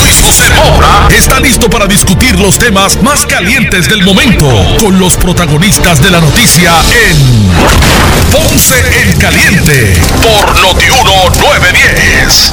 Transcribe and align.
Luis 0.00 0.20
José 0.20 0.50
Moura 0.50 1.08
está 1.10 1.40
listo 1.40 1.68
para 1.68 1.86
discutir 1.86 2.38
los 2.38 2.58
temas 2.58 3.00
más 3.02 3.26
calientes 3.26 3.88
del 3.88 4.02
momento 4.02 4.46
con 4.78 4.98
los 4.98 5.16
protagonistas 5.16 6.00
de 6.00 6.10
la 6.10 6.20
noticia 6.20 6.72
en 6.92 7.50
Ponce 8.30 8.78
en 9.02 9.18
Caliente 9.18 10.00
por 10.22 10.60
Notiuno 10.60 11.28
910. 11.40 12.52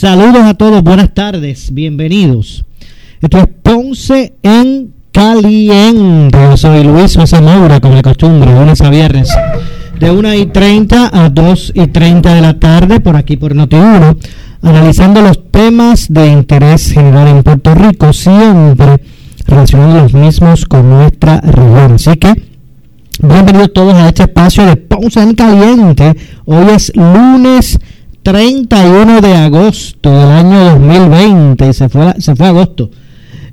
Saludos 0.00 0.44
a 0.44 0.54
todos, 0.54 0.80
buenas 0.84 1.12
tardes, 1.12 1.74
bienvenidos. 1.74 2.64
Esto 3.20 3.38
es 3.38 3.48
Ponce 3.64 4.32
en 4.44 4.94
Caliente. 5.10 6.38
Yo 6.38 6.56
soy 6.56 6.84
Luis 6.84 7.16
José 7.16 7.38
como 7.82 7.96
de 7.96 8.02
costumbre, 8.02 8.54
lunes 8.54 8.80
a 8.80 8.90
viernes, 8.90 9.28
de 9.98 10.08
1 10.12 10.34
y 10.34 10.46
30 10.46 11.10
a 11.12 11.30
2 11.30 11.72
y 11.74 11.88
30 11.88 12.32
de 12.32 12.40
la 12.40 12.60
tarde, 12.60 13.00
por 13.00 13.16
aquí 13.16 13.36
por 13.36 13.56
Noti1, 13.56 14.16
analizando 14.62 15.20
los 15.20 15.50
temas 15.50 16.06
de 16.08 16.28
interés 16.28 16.92
general 16.92 17.26
en 17.26 17.42
Puerto 17.42 17.74
Rico, 17.74 18.12
siempre 18.12 19.02
relacionando 19.48 20.02
los 20.02 20.14
mismos 20.14 20.64
con 20.64 20.90
nuestra 20.90 21.40
región. 21.40 21.94
Así 21.94 22.14
que, 22.18 22.40
bienvenidos 23.20 23.72
todos 23.72 23.94
a 23.94 24.06
este 24.06 24.22
espacio 24.22 24.64
de 24.64 24.76
Ponce 24.76 25.20
en 25.20 25.34
Caliente. 25.34 26.14
Hoy 26.44 26.66
es 26.72 26.92
lunes 26.94 27.80
31 28.28 29.22
de 29.22 29.34
agosto 29.34 30.10
del 30.10 30.28
año 30.28 30.62
2020 30.72 31.66
y 31.66 31.72
se 31.72 31.88
fue, 31.88 32.14
se 32.18 32.36
fue 32.36 32.46
agosto. 32.46 32.90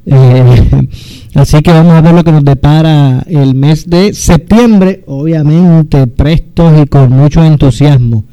Eh, 0.05 0.89
así 1.35 1.61
que 1.61 1.71
vamos 1.71 1.93
a 1.93 2.01
ver 2.01 2.13
lo 2.13 2.25
que 2.25 2.33
nos 2.33 2.43
depara 2.43 3.23
el 3.25 3.55
mes 3.55 3.89
de 3.89 4.13
septiembre, 4.13 5.01
obviamente 5.07 6.07
prestos 6.07 6.73
y 6.83 6.87
con 6.87 7.09
mucho 7.09 7.41
entusiasmo 7.41 8.25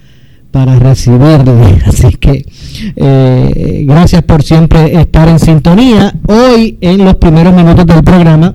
para 0.51 0.81
recibirle. 0.81 1.79
Así 1.87 2.11
que 2.17 2.45
eh, 2.97 3.85
gracias 3.87 4.23
por 4.25 4.43
siempre 4.43 5.01
estar 5.01 5.29
en 5.29 5.39
sintonía. 5.39 6.13
Hoy 6.27 6.77
en 6.81 7.05
los 7.05 7.15
primeros 7.17 7.55
minutos 7.55 7.87
del 7.87 8.03
programa 8.03 8.53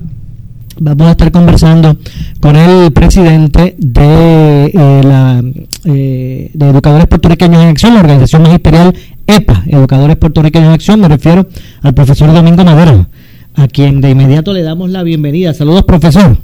vamos 0.80 1.08
a 1.08 1.12
estar 1.12 1.32
conversando 1.32 1.98
con 2.40 2.56
el 2.56 2.92
presidente 2.92 3.76
de 3.78 4.66
eh, 4.74 5.02
la 5.04 5.42
eh, 5.86 6.52
de 6.54 6.70
Educadores 6.70 7.08
Puertorriqueños 7.08 7.62
en 7.62 7.70
Acción, 7.70 7.94
la 7.94 8.02
organización 8.02 8.44
magisterial 8.44 8.94
EPA, 9.26 9.64
Educadores 9.68 10.16
Puertorriqueños 10.18 10.68
en 10.68 10.74
Acción, 10.74 11.00
me 11.00 11.08
refiero 11.08 11.48
al 11.82 11.94
profesor 11.94 12.34
Domingo 12.34 12.64
Madera, 12.64 13.08
a 13.56 13.68
quien 13.68 14.02
de 14.02 14.12
inmediato 14.12 14.54
le 14.54 14.64
damos 14.64 14.90
la 14.90 15.04
bienvenida. 15.04 15.54
Saludos, 15.54 15.84
profesor. 15.84 16.38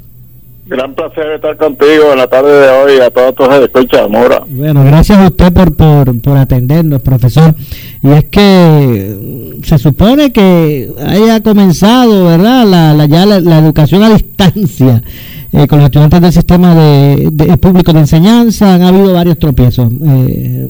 Gran 0.74 0.96
placer 0.96 1.34
estar 1.34 1.56
contigo 1.56 2.14
en 2.14 2.18
la 2.18 2.26
tarde 2.26 2.52
de 2.52 2.70
hoy 2.70 3.00
a 3.00 3.12
todos 3.12 3.36
tus 3.36 3.48
escuchas, 3.48 4.10
Mora. 4.10 4.42
Bueno, 4.48 4.84
gracias 4.84 5.20
a 5.20 5.28
usted 5.28 5.54
por, 5.54 5.76
por, 5.76 6.20
por 6.20 6.36
atendernos, 6.36 7.00
profesor. 7.04 7.54
Y 8.02 8.10
es 8.10 8.26
que 8.26 9.60
se 9.62 9.78
supone 9.78 10.34
que 10.34 10.90
haya 11.06 11.44
comenzado, 11.44 12.26
¿verdad? 12.26 12.66
La, 12.66 12.96
la 12.96 13.06
ya 13.06 13.24
la, 13.28 13.60
educación 13.60 14.02
a 14.02 14.16
distancia 14.16 15.04
eh, 15.52 15.68
con 15.68 15.78
los 15.78 15.86
estudiantes 15.86 16.22
del 16.22 16.34
sistema 16.34 16.74
de, 16.74 17.30
de, 17.32 17.58
público 17.58 17.94
de 17.94 18.00
enseñanza. 18.00 18.74
Han 18.74 18.82
habido 18.82 19.14
varios 19.14 19.38
tropiezos, 19.38 19.92
eh, 20.04 20.70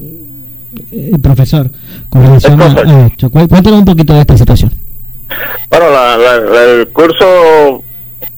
eh, 0.91 1.17
profesor, 1.21 1.69
con 2.09 2.23
relación 2.23 2.61
a, 2.61 3.07
esto. 3.07 3.29
Cuéntanos 3.29 3.79
un 3.79 3.85
poquito 3.85 4.13
de 4.13 4.19
esta 4.19 4.37
situación. 4.37 4.69
Bueno, 5.69 5.85
el 6.59 6.89
curso 6.89 7.83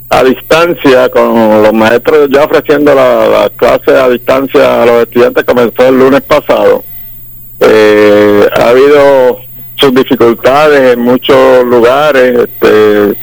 a 0.10 0.24
distancia, 0.24 1.10
con 1.10 1.64
los 1.64 1.74
maestros 1.74 2.30
ya 2.30 2.44
ofreciendo 2.44 2.94
la, 2.94 3.28
la 3.28 3.50
clase 3.50 3.92
a 3.92 4.10
distancia 4.10 4.84
a 4.84 4.86
los 4.86 5.04
estudiantes, 5.04 5.44
comenzó 5.44 5.88
el 5.88 6.00
lunes 6.00 6.22
pasado. 6.22 6.84
Eh, 7.60 8.48
ha 8.58 8.70
habido 8.70 9.40
sus 9.76 9.94
dificultades 9.94 10.94
en 10.94 11.00
muchos 11.00 11.66
lugares, 11.66 12.48
este, 12.50 13.16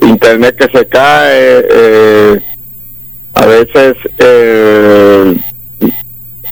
internet 0.00 0.56
que 0.56 0.78
se 0.78 0.86
cae, 0.86 1.66
eh, 1.70 2.40
a 3.34 3.46
veces 3.46 3.96
eh, 4.18 5.36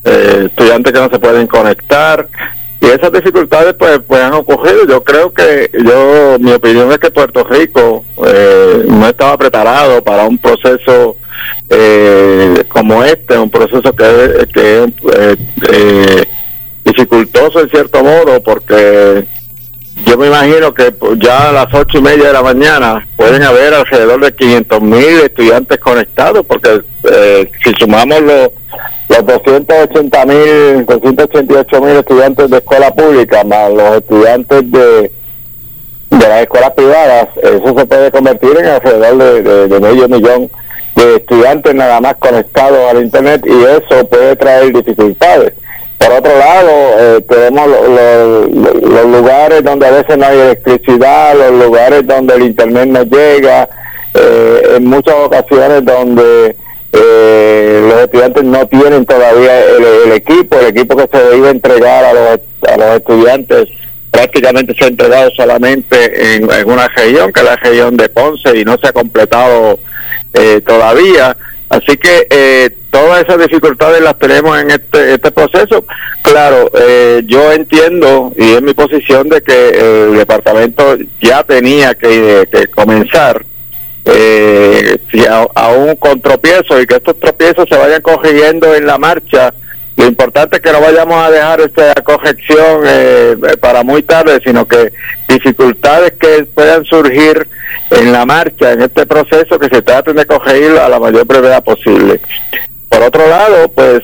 estudiantes 0.05 0.93
que 0.93 1.01
no 1.01 1.11
se 1.11 1.19
pueden 1.19 1.47
conectar, 1.47 2.29
y 2.81 2.87
esas 2.87 3.13
dificultades 3.13 3.75
pues 3.75 4.01
pues 4.07 4.23
han 4.23 4.35
ocurrido 4.35 4.87
yo 4.87 5.03
creo 5.03 5.33
que 5.33 5.71
yo 5.73 6.37
mi 6.39 6.53
opinión 6.53 6.91
es 6.93 6.99
que 6.99 7.11
Puerto 7.11 7.45
Rico 7.45 8.05
eh, 8.27 8.85
no 8.87 9.09
estaba 9.09 9.37
preparado 9.39 10.03
para 10.05 10.25
un 10.25 10.39
proceso 10.39 11.17
eh, 11.71 12.65
como 12.69 13.03
este 13.03 13.39
un 13.39 13.51
proceso 13.51 13.95
que, 13.95 14.49
que 14.53 14.85
es 14.85 14.91
eh, 15.15 15.37
eh, 15.73 16.25
dificultoso 16.85 17.61
en 17.61 17.71
cierto 17.71 18.03
modo 18.03 18.43
porque 18.43 19.27
yo 20.07 20.17
me 20.17 20.29
imagino 20.29 20.73
que 20.73 20.95
ya 21.19 21.51
a 21.51 21.53
las 21.53 21.75
ocho 21.75 21.99
y 21.99 22.03
media 22.03 22.29
de 22.29 22.33
la 22.33 22.43
mañana 22.43 23.07
pueden 23.17 23.43
haber 23.43 23.75
alrededor 23.75 24.25
de 24.25 24.35
500 24.35 24.81
mil 24.81 25.21
estudiantes 25.25 25.79
conectados 25.79 26.47
porque 26.47 26.81
eh, 27.13 27.51
si 27.63 27.73
sumamos 27.79 28.23
los 28.23 28.51
los 29.09 29.25
280 29.25 30.27
mil, 30.27 30.87
288 30.87 31.81
mil 31.81 31.97
estudiantes 31.97 32.51
de 32.51 32.57
escuela 32.59 32.91
pública 32.93 33.45
más 33.45 33.71
los 33.73 33.97
estudiantes 33.97 34.71
de, 34.71 35.11
de 36.11 36.29
las 36.29 36.43
escuelas 36.43 36.71
privadas, 36.73 37.29
eso 37.43 37.79
se 37.79 37.87
puede 37.87 38.11
convertir 38.11 38.57
en 38.59 38.67
alrededor 38.67 39.43
de, 39.43 39.69
de, 39.69 39.81
medio 39.81 40.09
millón 40.09 40.51
de 40.97 41.17
estudiantes 41.17 41.75
nada 41.75 42.01
más 42.01 42.17
conectados 42.17 42.79
al 42.91 43.03
Internet 43.03 43.45
y 43.47 43.65
eso 43.65 44.07
puede 44.09 44.35
traer 44.37 44.73
dificultades. 44.73 45.53
Por 45.99 46.13
otro 46.13 46.39
lado, 46.39 46.71
eh, 46.99 47.21
tenemos 47.29 47.69
los 47.69 49.07
lugares 49.07 49.65
donde 49.65 49.87
a 49.87 49.91
veces 49.91 50.19
no 50.19 50.27
hay 50.27 50.39
electricidad, 50.39 51.35
los 51.35 51.65
lugares 51.67 52.07
donde 52.07 52.35
el 52.35 52.43
Internet 52.43 52.89
no 52.89 53.03
llega, 53.05 53.69
eh, 54.15 54.77
en 54.77 54.85
muchas 54.85 55.15
ocasiones 55.15 55.85
donde 55.85 56.57
eh, 56.93 57.87
los 57.89 58.03
estudiantes 58.03 58.45
no 58.45 58.67
tienen 58.69 59.05
todavía 59.05 59.65
el, 59.65 60.13
equipo, 60.13 60.59
el 60.59 60.67
equipo 60.67 60.97
que 60.97 61.09
se 61.11 61.25
debe 61.25 61.51
entregar 61.51 62.05
a 62.05 62.13
los, 62.13 62.41
a 62.69 62.77
los 62.77 62.97
estudiantes 62.97 63.69
prácticamente 64.17 64.75
se 64.75 64.85
ha 64.85 64.89
entregado 64.89 65.31
solamente 65.37 66.37
en, 66.37 66.45
una 66.67 66.89
región, 66.89 67.33
que 67.33 67.41
es 67.41 67.47
la 67.47 67.57
región 67.57 67.97
de 67.99 68.09
Ponce, 68.09 68.57
y 68.57 68.65
no 68.65 68.79
se 68.79 68.89
ha 68.89 68.93
completado 68.93 69.79
eh, 70.33 70.63
todavía. 70.67 71.37
Así 71.69 71.97
que 71.97 72.27
eh, 72.31 72.71
todas 72.91 73.25
esas 73.25 73.39
dificultades 73.39 74.01
las 74.01 74.19
tenemos 74.19 74.59
en 74.59 74.71
este, 74.71 75.15
este 75.15 75.31
proceso. 75.33 75.85
Claro, 76.23 76.71
eh, 76.79 77.23
yo 77.27 77.53
entiendo, 77.53 78.33
y 78.37 78.53
es 78.53 78.63
mi 78.63 78.73
posición, 78.73 79.29
de 79.29 79.43
que 79.43 79.69
el 79.69 80.17
departamento 80.17 80.97
ya 81.21 81.43
tenía 81.43 81.95
que, 81.95 82.49
comenzar 82.75 83.45
eh, 84.05 84.99
aún 85.55 85.97
con 85.97 86.21
tropiezos 86.21 86.83
y 86.83 86.87
que 86.87 86.97
estos 86.97 87.19
tropiezos 87.19 87.69
se 87.69 87.77
vayan 87.77 88.01
corrigiendo 88.01 88.75
en 88.75 88.87
la 88.87 88.99
marcha. 88.99 89.53
Lo 89.97 90.07
importante 90.07 90.57
es 90.57 90.63
que 90.63 90.73
no 90.73 90.81
vayamos 90.81 91.17
a 91.17 91.31
dejar 91.31 91.61
esta 91.61 91.95
corrección 92.03 92.83
eh, 92.87 93.37
para 93.61 93.83
muy 93.83 94.03
tarde, 94.03 94.41
sino 94.45 94.69
que 94.69 94.93
dificultades 95.27 96.13
que 96.13 96.45
puedan 96.55 96.85
surgir 96.85 97.49
en 97.91 98.13
la 98.13 98.27
marcha, 98.27 98.73
en 98.73 98.83
este 98.83 99.07
proceso, 99.07 99.59
que 99.59 99.69
se 99.69 99.83
traten 99.83 100.17
de 100.17 100.27
corregir 100.27 100.79
a 100.79 100.89
la 100.89 100.99
mayor 100.99 101.25
brevedad 101.27 101.63
posible. 101.63 102.21
Por 102.89 103.03
otro 103.03 103.29
lado, 103.29 103.69
pues 103.69 104.03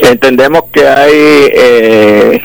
entendemos 0.00 0.64
que 0.72 0.86
hay 0.86 1.12
eh, 1.14 2.42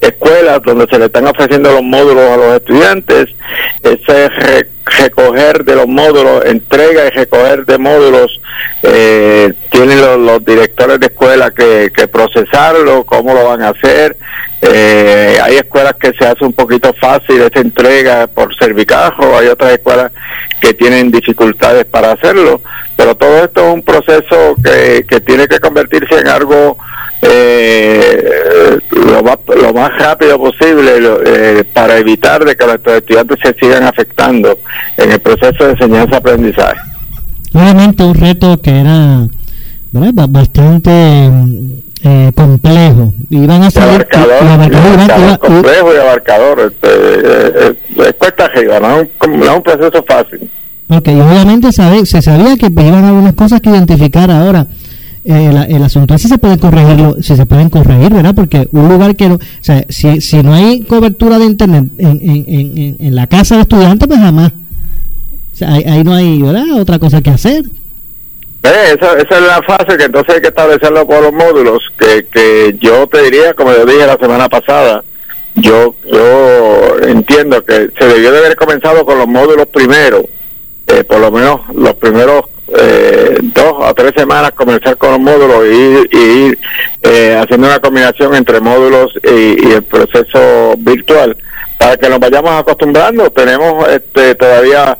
escuelas 0.00 0.60
donde 0.62 0.86
se 0.90 0.98
le 0.98 1.06
están 1.06 1.26
ofreciendo 1.26 1.72
los 1.72 1.82
módulos 1.82 2.30
a 2.30 2.36
los 2.36 2.56
estudiantes, 2.56 3.28
ese 3.82 4.28
recoger 4.98 5.64
de 5.64 5.76
los 5.76 5.86
módulos, 5.86 6.44
entrega 6.44 7.06
y 7.06 7.10
recoger 7.10 7.64
de 7.64 7.78
módulos, 7.78 8.40
eh, 8.82 9.52
tienen 9.70 10.00
los, 10.26 10.44
directores 10.44 11.00
de 11.00 11.06
escuela 11.06 11.50
que, 11.50 11.90
procesarlo, 12.10 13.04
cómo 13.04 13.32
lo 13.32 13.44
van 13.44 13.62
a 13.62 13.68
hacer. 13.70 14.16
Eh, 14.60 15.38
hay 15.42 15.56
escuelas 15.56 15.94
que 15.98 16.12
se 16.12 16.24
hace 16.24 16.44
un 16.44 16.52
poquito 16.52 16.92
fácil 17.00 17.42
esa 17.42 17.60
entrega 17.60 18.26
por 18.28 18.54
servicajo, 18.56 19.36
hay 19.36 19.48
otras 19.48 19.72
escuelas 19.72 20.12
que 20.62 20.74
tienen 20.74 21.10
dificultades 21.10 21.84
para 21.86 22.12
hacerlo, 22.12 22.62
pero 22.96 23.16
todo 23.16 23.44
esto 23.44 23.66
es 23.66 23.74
un 23.74 23.82
proceso 23.82 24.54
que, 24.62 25.04
que 25.08 25.20
tiene 25.20 25.48
que 25.48 25.58
convertirse 25.58 26.20
en 26.20 26.28
algo 26.28 26.78
eh, 27.20 28.78
lo, 28.90 29.24
más, 29.24 29.38
lo 29.60 29.74
más 29.74 29.90
rápido 29.98 30.38
posible 30.38 30.92
eh, 31.26 31.64
para 31.72 31.98
evitar 31.98 32.44
de 32.44 32.54
que 32.54 32.64
los 32.64 32.78
estudiantes 32.96 33.38
se 33.42 33.54
sigan 33.54 33.82
afectando 33.82 34.60
en 34.96 35.10
el 35.10 35.20
proceso 35.20 35.64
de 35.64 35.72
enseñanza-aprendizaje. 35.72 36.80
Obviamente 37.52 38.04
un 38.04 38.14
reto 38.14 38.62
que 38.62 38.70
era 38.70 39.26
bastante 40.28 41.28
eh, 42.04 42.32
complejo. 42.34 43.14
Iban 43.30 43.62
a 43.62 43.70
salir 43.70 44.06
abarcador, 44.10 45.38
complejo 45.38 45.94
y 45.94 45.98
abarcador. 45.98 46.60
Este, 46.60 46.88
eh, 46.88 47.74
eh, 47.98 48.12
cuesta 48.18 48.44
arriba, 48.46 48.80
no 48.80 49.00
es 49.00 49.08
un, 49.26 49.62
proceso 49.62 50.04
fácil. 50.06 50.50
Ok, 50.88 51.08
obviamente 51.08 51.72
sabe, 51.72 52.04
se 52.06 52.20
sabía 52.20 52.56
que 52.56 52.66
iban 52.66 53.04
a 53.04 53.08
haber 53.08 53.20
unas 53.20 53.34
cosas 53.34 53.60
que 53.60 53.70
identificar 53.70 54.30
ahora 54.30 54.66
eh, 55.24 55.66
el, 55.68 55.82
asunto 55.84 56.14
es 56.14 56.22
si 56.22 56.28
se 56.28 56.36
pueden 56.36 56.58
corregirlo, 56.58 57.16
si 57.20 57.36
se 57.36 57.46
pueden 57.46 57.70
corregir, 57.70 58.12
¿verdad? 58.12 58.34
Porque 58.34 58.68
un 58.72 58.88
lugar 58.88 59.14
que 59.14 59.28
no, 59.28 59.36
o 59.36 59.40
sea, 59.60 59.84
si, 59.88 60.20
si 60.20 60.42
no 60.42 60.52
hay 60.52 60.80
cobertura 60.80 61.38
de 61.38 61.44
internet 61.44 61.84
en, 61.98 62.18
en, 62.20 62.96
en, 62.98 63.14
la 63.14 63.28
casa 63.28 63.54
de 63.54 63.62
estudiantes, 63.62 64.08
pues 64.08 64.18
jamás. 64.18 64.50
O 64.50 65.56
sea, 65.56 65.74
ahí, 65.74 66.02
no 66.02 66.14
hay, 66.14 66.42
¿verdad? 66.42 66.64
Otra 66.80 66.98
cosa 66.98 67.20
que 67.20 67.30
hacer. 67.30 67.64
Eh, 68.64 68.96
esa, 68.96 69.18
esa, 69.18 69.38
es 69.38 69.42
la 69.42 69.62
fase 69.62 69.96
que 69.96 70.04
entonces 70.04 70.36
hay 70.36 70.40
que 70.40 70.48
establecerlo 70.48 71.06
por 71.06 71.22
los 71.22 71.32
módulos, 71.32 71.82
que, 71.98 72.26
que 72.26 72.76
yo 72.80 73.06
te 73.08 73.22
diría, 73.22 73.54
como 73.54 73.72
yo 73.72 73.84
dije 73.84 74.06
la 74.06 74.16
semana 74.16 74.48
pasada, 74.48 75.02
yo, 75.54 75.94
yo 76.10 76.96
entiendo 77.02 77.64
que 77.64 77.90
se 77.98 78.06
debió 78.06 78.32
de 78.32 78.38
haber 78.38 78.56
comenzado 78.56 79.04
con 79.04 79.18
los 79.18 79.26
módulos 79.26 79.66
primero, 79.66 80.24
eh, 80.86 81.04
por 81.04 81.18
lo 81.18 81.30
menos 81.30 81.60
los 81.74 81.94
primeros 81.94 82.44
eh, 82.78 83.38
dos 83.42 83.74
o 83.78 83.94
tres 83.94 84.12
semanas 84.16 84.52
comenzar 84.52 84.96
con 84.96 85.10
los 85.10 85.20
módulos 85.20 85.66
y, 85.66 86.16
ir 86.16 86.58
eh, 87.02 87.38
haciendo 87.38 87.66
una 87.66 87.80
combinación 87.80 88.34
entre 88.34 88.60
módulos 88.60 89.12
y, 89.22 89.72
el 89.72 89.82
proceso 89.82 90.74
virtual 90.78 91.36
para 91.78 91.96
que 91.96 92.08
nos 92.08 92.18
vayamos 92.18 92.52
acostumbrando. 92.52 93.30
Tenemos 93.30 93.88
este, 93.88 94.34
todavía 94.36 94.96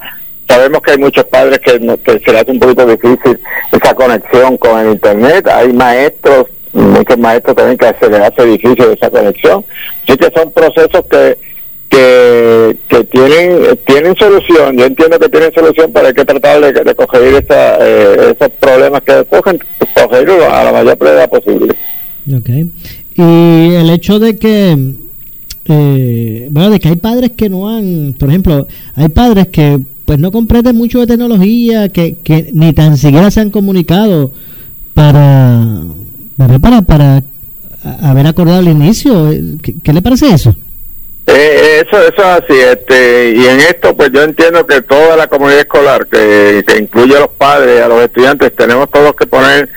sabemos 0.48 0.80
que 0.82 0.92
hay 0.92 0.98
muchos 0.98 1.24
padres 1.24 1.58
que, 1.60 1.78
que 2.04 2.12
se 2.20 2.32
les 2.32 2.42
hace 2.42 2.50
un 2.50 2.60
poquito 2.60 2.86
difícil 2.86 3.40
esa 3.72 3.94
conexión 3.94 4.56
con 4.56 4.80
el 4.80 4.92
internet. 4.92 5.46
Hay 5.48 5.72
maestros, 5.72 6.46
muchos 6.72 7.18
maestros 7.18 7.56
también 7.56 7.78
que 7.78 7.94
se 8.00 8.10
les 8.10 8.20
hace 8.20 8.44
difícil 8.46 8.84
esa 8.96 9.10
conexión. 9.10 9.64
Así 10.04 10.16
que 10.16 10.30
son 10.34 10.52
procesos 10.52 11.04
que 11.10 11.38
que, 11.92 12.76
que 12.88 13.04
tienen 13.04 13.78
tienen 13.84 14.16
solución. 14.16 14.78
Yo 14.78 14.86
entiendo 14.86 15.18
que 15.18 15.28
tienen 15.28 15.52
solución, 15.52 15.90
pero 15.92 16.06
hay 16.06 16.14
que 16.14 16.24
tratar 16.24 16.60
de, 16.60 16.72
de 16.72 16.94
coger 16.94 17.22
esa, 17.22 17.76
eh, 17.86 18.34
esos 18.34 18.50
problemas 18.58 19.02
que 19.02 19.24
cogen, 19.26 19.58
cogerlos 19.94 20.42
a 20.42 20.64
la 20.64 20.72
mayor 20.72 20.96
brevedad 20.96 21.28
posible. 21.28 21.74
Okay. 22.38 22.70
Y 23.14 23.74
el 23.74 23.90
hecho 23.90 24.18
de 24.18 24.36
que, 24.36 24.94
eh, 25.68 26.48
bueno, 26.50 26.70
de 26.70 26.80
que 26.80 26.88
hay 26.88 26.96
padres 26.96 27.32
que 27.36 27.50
no 27.50 27.68
han, 27.68 28.14
por 28.18 28.30
ejemplo, 28.30 28.66
hay 28.94 29.08
padres 29.10 29.48
que 29.48 29.78
pues 30.12 30.20
no 30.20 30.30
comprenden 30.30 30.76
mucho 30.76 31.00
de 31.00 31.06
tecnología, 31.06 31.88
que, 31.88 32.18
que 32.22 32.50
ni 32.52 32.74
tan 32.74 32.98
siquiera 32.98 33.30
se 33.30 33.40
han 33.40 33.48
comunicado 33.48 34.30
para, 34.92 35.72
para, 36.36 36.82
para 36.82 37.22
haber 38.02 38.26
acordado 38.26 38.60
el 38.60 38.68
inicio. 38.68 39.30
¿Qué, 39.62 39.76
qué 39.82 39.92
le 39.94 40.02
parece 40.02 40.28
eso? 40.34 40.54
Eh, 41.28 41.82
eso, 41.86 41.98
eso 41.98 42.18
es 42.18 42.44
así, 42.44 42.52
este, 42.52 43.34
y 43.34 43.46
en 43.46 43.60
esto 43.60 43.96
pues 43.96 44.10
yo 44.12 44.22
entiendo 44.22 44.66
que 44.66 44.82
toda 44.82 45.16
la 45.16 45.28
comunidad 45.28 45.60
escolar, 45.60 46.06
que, 46.06 46.62
que 46.66 46.76
incluye 46.76 47.16
a 47.16 47.20
los 47.20 47.30
padres, 47.30 47.80
a 47.80 47.88
los 47.88 48.02
estudiantes, 48.02 48.54
tenemos 48.54 48.90
todos 48.90 49.14
que 49.14 49.26
poner 49.26 49.70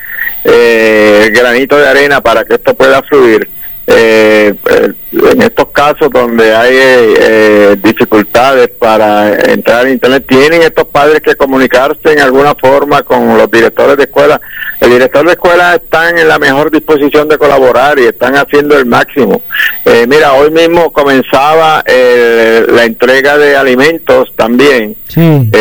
eh, 0.43 1.27
el 1.27 1.31
granito 1.31 1.77
de 1.77 1.87
arena 1.87 2.19
para 2.19 2.43
que 2.43 2.55
esto 2.55 2.73
pueda 2.73 3.01
fluir. 3.03 3.49
Eh, 3.87 4.55
eh, 4.67 4.93
en 5.31 5.41
estos 5.43 5.67
casos 5.67 6.09
donde 6.11 6.55
hay 6.55 6.73
eh, 6.75 7.77
dificultades 7.83 8.69
para 8.69 9.35
entrar 9.51 9.85
a 9.85 9.89
internet, 9.89 10.25
tienen 10.27 10.63
estos 10.63 10.85
padres 10.85 11.21
que 11.21 11.35
comunicarse 11.35 12.11
en 12.11 12.19
alguna 12.19 12.55
forma 12.55 13.03
con 13.03 13.37
los 13.37 13.49
directores 13.49 13.95
de 13.95 14.03
escuela. 14.03 14.41
El 14.81 14.89
director 14.89 15.23
de 15.25 15.33
escuela 15.33 15.75
están 15.75 16.17
en 16.17 16.27
la 16.27 16.39
mejor 16.39 16.71
disposición 16.71 17.27
de 17.29 17.37
colaborar 17.37 17.99
y 17.99 18.05
están 18.05 18.35
haciendo 18.35 18.77
el 18.77 18.85
máximo. 18.85 19.41
mira, 20.07 20.33
hoy 20.33 20.51
mismo 20.51 20.91
comenzaba 20.91 21.83
la 21.85 22.83
entrega 22.83 23.37
de 23.37 23.55
alimentos 23.55 24.33
también 24.35 24.95
en, 25.15 25.51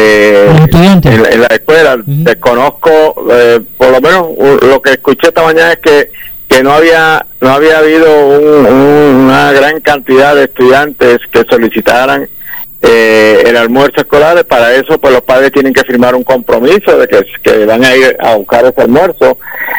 la 1.40 1.46
escuela. 1.46 1.96
Desconozco, 2.04 3.14
por 3.76 3.90
lo 3.90 4.00
menos 4.00 4.28
lo 4.62 4.82
que 4.82 4.92
escuché 4.92 5.28
esta 5.28 5.42
mañana 5.42 5.72
es 5.72 5.78
que 5.78 6.10
que 6.54 6.62
no 6.62 6.72
había 6.72 7.26
no 7.40 7.50
había 7.50 7.78
habido 7.78 8.06
una 8.28 9.50
gran 9.50 9.80
cantidad 9.80 10.36
de 10.36 10.44
estudiantes 10.44 11.18
que 11.32 11.42
solicitaran 11.50 12.28
eh, 12.80 13.42
el 13.46 13.56
almuerzo 13.56 14.02
escolar. 14.02 14.44
Para 14.46 14.72
eso 14.74 14.98
pues 14.98 15.12
los 15.12 15.22
padres 15.22 15.50
tienen 15.50 15.72
que 15.72 15.82
firmar 15.82 16.14
un 16.14 16.22
compromiso 16.22 16.96
de 16.96 17.08
que, 17.08 17.66
van 17.66 17.84
a 17.84 17.96
ir 17.96 18.16
a 18.20 18.36
buscar 18.36 18.64
ese 18.64 18.82
almuerzo. 18.82 19.36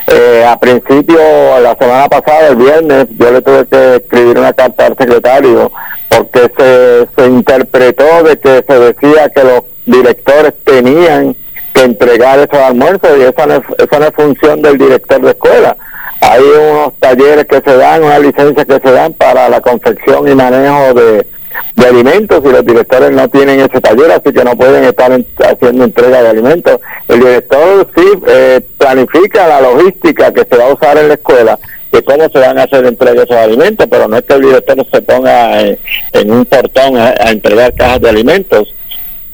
Eh, 0.08 0.46
a 0.46 0.60
principio 0.60 1.18
la 1.62 1.78
semana 1.80 2.10
pasada 2.10 2.50
el 2.50 2.58
viernes 2.58 3.08
yo 3.18 3.32
le 3.32 3.42
tuve 3.42 3.66
que 3.68 3.96
escribir 3.96 4.38
una 4.38 4.52
carta 4.52 4.88
al 4.88 4.98
secretario 4.98 5.72
porque 6.10 6.52
se, 6.58 7.08
se 7.16 7.28
interpretó 7.28 8.24
de 8.24 8.38
que 8.38 8.66
se 8.68 8.80
decía 8.80 9.30
que 9.30 9.44
los 9.44 9.62
directores 9.86 10.54
tenían 10.66 11.38
que 11.74 11.84
entregar 11.84 12.38
esos 12.40 12.60
almuerzos 12.60 13.18
y 13.18 13.22
esa 13.22 13.46
no 13.46 13.64
esa 13.78 14.00
no 14.00 14.06
es 14.06 14.14
función 14.14 14.62
del 14.62 14.78
director 14.78 15.22
de 15.22 15.32
escuela 15.32 15.78
hay 16.30 16.42
unos 16.42 16.94
talleres 17.00 17.46
que 17.46 17.62
se 17.62 17.78
dan, 17.78 18.04
unas 18.04 18.20
licencias 18.20 18.66
que 18.66 18.80
se 18.80 18.92
dan 18.92 19.14
para 19.14 19.48
la 19.48 19.62
confección 19.62 20.28
y 20.28 20.36
manejo 20.36 20.94
de, 20.94 21.28
alimentos 21.88 22.42
y 22.44 22.50
los 22.50 22.66
directores 22.66 23.12
no 23.12 23.30
tienen 23.30 23.60
ese 23.60 23.80
taller, 23.80 24.12
así 24.12 24.34
que 24.34 24.44
no 24.44 24.58
pueden 24.58 24.84
estar 24.86 25.12
haciendo 25.12 25.84
entrega 25.84 26.24
de 26.24 26.30
alimentos. 26.30 26.80
El 27.08 27.20
director 27.20 27.88
sí 27.96 28.06
eh, 28.28 28.62
planifica 28.78 29.48
la 29.48 29.62
logística 29.62 30.34
que 30.34 30.46
se 30.50 30.58
va 30.58 30.66
a 30.66 30.74
usar 30.74 30.98
en 30.98 31.10
la 31.10 31.14
escuela 31.14 31.60
de 31.92 32.04
cómo 32.04 32.28
se 32.28 32.40
van 32.40 32.58
a 32.58 32.64
hacer 32.64 32.86
entrega 32.86 33.14
de 33.14 33.24
esos 33.24 33.38
alimentos, 33.38 33.88
pero 33.90 34.08
no 34.08 34.18
es 34.18 34.24
que 34.24 34.34
el 34.34 34.42
director 34.42 34.86
se 34.92 35.02
ponga 35.02 35.62
en, 35.62 36.32
un 36.32 36.46
portón 36.46 36.98
a, 36.98 37.12
entregar 37.30 37.74
cajas 37.76 38.02
de 38.02 38.10
alimentos. 38.10 38.74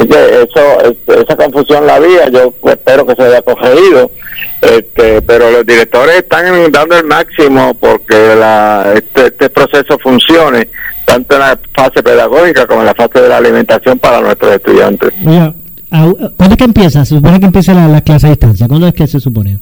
Así 0.02 0.10
que 0.10 0.44
eso, 0.44 1.22
esa 1.22 1.36
confusión 1.36 1.86
la 1.86 1.96
había, 1.96 2.28
yo 2.30 2.54
espero 2.66 3.06
que 3.06 3.16
se 3.16 3.24
haya 3.24 3.42
corregido 3.44 4.10
este, 4.62 5.22
pero 5.24 5.50
los 5.50 5.66
directores 5.66 6.18
están 6.18 6.72
dando 6.72 6.98
el 6.98 7.06
máximo 7.06 7.74
porque 7.74 8.36
la, 8.36 8.94
este, 8.96 9.28
este, 9.28 9.50
proceso 9.50 9.98
funcione 10.00 10.70
tanto 11.06 11.36
en 11.36 11.42
la 11.42 11.60
fase 11.74 12.04
pedagógica 12.04 12.68
como 12.68 12.82
en 12.82 12.86
la 12.88 12.94
fase 12.94 13.22
de 13.22 13.30
la 13.30 13.38
alimentación 13.38 13.98
para 14.00 14.22
nuestros 14.22 14.54
estudiantes. 14.54 15.12
¿Cuándo 15.90 16.52
es 16.52 16.58
que 16.58 16.64
empieza? 16.64 17.04
¿Se 17.06 17.16
supone 17.16 17.40
que 17.40 17.48
empieza 17.48 17.74
la, 17.74 18.02
clase 18.02 18.28
a 18.28 18.30
distancia? 18.30 18.68
¿Cuándo 18.68 18.88
es 18.88 18.94
que 18.94 19.08
se 19.08 19.20
supone? 19.20 19.58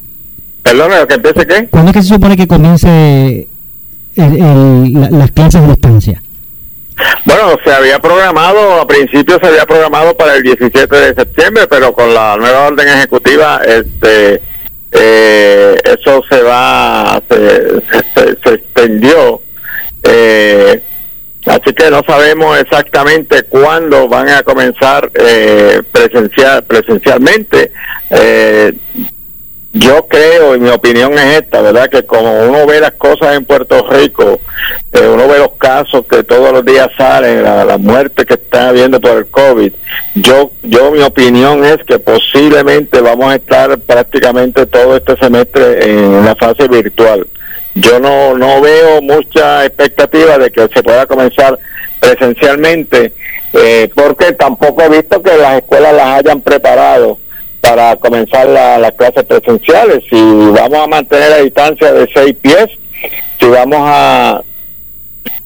Perdón, 0.64 0.92
¿que 1.08 1.14
empiece 1.16 1.48
qué? 1.48 1.68
¿Cuándo 1.70 1.92
es 1.92 1.98
que 1.98 2.04
se 2.04 2.10
supone 2.10 2.38
que 2.38 2.48
comience 2.48 3.48
las 4.16 5.32
clases 5.32 5.62
a 5.62 5.68
distancia? 5.68 6.22
Bueno, 7.26 7.58
se 7.64 7.72
había 7.72 8.00
programado, 8.00 8.82
a 8.82 8.88
principio 8.88 9.40
se 9.40 9.48
había 9.48 9.66
programado 9.66 10.16
para 10.16 10.36
el 10.36 10.44
17 10.44 10.96
de 10.96 11.14
septiembre, 11.14 11.68
pero 11.68 11.94
con 11.94 12.14
la 12.14 12.36
nueva 12.38 12.68
orden 12.68 12.88
ejecutiva, 12.88 13.62
este 13.66 14.42
eh, 14.92 15.78
eso 15.84 16.22
se 16.30 16.42
va, 16.42 17.22
se, 17.30 17.82
se, 18.44 18.54
extendió. 18.54 19.42
Eh, 20.04 20.82
así 21.46 21.74
que 21.74 21.92
no 21.92 22.02
sabemos 22.08 22.58
exactamente 22.60 23.44
cuándo 23.44 24.08
van 24.08 24.30
a 24.30 24.44
comenzar 24.44 25.12
eh, 25.14 25.84
presencial, 25.92 26.64
presencialmente. 26.64 27.72
Eh, 28.10 28.74
yo 29.72 30.08
creo, 30.08 30.56
y 30.56 30.60
mi 30.60 30.70
opinión 30.70 31.14
es 31.14 31.42
esta, 31.42 31.62
¿verdad? 31.62 31.90
Que 31.90 32.04
como 32.04 32.42
uno 32.44 32.66
ve 32.66 32.80
las 32.80 32.94
cosas 32.94 33.36
en 33.36 33.46
Puerto 33.46 33.88
Rico, 33.92 34.42
eh, 34.92 35.08
uno 35.08 35.28
ve 35.28 35.38
los 35.38 35.52
casos 35.58 36.06
que 36.10 36.24
todos 36.24 36.52
los 36.52 36.66
días 36.66 36.90
salen, 36.98 37.44
la, 37.44 37.78
muerte 37.78 38.26
que 38.26 38.34
está 38.34 38.70
habiendo 38.70 39.00
por 39.00 39.18
el 39.18 39.28
COVID, 39.28 39.72
yo, 40.16 40.52
yo 40.64 40.92
mi 40.92 41.02
opinión 41.02 41.64
es 41.64 41.78
que 41.86 42.00
posiblemente 42.00 43.00
vamos 43.00 43.32
a 43.32 43.36
estar 43.36 43.78
prácticamente 43.80 44.66
todo 44.66 44.98
este 44.98 45.16
semestre 45.18 45.84
en 45.84 46.26
la 46.26 46.36
fase 46.36 46.68
virtual. 46.68 47.28
Yo 47.76 48.00
no, 48.00 48.36
no 48.36 48.62
veo 48.62 49.02
mucha 49.02 49.64
expectativa 49.66 50.38
de 50.40 50.52
que 50.52 50.68
se 50.74 50.82
pueda 50.82 51.06
comenzar 51.06 51.58
presencialmente 52.00 53.14
eh, 53.54 53.90
porque 53.94 54.34
tampoco 54.34 54.82
he 54.82 54.90
visto 54.90 55.22
que 55.22 55.36
las 55.38 55.58
escuelas 55.58 55.94
las 55.94 56.20
hayan 56.20 56.42
preparado 56.42 57.18
para 57.62 57.96
comenzar 57.98 58.48
las 58.48 58.92
clases 58.94 59.24
presenciales. 59.26 60.04
Si 60.10 60.18
vamos 60.18 60.80
a 60.80 60.88
mantener 60.88 61.30
la 61.30 61.38
distancia 61.38 61.92
de 61.94 62.10
seis 62.14 62.36
pies, 62.42 62.68
si 63.40 63.46
vamos 63.46 63.80
a, 63.82 64.42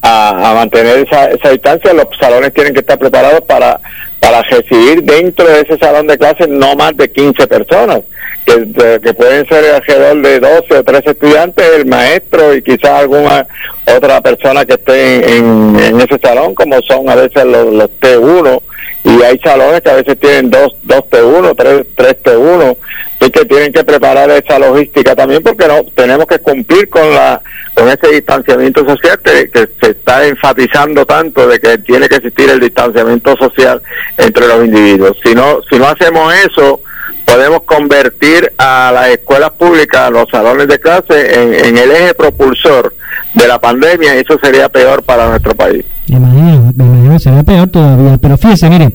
a, 0.03 0.53
mantener 0.53 0.99
esa, 0.99 1.25
esa 1.31 1.49
distancia, 1.49 1.93
los 1.93 2.07
salones 2.19 2.53
tienen 2.53 2.73
que 2.73 2.81
estar 2.81 2.99
preparados 2.99 3.41
para, 3.41 3.79
para 4.19 4.41
recibir 4.43 5.01
dentro 5.03 5.47
de 5.47 5.61
ese 5.61 5.77
salón 5.77 6.07
de 6.07 6.17
clases 6.17 6.49
no 6.49 6.75
más 6.75 6.95
de 6.97 7.09
15 7.09 7.47
personas 7.47 8.01
que, 8.45 9.13
pueden 9.13 9.47
ser 9.47 9.75
alrededor 9.75 10.21
de 10.21 10.39
12 10.39 10.77
o 10.77 10.83
13 10.83 11.11
estudiantes, 11.11 11.65
el 11.77 11.85
maestro 11.85 12.53
y 12.53 12.61
quizás 12.61 12.91
alguna 12.91 13.47
otra 13.95 14.21
persona 14.21 14.65
que 14.65 14.73
esté 14.73 15.37
en, 15.37 16.01
ese 16.01 16.19
salón, 16.21 16.53
como 16.53 16.81
son 16.81 17.09
a 17.09 17.15
veces 17.15 17.45
los, 17.45 17.73
los, 17.73 17.89
T1, 18.01 18.61
y 19.05 19.21
hay 19.23 19.39
salones 19.39 19.81
que 19.81 19.89
a 19.89 19.95
veces 19.95 20.19
tienen 20.19 20.49
dos, 20.49 20.75
dos 20.83 21.01
T1, 21.09 21.55
tres, 21.57 21.85
tres 21.95 22.17
T1, 22.23 22.77
y 23.21 23.29
que 23.29 23.45
tienen 23.45 23.71
que 23.71 23.83
preparar 23.83 24.29
esa 24.31 24.59
logística 24.59 25.15
también 25.15 25.41
porque 25.41 25.67
no 25.67 25.85
tenemos 25.95 26.25
que 26.27 26.39
cumplir 26.39 26.89
con 26.89 27.13
la 27.13 27.41
con 27.73 27.89
ese 27.89 28.07
distanciamiento 28.07 28.85
social 28.85 29.19
que, 29.23 29.49
se 29.81 29.91
está 29.91 30.27
enfatizando 30.27 31.05
tanto 31.05 31.47
de 31.47 31.59
que 31.59 31.77
tiene 31.79 32.07
que 32.07 32.15
existir 32.15 32.49
el 32.49 32.59
distanciamiento 32.59 33.35
social 33.37 33.81
entre 34.17 34.47
los 34.47 34.65
individuos. 34.65 35.17
Si 35.23 35.33
no, 35.33 35.59
si 35.69 35.77
no 35.79 35.87
hacemos 35.87 36.33
eso, 36.35 36.81
podemos 37.25 37.63
convertir 37.63 38.51
a 38.57 38.91
las 38.93 39.09
escuelas 39.09 39.51
públicas, 39.51 40.11
los 40.11 40.29
salones 40.29 40.67
de 40.67 40.79
clase, 40.79 41.67
en, 41.67 41.77
el 41.77 41.91
eje 41.91 42.13
propulsor 42.13 42.95
de 43.33 43.47
la 43.47 43.59
pandemia 43.59 44.15
y 44.15 44.19
eso 44.19 44.37
sería 44.41 44.69
peor 44.69 45.03
para 45.03 45.27
nuestro 45.29 45.55
país. 45.55 45.83
Me 46.07 46.17
imagino, 46.17 46.73
me 46.75 46.85
imagino 46.85 47.19
sería 47.19 47.43
peor 47.43 47.67
todavía. 47.69 48.17
Pero 48.21 48.37
fíjese, 48.37 48.69
mire, 48.69 48.91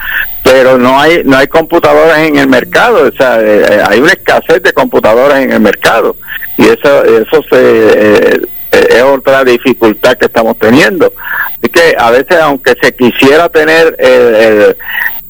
pero 0.43 0.77
no 0.77 0.99
hay 0.99 1.23
no 1.23 1.37
hay 1.37 1.47
computadoras 1.47 2.19
en 2.19 2.37
el 2.37 2.47
mercado, 2.47 3.07
o 3.07 3.11
sea, 3.15 3.39
eh, 3.39 3.63
eh, 3.69 3.83
hay 3.87 3.99
una 3.99 4.11
escasez 4.11 4.61
de 4.61 4.73
computadoras 4.73 5.39
en 5.39 5.53
el 5.53 5.61
mercado 5.61 6.15
y 6.59 6.65
eso 6.67 7.03
eso 7.05 7.43
se 7.49 8.31
eh, 8.31 8.41
es 8.71 9.03
otra 9.03 9.43
dificultad 9.43 10.17
que 10.17 10.25
estamos 10.25 10.57
teniendo. 10.59 11.11
Así 11.57 11.69
que 11.69 11.95
a 11.97 12.11
veces 12.11 12.37
aunque 12.39 12.75
se 12.81 12.93
quisiera 12.93 13.49
tener 13.49 13.95
el 13.99 14.75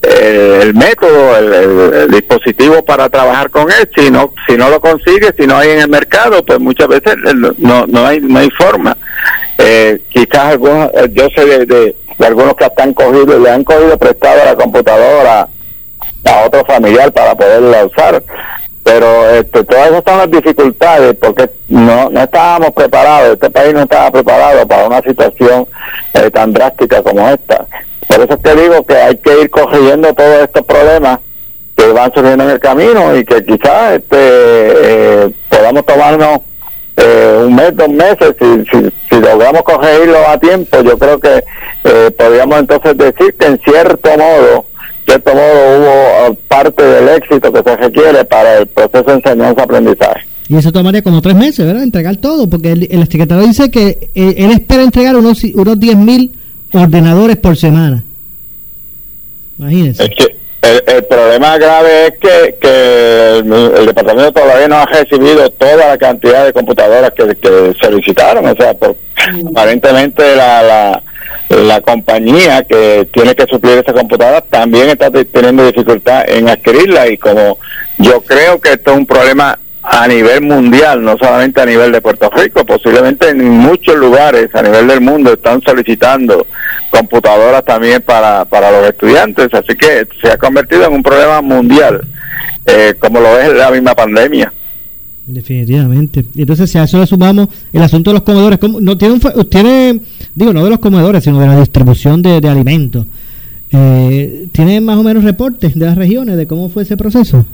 eh, 0.01 0.59
el 0.63 0.73
método, 0.75 1.37
el, 1.37 2.11
dispositivo 2.11 2.83
para 2.85 3.09
trabajar 3.09 3.49
con 3.49 3.69
él. 3.69 3.89
Si 3.95 4.09
no, 4.09 4.33
si 4.47 4.55
no 4.55 4.69
lo 4.69 4.79
consigue, 4.79 5.33
si 5.37 5.45
no 5.45 5.57
hay 5.57 5.71
en 5.71 5.79
el 5.79 5.89
mercado, 5.89 6.43
pues 6.45 6.59
muchas 6.59 6.87
veces 6.87 7.15
no, 7.57 7.85
no 7.85 8.05
hay, 8.05 8.21
no 8.21 8.39
hay 8.39 8.49
forma. 8.51 8.97
Eh, 9.57 9.99
quizás 10.09 10.53
algunos, 10.53 10.89
eh, 10.93 11.09
yo 11.11 11.27
sé 11.35 11.45
de, 11.45 11.65
de, 11.65 11.95
algunos 12.19 12.55
que 12.55 12.65
están 12.65 12.93
cogido, 12.93 13.39
le 13.39 13.49
han 13.49 13.63
cogido 13.63 13.97
prestado 13.97 14.45
la 14.45 14.55
computadora 14.55 15.49
a 16.25 16.45
otro 16.45 16.63
familiar 16.65 17.11
para 17.11 17.35
poderla 17.35 17.85
usar. 17.85 18.23
Pero 18.89 19.29
este, 19.29 19.63
todas 19.65 19.91
esas 19.91 20.03
son 20.03 20.17
las 20.17 20.31
dificultades 20.31 21.13
porque 21.21 21.47
no, 21.67 22.09
no 22.09 22.21
estábamos 22.21 22.71
preparados, 22.71 23.33
este 23.33 23.51
país 23.51 23.71
no 23.71 23.81
estaba 23.81 24.09
preparado 24.09 24.67
para 24.67 24.87
una 24.87 24.99
situación 25.01 25.67
tan 26.33 26.51
drástica 26.53 27.03
como 27.03 27.29
esta. 27.29 27.67
Por 28.07 28.21
eso 28.21 28.33
es 28.33 28.39
que 28.39 28.59
digo 28.59 28.83
que 28.87 28.95
hay 28.95 29.15
que 29.17 29.41
ir 29.41 29.49
corrigiendo 29.51 30.11
todos 30.15 30.41
estos 30.41 30.65
problemas 30.65 31.19
que 31.75 31.87
van 31.91 32.11
surgiendo 32.15 32.45
en 32.45 32.49
el 32.49 32.59
camino 32.59 33.15
y 33.15 33.23
que 33.23 33.45
quizás 33.45 33.93
este, 33.93 34.17
eh, 34.17 35.29
podamos 35.49 35.85
tomarnos 35.85 36.39
eh, 36.97 37.43
un 37.45 37.55
mes, 37.55 37.75
dos 37.75 37.89
meses, 37.89 38.35
si, 38.39 38.91
si, 39.09 39.21
logramos 39.21 39.61
corregirlo 39.61 40.17
a 40.27 40.39
tiempo, 40.39 40.81
yo 40.81 40.97
creo 40.97 41.19
que 41.19 41.43
eh, 41.83 42.11
podríamos 42.17 42.59
entonces 42.59 42.97
decir 42.97 43.35
que 43.35 43.45
en 43.45 43.59
cierto 43.59 44.09
modo, 44.17 44.65
cierto 45.09 45.33
modo 45.33 46.29
hubo 46.29 46.35
parte 46.47 46.83
del 46.83 47.09
éxito 47.09 47.51
que 47.51 47.61
se 47.63 47.75
requiere 47.75 48.23
para 48.25 48.59
el 48.59 48.67
proceso 48.67 49.03
de 49.03 49.13
enseñanza-aprendizaje. 49.13 50.27
Y 50.47 50.55
eso 50.55 50.71
tomaría 50.71 51.03
como 51.03 51.21
tres 51.21 51.35
meses, 51.35 51.65
¿verdad? 51.65 51.83
Entregar 51.83 52.17
todo, 52.17 52.49
porque 52.49 52.71
el, 52.71 52.87
el 52.89 53.01
secretario 53.07 53.45
dice 53.45 53.69
que 53.69 54.09
él 54.15 54.51
espera 54.51 54.83
entregar 54.83 55.15
unos, 55.15 55.43
unos 55.43 55.77
10.000 55.77 55.95
mil 55.95 56.35
ordenadores 56.73 57.37
por 57.37 57.57
semana. 57.57 58.03
Imagínense. 59.57 60.03
Es 60.03 60.09
que 60.09 60.39
el, 60.61 61.03
problema 61.05 61.57
grave 61.57 62.07
es 62.07 62.13
que, 62.19 62.55
que 62.59 63.37
el, 63.39 63.85
departamento 63.85 64.33
todavía 64.33 64.67
no 64.67 64.75
ha 64.75 64.85
recibido 64.85 65.49
toda 65.51 65.87
la 65.87 65.97
cantidad 65.97 66.45
de 66.45 66.53
computadoras 66.53 67.11
que, 67.11 67.35
que 67.35 67.73
solicitaron. 67.81 68.45
O 68.45 68.55
sea, 68.55 68.73
por, 68.73 68.95
aparentemente 69.49 70.35
la, 70.35 70.63
la, 70.63 71.03
la 71.49 71.81
compañía 71.81 72.63
que 72.63 73.07
tiene 73.11 73.35
que 73.35 73.45
suplir 73.45 73.79
esa 73.79 73.93
computadora 73.93 74.41
también 74.41 74.89
está 74.89 75.09
teniendo 75.09 75.65
dificultad 75.65 76.29
en 76.29 76.47
adquirirla 76.47 77.07
y 77.09 77.17
como 77.17 77.57
yo 77.97 78.21
creo 78.21 78.61
que 78.61 78.73
esto 78.73 78.91
es 78.91 78.97
un 78.97 79.05
problema 79.05 79.59
a 79.81 80.07
nivel 80.07 80.41
mundial, 80.41 81.03
no 81.03 81.17
solamente 81.17 81.61
a 81.61 81.65
nivel 81.65 81.91
de 81.91 82.01
Puerto 82.01 82.29
Rico, 82.29 82.65
posiblemente 82.65 83.29
en 83.29 83.49
muchos 83.49 83.95
lugares 83.95 84.53
a 84.53 84.61
nivel 84.61 84.87
del 84.87 85.01
mundo 85.01 85.33
están 85.33 85.61
solicitando 85.61 86.45
computadoras 86.91 87.65
también 87.65 88.01
para, 88.01 88.45
para 88.45 88.71
los 88.71 88.87
estudiantes, 88.87 89.47
así 89.53 89.75
que 89.75 90.07
se 90.21 90.31
ha 90.31 90.37
convertido 90.37 90.85
en 90.85 90.93
un 90.93 91.03
problema 91.03 91.41
mundial, 91.41 92.01
eh, 92.65 92.93
como 92.99 93.19
lo 93.19 93.39
es 93.39 93.53
la 93.53 93.71
misma 93.71 93.95
pandemia. 93.95 94.53
Definitivamente. 95.29 96.25
Y 96.33 96.41
entonces, 96.41 96.71
si 96.71 96.77
a 96.77 96.83
eso 96.83 96.97
le 96.97 97.05
sumamos 97.05 97.49
el 97.71 97.81
asunto 97.81 98.09
de 98.09 98.15
los 98.15 98.23
comedores, 98.23 98.59
no 98.61 98.97
tiene, 98.97 99.19
tiene 99.49 100.01
digo, 100.33 100.53
no 100.53 100.63
de 100.63 100.69
los 100.71 100.79
comedores, 100.79 101.23
sino 101.23 101.39
de 101.39 101.47
la 101.47 101.59
distribución 101.59 102.21
de, 102.21 102.47
alimentos. 102.47 103.05
Eh, 103.71 104.47
¿Tiene 104.51 104.81
más 104.81 104.97
o 104.97 105.03
menos 105.03 105.23
reportes 105.23 105.77
de 105.77 105.85
las 105.85 105.95
regiones 105.95 106.35
de 106.37 106.47
cómo 106.47 106.69
fue 106.69 106.83
ese 106.83 106.97
proceso? 106.97 107.45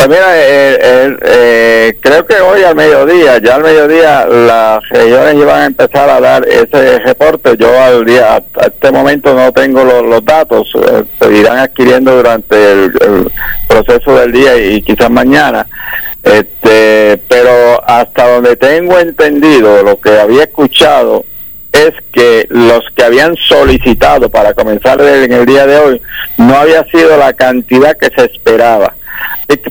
Pues 0.00 0.08
mira, 0.08 0.28
eh, 0.34 1.18
eh, 1.22 1.98
creo 2.00 2.24
que 2.24 2.34
hoy 2.36 2.62
al 2.62 2.74
mediodía, 2.74 3.36
ya 3.36 3.56
al 3.56 3.62
mediodía, 3.62 4.26
las 4.26 4.88
regiones 4.88 5.34
iban 5.34 5.60
a 5.60 5.66
empezar 5.66 6.08
a 6.08 6.18
dar 6.18 6.48
ese 6.48 7.00
reporte. 7.00 7.54
Yo 7.58 7.68
al 7.78 8.06
día, 8.06 8.36
a 8.36 8.66
este 8.66 8.90
momento 8.90 9.34
no 9.34 9.52
tengo 9.52 9.84
los, 9.84 10.24
datos, 10.24 10.72
se 11.20 11.36
irán 11.36 11.58
adquiriendo 11.58 12.16
durante 12.16 12.72
el, 12.72 13.30
proceso 13.68 14.18
del 14.18 14.32
día 14.32 14.56
y, 14.56 14.80
quizás 14.80 15.10
mañana. 15.10 15.66
Este, 16.22 17.18
pero 17.28 17.82
hasta 17.86 18.28
donde 18.28 18.56
tengo 18.56 18.98
entendido, 18.98 19.82
lo 19.82 20.00
que 20.00 20.10
había 20.18 20.44
escuchado 20.44 21.24
es 21.72 21.92
que 22.12 22.46
los 22.50 22.84
que 22.94 23.04
habían 23.04 23.36
solicitado 23.36 24.28
para 24.28 24.54
comenzar 24.54 25.00
en 25.00 25.32
el 25.32 25.46
día 25.46 25.66
de 25.66 25.78
hoy 25.78 26.02
no 26.36 26.56
había 26.56 26.84
sido 26.84 27.16
la 27.16 27.32
cantidad 27.32 27.96
que 27.96 28.10
se 28.14 28.24
esperaba. 28.24 28.94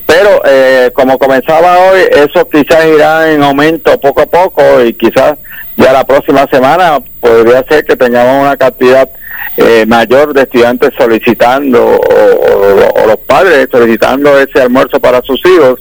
Pero 0.06 0.42
eh, 0.44 0.90
como 0.92 1.18
comenzaba 1.18 1.78
hoy, 1.78 2.00
eso 2.10 2.48
quizás 2.48 2.84
irá 2.86 3.32
en 3.32 3.42
aumento 3.42 3.98
poco 3.98 4.22
a 4.22 4.26
poco 4.26 4.62
y 4.84 4.92
quizás 4.92 5.38
ya 5.76 5.92
la 5.92 6.04
próxima 6.04 6.46
semana 6.50 7.00
podría 7.20 7.64
ser 7.68 7.84
que 7.84 7.96
tengamos 7.96 8.42
una 8.42 8.56
cantidad 8.56 9.08
eh, 9.56 9.84
mayor 9.86 10.34
de 10.34 10.42
estudiantes 10.42 10.90
solicitando 10.96 11.98
o, 11.98 13.06
los 13.06 13.16
padres 13.26 13.68
solicitando 13.70 14.38
ese 14.38 14.60
almuerzo 14.60 15.00
para 15.00 15.22
sus 15.22 15.40
hijos. 15.46 15.80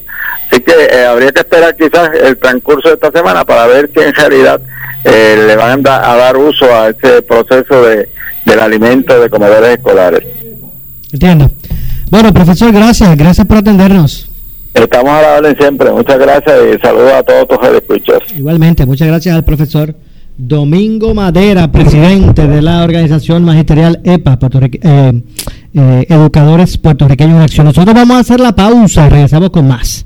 Así 0.60 0.66
que 0.66 0.74
eh, 0.94 1.06
habría 1.06 1.32
que 1.32 1.40
esperar 1.40 1.76
quizás 1.76 2.10
el 2.22 2.38
transcurso 2.38 2.90
de 2.90 2.96
esta 2.96 3.12
semana 3.12 3.46
para 3.46 3.66
ver 3.68 3.90
si 3.94 4.02
en 4.02 4.14
realidad 4.14 4.60
eh, 5.06 5.46
le 5.48 5.56
van 5.56 5.80
a, 5.88 6.16
dar 6.16 6.36
uso 6.36 6.66
a 6.66 6.90
este 6.90 7.22
proceso 7.22 7.82
de, 7.84 8.10
del 8.46 8.60
alimento 8.60 9.18
de 9.20 9.30
comedores 9.30 9.78
escolares. 9.78 10.22
Entiendo. 11.14 11.50
Bueno, 12.12 12.34
profesor, 12.34 12.74
gracias. 12.74 13.16
Gracias 13.16 13.48
por 13.48 13.58
atendernos. 13.58 14.30
Estamos 14.74 15.12
a 15.12 15.22
la 15.22 15.34
orden 15.38 15.58
siempre. 15.58 15.92
Muchas 15.92 16.20
gracias 16.20 16.56
y 16.76 16.80
saludos 16.80 17.14
a 17.14 17.24
todos 17.24 17.48
tus 17.48 17.70
escuchas. 17.70 18.20
Igualmente, 18.36 18.86
muchas 18.86 19.08
gracias 19.08 19.34
al 19.34 19.46
profesor 19.46 19.96
Domingo 20.38 21.14
Madera, 21.14 21.72
presidente 21.72 22.48
de 22.48 22.62
la 22.62 22.84
organización 22.84 23.46
magisterial 23.46 24.02
EPA, 24.04 24.38
eh, 24.42 25.22
eh, 25.74 26.06
Educadores 26.10 26.78
Puertorriqueños 26.78 27.38
en 27.38 27.42
Acción. 27.44 27.66
Nosotros 27.66 27.96
vamos 27.96 28.18
a 28.18 28.20
hacer 28.20 28.42
la 28.42 28.54
pausa 28.54 29.08
y 29.08 29.10
regresamos 29.10 29.52
con 29.52 29.66
más. 29.66 30.06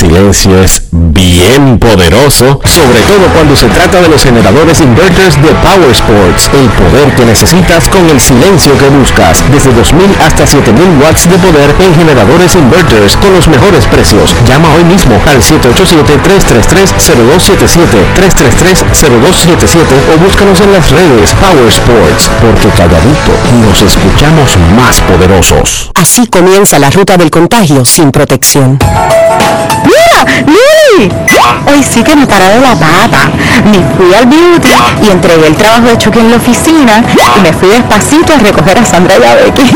Silencio 0.00 0.58
es 0.58 0.79
bien 1.12 1.78
poderoso, 1.78 2.60
sobre 2.64 3.00
todo 3.08 3.26
cuando 3.32 3.56
se 3.56 3.68
trata 3.68 4.00
de 4.00 4.08
los 4.08 4.22
generadores 4.22 4.80
inverters 4.80 5.40
de 5.40 5.48
Power 5.64 5.90
Sports, 5.90 6.50
el 6.52 6.68
poder 6.70 7.14
que 7.16 7.24
necesitas 7.24 7.88
con 7.88 8.08
el 8.10 8.20
silencio 8.20 8.76
que 8.76 8.88
buscas, 8.88 9.42
desde 9.50 9.72
2000 9.72 10.16
hasta 10.20 10.46
7000 10.46 11.02
watts 11.02 11.28
de 11.28 11.38
poder 11.38 11.74
en 11.80 11.94
generadores 11.94 12.54
inverters 12.54 13.16
con 13.16 13.32
los 13.32 13.48
mejores 13.48 13.86
precios. 13.86 14.34
Llama 14.46 14.68
hoy 14.74 14.84
mismo 14.84 15.18
al 15.26 15.40
787-333-0277, 15.40 18.04
333-0277 18.14 20.14
o 20.14 20.18
búscanos 20.18 20.60
en 20.60 20.72
las 20.72 20.90
redes 20.90 21.32
Power 21.40 21.68
Sports, 21.68 22.30
porque 22.40 22.68
calladito 22.76 23.32
nos 23.66 23.82
escuchamos 23.82 24.56
más 24.76 25.00
poderosos. 25.02 25.90
Así 25.94 26.26
comienza 26.26 26.78
la 26.78 26.90
ruta 26.90 27.16
del 27.16 27.30
contagio 27.30 27.84
sin 27.84 28.10
protección. 28.10 28.78
¡Mira! 29.84 30.24
¡Lili! 30.46 30.89
Hoy 30.98 31.82
sí 31.82 32.02
que 32.02 32.16
me 32.16 32.26
parado 32.26 32.60
la 32.60 32.74
pata. 32.74 33.30
Me 33.64 33.78
fui 33.96 34.14
al 34.14 34.26
beauty 34.26 34.68
y 35.02 35.10
entregué 35.10 35.46
el 35.46 35.56
trabajo 35.56 35.86
de 35.86 35.98
choque 35.98 36.18
en 36.18 36.30
la 36.30 36.36
oficina 36.36 37.02
y 37.36 37.40
me 37.40 37.52
fui 37.52 37.68
despacito 37.68 38.34
a 38.34 38.38
recoger 38.38 38.78
a 38.78 38.84
Sandra 38.84 39.14
y 39.18 39.24
a 39.24 39.34
Becky. 39.36 39.62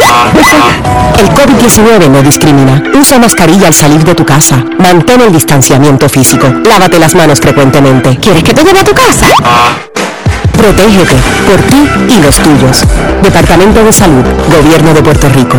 El 1.21 1.29
COVID-19 1.31 2.11
no 2.11 2.23
discrimina. 2.23 2.83
Usa 3.01 3.19
mascarilla 3.19 3.69
al 3.69 3.75
salir 3.75 4.03
de 4.05 4.15
tu 4.15 4.25
casa. 4.25 4.65
Mantén 4.79 5.21
el 5.21 5.33
distanciamiento 5.33 6.09
físico. 6.09 6.53
Lávate 6.65 6.99
las 6.99 7.15
manos 7.15 7.41
frecuentemente. 7.41 8.19
¿Quieres 8.21 8.43
que 8.43 8.53
te 8.53 8.65
lleve 8.65 8.81
a 8.81 8.85
tu 8.85 8.93
casa? 8.93 9.27
Protégete 10.57 11.15
por 11.49 11.61
ti 11.63 11.89
y 12.09 12.21
los 12.21 12.37
tuyos. 12.39 12.85
Departamento 13.23 13.85
de 13.85 13.93
Salud, 13.93 14.25
Gobierno 14.51 14.93
de 14.93 15.03
Puerto 15.03 15.29
Rico 15.29 15.59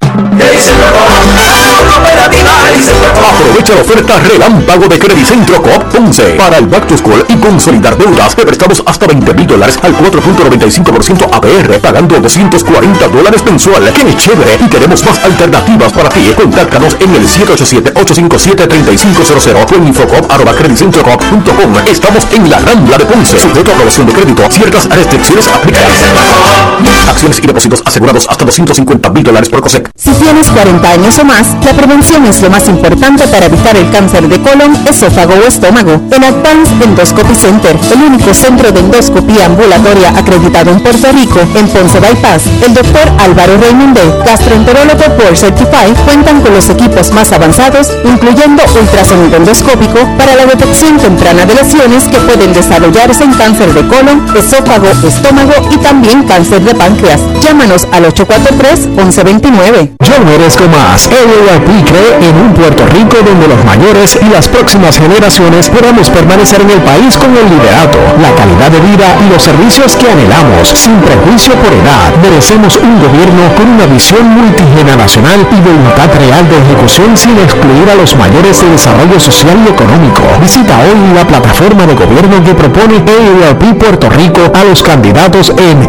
Days 0.11 0.67
in 0.67 0.77
the 0.77 1.70
Aprovecha 1.91 3.75
la 3.75 3.81
oferta 3.81 4.17
relámpago 4.19 4.87
de 4.87 4.97
Centro 5.25 5.61
Coop 5.61 5.83
11 5.97 6.23
para 6.31 6.57
el 6.57 6.65
Back 6.67 6.87
to 6.87 6.97
School 6.97 7.25
y 7.27 7.35
consolidar 7.35 7.97
deudas. 7.97 8.33
Te 8.35 8.45
prestamos 8.45 8.81
hasta 8.85 9.07
20 9.07 9.33
mil 9.33 9.47
dólares 9.47 9.77
al 9.81 9.97
4.95% 9.97 11.29
APR, 11.31 11.79
pagando 11.79 12.19
240 12.19 13.07
dólares 13.07 13.43
mensual. 13.45 13.91
¡Qué 13.93 14.13
chévere! 14.15 14.59
Y 14.63 14.67
tenemos 14.67 15.03
más 15.05 15.17
alternativas 15.23 15.93
para 15.93 16.09
ti. 16.09 16.31
Contáctanos 16.35 16.97
en 16.99 17.15
el 17.15 17.25
787-857-3500 17.27 19.71
o 19.71 19.75
en 19.75 19.87
infocop.com. 19.87 21.77
Estamos 21.87 22.27
en 22.31 22.49
la 22.49 22.59
Rambla 22.59 22.97
de 22.97 23.05
Ponce. 23.05 23.39
Sujeto 23.39 23.71
a 23.71 23.73
aprobación 23.73 24.07
de 24.07 24.13
crédito. 24.13 24.43
Ciertas 24.49 24.89
restricciones 24.89 25.47
aplican. 25.47 25.83
Acciones 27.09 27.39
y 27.39 27.47
depósitos 27.47 27.81
asegurados 27.85 28.27
hasta 28.29 28.45
250 28.45 29.09
mil 29.09 29.23
dólares 29.23 29.49
por 29.49 29.61
COSEC. 29.61 29.89
Si 29.95 30.11
tienes 30.11 30.47
40 30.47 30.89
años 30.89 31.19
o 31.19 31.25
más, 31.25 31.47
la 31.63 31.73
prevención 31.81 32.23
es 32.27 32.39
lo 32.43 32.49
más 32.51 32.67
importante 32.67 33.25
para 33.27 33.47
evitar 33.47 33.75
el 33.75 33.89
cáncer 33.89 34.29
de 34.29 34.39
colon, 34.39 34.71
esófago 34.87 35.33
o 35.33 35.47
estómago. 35.47 35.93
En 36.11 36.23
Advanced 36.23 36.79
Endoscopy 36.79 37.33
Center, 37.33 37.75
el 37.91 38.03
único 38.03 38.35
centro 38.35 38.71
de 38.71 38.81
endoscopía 38.81 39.45
ambulatoria 39.47 40.09
acreditado 40.09 40.69
en 40.69 40.79
Puerto 40.79 41.11
Rico, 41.11 41.39
en 41.55 41.67
Ponce 41.69 41.99
Bypass, 41.99 42.43
el 42.63 42.75
doctor 42.75 43.09
Álvaro 43.17 43.57
Raymondé, 43.57 44.01
gastroenterólogo 44.23 45.05
por 45.17 45.35
Certify, 45.35 45.91
cuentan 46.05 46.41
con 46.41 46.53
los 46.53 46.69
equipos 46.69 47.11
más 47.13 47.31
avanzados, 47.31 47.91
incluyendo 48.03 48.61
ultrasonido 48.79 49.37
endoscópico 49.37 49.99
para 50.19 50.35
la 50.35 50.45
detección 50.45 50.97
temprana 50.97 51.47
de 51.47 51.55
lesiones 51.55 52.03
que 52.03 52.19
pueden 52.19 52.53
desarrollarse 52.53 53.23
en 53.23 53.33
cáncer 53.33 53.73
de 53.73 53.87
colon, 53.87 54.23
esófago, 54.37 54.87
estómago 55.07 55.53
y 55.71 55.77
también 55.77 56.23
cáncer 56.23 56.61
de 56.61 56.75
páncreas. 56.75 57.21
Llámanos 57.41 57.87
al 57.91 58.05
843 58.05 58.87
1129 58.87 59.93
yo 60.11 60.25
merezco 60.25 60.67
más. 60.67 61.07
Y 61.71 61.83
cree 61.83 62.19
en 62.19 62.35
un 62.35 62.53
Puerto 62.53 62.85
Rico 62.87 63.17
donde 63.23 63.47
los 63.47 63.63
mayores 63.63 64.19
y 64.21 64.29
las 64.29 64.47
próximas 64.47 64.97
generaciones 64.97 65.69
podamos 65.69 66.09
permanecer 66.09 66.61
en 66.61 66.71
el 66.71 66.81
país 66.81 67.17
con 67.17 67.31
el 67.35 67.47
liderato, 67.47 67.97
la 68.21 68.35
calidad 68.35 68.71
de 68.71 68.79
vida 68.81 69.07
y 69.23 69.29
los 69.31 69.41
servicios 69.43 69.95
que 69.95 70.11
anhelamos, 70.11 70.67
sin 70.69 70.99
prejuicio 70.99 71.55
por 71.55 71.71
edad. 71.71 72.11
Merecemos 72.21 72.77
un 72.77 72.99
gobierno 72.99 73.55
con 73.55 73.69
una 73.69 73.85
visión 73.85 74.27
multigeneracional 74.27 75.47
y 75.51 75.61
voluntad 75.61 76.09
real 76.19 76.47
de 76.49 76.57
ejecución 76.57 77.15
sin 77.15 77.37
excluir 77.39 77.89
a 77.89 77.95
los 77.95 78.15
mayores 78.15 78.61
de 78.61 78.69
desarrollo 78.69 79.19
social 79.19 79.57
y 79.65 79.69
económico. 79.69 80.23
Visita 80.41 80.77
hoy 80.79 81.13
la 81.15 81.25
plataforma 81.25 81.85
de 81.85 81.95
gobierno 81.95 82.43
que 82.43 82.53
propone 82.53 83.03
AARP 83.05 83.77
Puerto 83.79 84.09
Rico 84.09 84.41
a 84.53 84.63
los 84.63 84.83
candidatos 84.83 85.53
en 85.57 85.87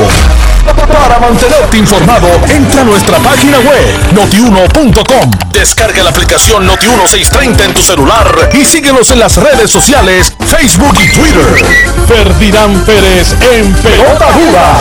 Mantenerte 1.29 1.77
informado, 1.77 2.29
entra 2.47 2.81
a 2.81 2.83
nuestra 2.85 3.19
página 3.19 3.59
web 3.59 4.13
notiuno.com. 4.13 5.31
Descarga 5.51 6.01
la 6.01 6.11
aplicación 6.11 6.65
Noti1630 6.65 7.65
en 7.65 7.73
tu 7.73 7.81
celular 7.81 8.49
y 8.53 8.63
síguenos 8.63 9.11
en 9.11 9.19
las 9.19 9.35
redes 9.35 9.69
sociales, 9.69 10.31
Facebook 10.45 10.97
y 11.03 11.09
Twitter. 11.09 11.65
Ferdinand 12.07 12.81
Pérez 12.85 13.35
en 13.41 13.73
Pelota 13.73 14.31
Dura 14.31 14.77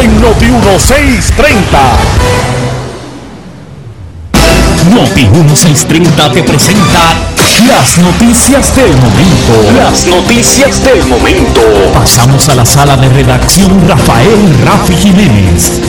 en 0.00 0.22
Noti1630. 0.22 2.73
Noti 4.92 5.26
1630 5.26 6.32
te 6.32 6.42
presenta 6.42 7.00
las 7.66 7.98
noticias 7.98 8.76
del 8.76 8.90
momento. 8.96 9.72
Las 9.76 10.06
noticias 10.06 10.84
del 10.84 11.04
momento. 11.06 11.60
Pasamos 11.94 12.48
a 12.50 12.54
la 12.54 12.66
sala 12.66 12.96
de 12.96 13.08
redacción 13.08 13.88
Rafael 13.88 14.58
Rafi 14.64 14.94
Jiménez. 14.96 15.80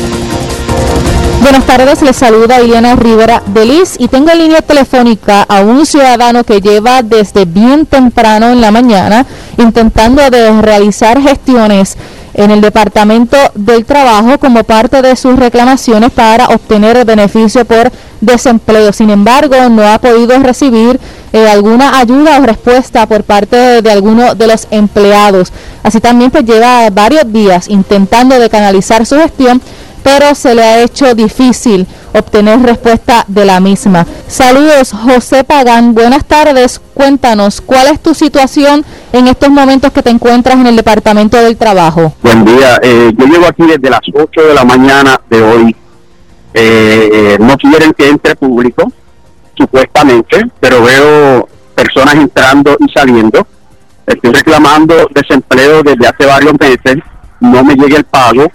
Buenas 1.41 1.65
tardes, 1.65 2.01
les 2.01 2.15
saluda 2.15 2.61
Ileana 2.61 2.95
Rivera 2.95 3.43
de 3.47 3.65
Liz 3.65 3.95
y 3.99 4.07
tengo 4.07 4.31
en 4.31 4.39
línea 4.39 4.61
telefónica 4.61 5.43
a 5.43 5.59
un 5.59 5.85
ciudadano 5.85 6.43
que 6.43 6.61
lleva 6.61 7.03
desde 7.03 7.45
bien 7.45 7.85
temprano 7.85 8.49
en 8.49 8.61
la 8.61 8.71
mañana 8.71 9.25
intentando 9.57 10.29
de 10.29 10.61
realizar 10.61 11.21
gestiones 11.21 11.97
en 12.35 12.51
el 12.51 12.61
Departamento 12.61 13.37
del 13.55 13.85
Trabajo 13.85 14.37
como 14.37 14.63
parte 14.63 15.01
de 15.01 15.15
sus 15.15 15.37
reclamaciones 15.37 16.11
para 16.11 16.47
obtener 16.47 17.05
beneficio 17.05 17.63
por 17.65 17.91
desempleo. 18.19 18.91
Sin 18.91 19.09
embargo, 19.09 19.55
no 19.69 19.83
ha 19.87 19.99
podido 19.99 20.37
recibir 20.39 20.99
eh, 21.31 21.47
alguna 21.49 21.97
ayuda 21.97 22.37
o 22.37 22.45
respuesta 22.45 23.05
por 23.05 23.23
parte 23.23 23.55
de, 23.55 23.81
de 23.81 23.91
alguno 23.91 24.35
de 24.35 24.47
los 24.47 24.67
empleados. 24.69 25.51
Así 25.81 25.99
también 26.01 26.29
pues 26.29 26.45
lleva 26.45 26.89
varios 26.89 27.31
días 27.31 27.69
intentando 27.69 28.37
de 28.37 28.49
canalizar 28.49 29.05
su 29.05 29.15
gestión 29.15 29.61
pero 30.05 30.35
se 30.35 30.53
le 30.53 30.61
ha 30.61 30.83
hecho 30.83 31.15
difícil 31.15 31.87
obtener 32.13 32.61
respuesta 32.61 33.25
de 33.27 33.43
la 33.43 33.59
misma. 33.59 34.05
Saludos, 34.27 34.91
José 34.93 35.43
Pagán. 35.43 35.95
Buenas 35.95 36.23
tardes. 36.25 36.79
Cuéntanos, 36.93 37.59
¿cuál 37.59 37.87
es 37.87 37.99
tu 37.99 38.13
situación 38.13 38.85
en 39.11 39.27
estos 39.27 39.49
momentos 39.49 39.91
que 39.91 40.03
te 40.03 40.11
encuentras 40.11 40.57
en 40.57 40.67
el 40.67 40.75
Departamento 40.75 41.37
del 41.37 41.57
Trabajo? 41.57 42.13
Buen 42.21 42.45
día. 42.45 42.79
Eh, 42.83 43.13
yo 43.17 43.25
llego 43.25 43.47
aquí 43.47 43.63
desde 43.63 43.89
las 43.89 44.01
8 44.13 44.41
de 44.43 44.53
la 44.53 44.63
mañana 44.63 45.19
de 45.27 45.41
hoy. 45.41 45.75
Eh, 46.53 47.37
no 47.39 47.57
quieren 47.57 47.91
que 47.93 48.07
entre 48.07 48.35
público, 48.35 48.91
supuestamente, 49.57 50.39
pero 50.59 50.83
veo 50.83 51.49
personas 51.73 52.13
entrando 52.13 52.77
y 52.77 52.91
saliendo. 52.93 53.47
Estoy 54.05 54.33
reclamando 54.33 55.09
desempleo 55.15 55.81
desde 55.81 56.07
hace 56.07 56.27
varios 56.27 56.53
meses. 56.59 56.97
No 57.39 57.63
me 57.63 57.73
llega 57.73 57.97
el 57.97 58.03
pago 58.03 58.45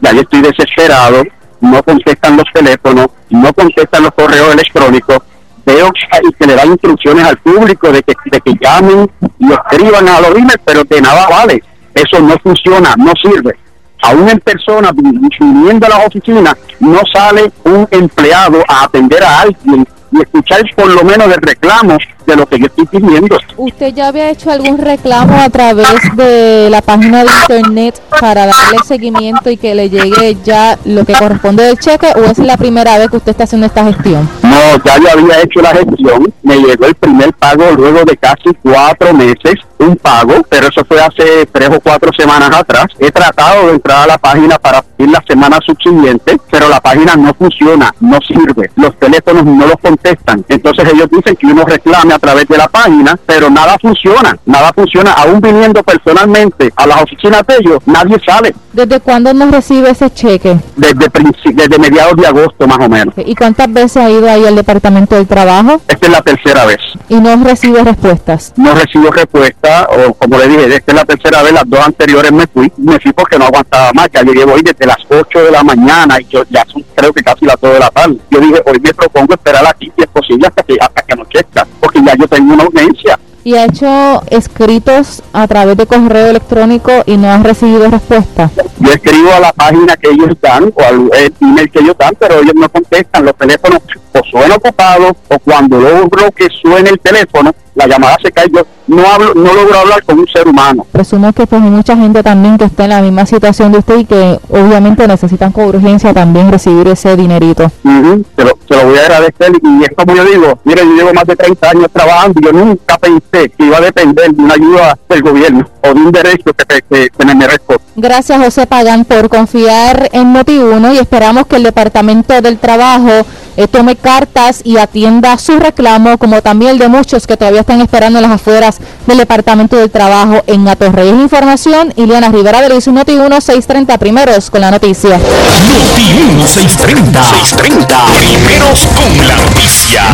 ya 0.00 0.12
yo 0.12 0.20
estoy 0.20 0.42
desesperado, 0.42 1.22
no 1.60 1.82
contestan 1.82 2.36
los 2.36 2.44
teléfonos, 2.52 3.08
no 3.30 3.52
contestan 3.52 4.02
los 4.04 4.12
correos 4.12 4.52
electrónicos, 4.54 5.18
veo 5.66 5.90
que, 6.38 6.46
le 6.46 6.54
dan 6.54 6.68
instrucciones 6.68 7.24
al 7.26 7.36
público 7.38 7.90
de 7.92 8.02
que, 8.02 8.14
de 8.30 8.40
que 8.40 8.54
llamen 8.60 9.10
y 9.38 9.52
escriban 9.52 10.08
a 10.08 10.20
los 10.20 10.30
emails, 10.30 10.60
pero 10.64 10.84
de 10.84 11.00
nada 11.00 11.28
vale, 11.28 11.62
eso 11.94 12.20
no 12.20 12.34
funciona, 12.42 12.94
no 12.96 13.12
sirve. 13.22 13.56
Aún 14.02 14.28
en 14.28 14.38
persona, 14.38 14.92
vi- 14.94 15.28
viniendo 15.40 15.86
a 15.86 15.90
las 15.90 16.06
oficinas, 16.06 16.54
no 16.78 17.00
sale 17.12 17.50
un 17.64 17.86
empleado 17.90 18.62
a 18.68 18.84
atender 18.84 19.22
a 19.24 19.40
alguien 19.40 19.86
y 20.10 20.20
escuchar 20.20 20.62
por 20.74 20.88
lo 20.88 21.02
menos 21.02 21.26
el 21.28 21.40
reclamo 21.40 21.98
de 22.26 22.36
lo 22.36 22.46
que 22.46 22.58
yo 22.58 22.66
estoy 22.66 22.86
pidiendo. 22.86 23.38
¿Usted 23.56 23.94
ya 23.94 24.08
había 24.08 24.30
hecho 24.30 24.50
algún 24.50 24.78
reclamo 24.78 25.34
a 25.40 25.48
través 25.48 25.88
de 26.14 26.68
la 26.70 26.82
página 26.82 27.24
de 27.24 27.30
internet 27.40 28.00
para 28.20 28.46
darle 28.46 28.78
seguimiento 28.86 29.50
y 29.50 29.56
que 29.56 29.74
le 29.74 29.88
llegue 29.88 30.36
ya 30.44 30.78
lo 30.84 31.04
que 31.04 31.14
corresponde 31.14 31.64
del 31.64 31.78
cheque 31.78 32.08
o 32.16 32.24
es 32.24 32.38
la 32.38 32.56
primera 32.56 32.98
vez 32.98 33.08
que 33.08 33.16
usted 33.16 33.30
está 33.30 33.44
haciendo 33.44 33.66
esta 33.66 33.84
gestión? 33.84 34.28
No, 34.42 34.84
ya 34.84 34.98
yo 34.98 35.10
había 35.10 35.40
hecho 35.40 35.60
la 35.60 35.70
gestión, 35.70 36.32
me 36.42 36.56
llegó 36.56 36.86
el 36.86 36.94
primer 36.94 37.32
pago 37.32 37.64
luego 37.76 38.04
de 38.04 38.16
casi 38.16 38.54
cuatro 38.62 39.14
meses, 39.14 39.54
un 39.78 39.96
pago, 39.96 40.34
pero 40.48 40.68
eso 40.68 40.84
fue 40.86 41.00
hace 41.00 41.46
tres 41.46 41.70
o 41.70 41.80
cuatro 41.80 42.10
semanas 42.16 42.50
atrás. 42.52 42.86
He 42.98 43.10
tratado 43.10 43.68
de 43.68 43.74
entrar 43.74 44.02
a 44.02 44.06
la 44.06 44.18
página 44.18 44.58
para 44.58 44.82
pedir 44.82 45.12
la 45.12 45.22
semana 45.26 45.58
subsiguiente, 45.64 46.36
pero 46.50 46.68
la 46.68 46.80
página 46.80 47.16
no 47.16 47.32
funciona, 47.34 47.94
no 48.00 48.18
sirve, 48.26 48.70
los 48.76 48.98
teléfonos 48.98 49.44
no 49.44 49.66
los 49.66 49.80
contestan. 50.02 50.44
Entonces 50.48 50.92
ellos 50.92 51.08
dicen 51.10 51.36
que 51.36 51.46
uno 51.46 51.64
reclame 51.64 52.14
a 52.14 52.18
través 52.18 52.46
de 52.48 52.56
la 52.56 52.68
página, 52.68 53.18
pero 53.26 53.50
nada 53.50 53.76
funciona, 53.80 54.36
nada 54.46 54.72
funciona. 54.74 55.12
Aún 55.12 55.40
viniendo 55.40 55.82
personalmente 55.82 56.70
a 56.76 56.86
las 56.86 57.02
oficinas 57.02 57.42
de 57.46 57.56
ellos, 57.56 57.78
nadie 57.86 58.16
sale. 58.24 58.54
¿Desde 58.72 59.00
cuándo 59.00 59.34
no 59.34 59.50
recibe 59.50 59.90
ese 59.90 60.10
cheque? 60.10 60.56
Desde, 60.76 61.08
desde 61.52 61.78
mediados 61.78 62.16
de 62.16 62.26
agosto 62.26 62.66
más 62.66 62.78
o 62.80 62.88
menos. 62.88 63.14
¿Y 63.16 63.34
cuántas 63.34 63.72
veces 63.72 63.96
ha 63.96 64.10
ido 64.10 64.28
ahí 64.30 64.46
al 64.46 64.54
Departamento 64.54 65.16
del 65.16 65.26
Trabajo 65.26 65.80
Esta 65.88 66.06
es 66.06 66.12
la 66.12 66.22
tercera 66.22 66.64
vez. 66.64 66.78
y 67.08 67.16
no 67.16 67.42
recibe 67.42 67.82
respuestas? 67.82 68.52
no 68.56 68.74
recibo 68.74 69.10
respuesta 69.10 69.88
o 69.90 70.14
como 70.14 70.38
le 70.38 70.48
dije, 70.48 70.76
esta 70.76 70.92
es 70.92 70.94
la 70.94 71.04
tercera 71.04 71.42
vez, 71.42 71.52
las 71.52 71.68
dos 71.68 71.80
anteriores 71.80 72.32
me 72.32 72.46
fui, 72.46 72.70
me 72.76 72.98
fui 73.00 73.12
porque 73.12 73.38
no 73.38 73.46
aguantaba 73.46 73.90
más, 73.94 74.08
ya 74.12 74.22
llevo 74.22 74.52
hoy 74.52 74.62
desde 74.62 74.86
las 74.86 74.98
8 75.08 75.38
de 75.44 75.50
la 75.50 75.62
mañana 75.62 76.20
y 76.20 76.26
yo 76.26 76.42
ya 76.50 76.64
son 76.66 76.84
creo 76.94 77.12
que 77.12 77.22
casi 77.22 77.44
las 77.46 77.60
2 77.60 77.72
de 77.72 77.78
la 77.80 77.90
tarde. 77.90 78.16
Yo 78.30 78.40
dije, 78.40 78.62
hoy 78.66 78.78
me 78.80 78.94
propongo 78.94 79.34
esperar 79.34 79.66
aquí 79.66 79.87
si 79.96 80.02
es 80.02 80.08
posible 80.08 80.46
hasta 80.46 80.62
que 80.62 80.76
hasta 80.80 81.02
que 81.02 81.12
anochezca, 81.12 81.66
porque 81.80 82.00
ya 82.04 82.14
yo 82.16 82.28
tengo 82.28 82.54
una 82.54 82.64
urgencia. 82.64 83.18
y 83.44 83.54
ha 83.54 83.64
hecho 83.64 84.22
escritos 84.30 85.22
a 85.32 85.46
través 85.46 85.76
de 85.76 85.86
correo 85.86 86.26
electrónico 86.28 86.92
y 87.06 87.16
no 87.16 87.30
ha 87.30 87.38
recibido 87.38 87.88
respuesta. 87.88 88.50
Yo 88.78 88.92
escribo 88.92 89.32
a 89.32 89.40
la 89.40 89.52
página 89.52 89.96
que 89.96 90.10
ellos 90.10 90.36
dan 90.40 90.70
o 90.74 90.82
al 90.82 91.10
email 91.40 91.70
que 91.70 91.78
ellos 91.78 91.96
dan, 91.98 92.14
pero 92.18 92.40
ellos 92.40 92.54
no 92.54 92.68
contestan. 92.68 93.24
Los 93.24 93.36
teléfonos 93.36 93.80
o 94.12 94.20
suenan 94.30 94.52
ocupados 94.52 95.12
o 95.28 95.38
cuando 95.38 95.80
logro 95.80 96.30
que 96.32 96.48
suene 96.50 96.90
el 96.90 97.00
teléfono, 97.00 97.54
la 97.74 97.86
llamada 97.86 98.16
se 98.22 98.30
cae. 98.30 98.48
Yo 98.52 98.66
no 98.88 99.06
hablo, 99.06 99.34
no 99.34 99.54
logro 99.54 99.78
hablar 99.78 100.02
con 100.04 100.18
un 100.18 100.26
ser 100.26 100.48
humano. 100.48 100.86
Presumo 100.90 101.32
que 101.32 101.46
pues 101.46 101.62
hay 101.62 101.70
mucha 101.70 101.96
gente 101.96 102.22
también 102.22 102.58
que 102.58 102.64
está 102.64 102.84
en 102.84 102.90
la 102.90 103.02
misma 103.02 103.26
situación 103.26 103.70
de 103.72 103.78
usted 103.78 103.98
y 103.98 104.04
que 104.04 104.40
obviamente 104.50 105.06
necesitan 105.06 105.52
con 105.52 105.66
urgencia 105.66 106.12
también 106.14 106.50
recibir 106.50 106.88
ese 106.88 107.16
dinerito. 107.16 107.70
se, 107.82 108.44
lo, 108.44 108.84
voy 108.84 108.98
a 108.98 109.02
agradecer 109.02 109.52
y 109.62 109.84
es 109.84 109.90
como 109.96 110.14
yo 110.14 110.24
digo, 110.24 110.58
mire, 110.64 110.82
yo 110.84 110.92
llevo 110.94 111.14
más 111.14 111.24
de 111.24 111.36
30 111.36 111.70
años 111.70 111.86
trabajando 111.92 112.40
y 112.40 112.44
yo 112.44 112.52
nunca 112.52 112.98
pensé 112.98 113.50
que 113.50 113.64
iba 113.64 113.76
a 113.76 113.80
depender 113.80 114.32
de 114.32 114.42
una 114.42 114.54
ayuda 114.54 114.98
del 115.08 115.22
gobierno 115.22 115.68
o 115.82 115.94
de 115.94 116.00
un 116.00 116.12
derecho 116.12 116.52
que, 116.54 117.10
que, 117.10 117.24
me 117.26 117.34
merezco. 117.34 117.76
Gracias 117.96 118.38
José 118.42 118.66
Pagan 118.66 119.04
por 119.04 119.28
confiar 119.28 120.08
en 120.12 120.34
Noti1 120.34 120.94
y 120.94 120.98
esperamos 120.98 121.46
que 121.46 121.56
el 121.56 121.62
Departamento 121.64 122.40
del 122.40 122.58
Trabajo 122.58 123.26
eh, 123.58 123.66
tome 123.66 123.96
cartas 123.96 124.60
y 124.62 124.76
atienda 124.76 125.36
su 125.36 125.58
reclamo, 125.58 126.16
como 126.16 126.40
también 126.42 126.70
el 126.70 126.78
de 126.78 126.86
muchos 126.86 127.26
que 127.26 127.36
todavía 127.36 127.62
están 127.62 127.80
esperando 127.80 128.20
en 128.20 128.22
las 128.22 128.30
afueras 128.30 128.76
del 129.04 129.18
Departamento 129.18 129.74
del 129.76 129.90
Trabajo 129.90 130.44
en 130.46 130.68
Atorrey. 130.68 131.08
Información, 131.08 131.92
Iliana 131.96 132.28
Rivera 132.28 132.60
de 132.62 132.68
Luis 132.68 132.86
Noti 132.86 133.16
1630, 133.16 133.98
primeros 133.98 134.48
con 134.48 134.60
la 134.60 134.70
noticia. 134.70 135.18
Noti 135.18 136.02
1630, 136.36 137.24
630, 137.24 138.04
primeros 138.14 138.86
con 138.94 139.26
la 139.26 139.34
noticia. 139.34 140.04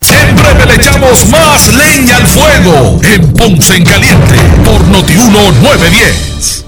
Siempre 0.00 0.66
le 0.66 0.74
echamos 0.74 1.24
más 1.28 1.72
leña 1.72 2.16
al 2.16 2.26
fuego 2.26 3.00
en 3.04 3.32
Ponce 3.32 3.76
en 3.76 3.84
Caliente 3.84 4.34
por 4.64 4.84
Noti 4.88 5.12
1910. 5.12 6.67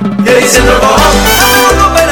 He's 0.00 0.56
in 0.56 0.64
the 0.64 0.78
wrong. 0.80 1.47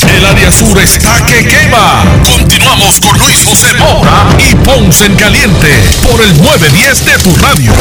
El 0.00 0.24
área 0.24 0.50
sur 0.50 0.78
está 0.80 1.24
que 1.26 1.46
quema. 1.46 2.02
Continuamos 2.24 2.98
con 2.98 3.18
Luis 3.18 3.44
José 3.44 3.74
Moura 3.74 4.26
y 4.38 4.54
Ponce 4.56 5.04
en 5.04 5.14
Caliente 5.16 5.68
por 6.10 6.20
el 6.20 6.42
910 6.42 7.04
de 7.04 7.18
tu 7.18 7.36
radio. 7.36 7.72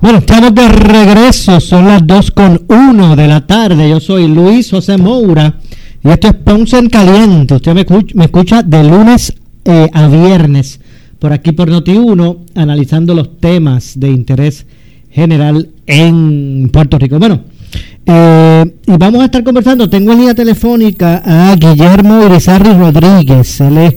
Bueno, 0.00 0.18
estamos 0.18 0.54
de 0.54 0.68
regreso, 0.68 1.60
son 1.60 1.86
las 1.86 2.04
2 2.06 2.30
con 2.30 2.64
1 2.66 3.14
de 3.14 3.28
la 3.28 3.46
tarde. 3.46 3.90
Yo 3.90 4.00
soy 4.00 4.26
Luis 4.26 4.70
José 4.70 4.96
Moura 4.96 5.54
y 6.04 6.08
esto 6.08 6.28
es 6.28 6.34
Ponce 6.34 6.78
en 6.78 6.88
Caliente. 6.88 7.54
Usted 7.54 7.74
me, 7.74 8.24
escucha, 8.24 8.62
de 8.62 8.84
lunes 8.84 9.34
eh, 9.64 9.88
a 9.92 10.08
viernes 10.08 10.80
por 11.18 11.32
aquí 11.32 11.52
por 11.52 11.70
Noti1, 11.70 12.38
analizando 12.56 13.14
los 13.14 13.38
temas 13.38 13.92
de 13.98 14.10
interés 14.10 14.66
general 15.10 15.68
en 15.86 16.68
Puerto 16.72 16.98
Rico. 16.98 17.18
Bueno, 17.20 17.42
eh, 18.04 18.74
y 18.86 18.96
vamos 18.96 19.22
a 19.22 19.26
estar 19.26 19.44
conversando. 19.44 19.88
Tengo 19.88 20.12
en 20.12 20.18
línea 20.18 20.34
telefónica 20.34 21.22
a 21.24 21.54
Guillermo 21.54 22.26
Irizarri 22.26 22.72
Rodríguez. 22.72 23.60
Él 23.60 23.78
es 23.78 23.94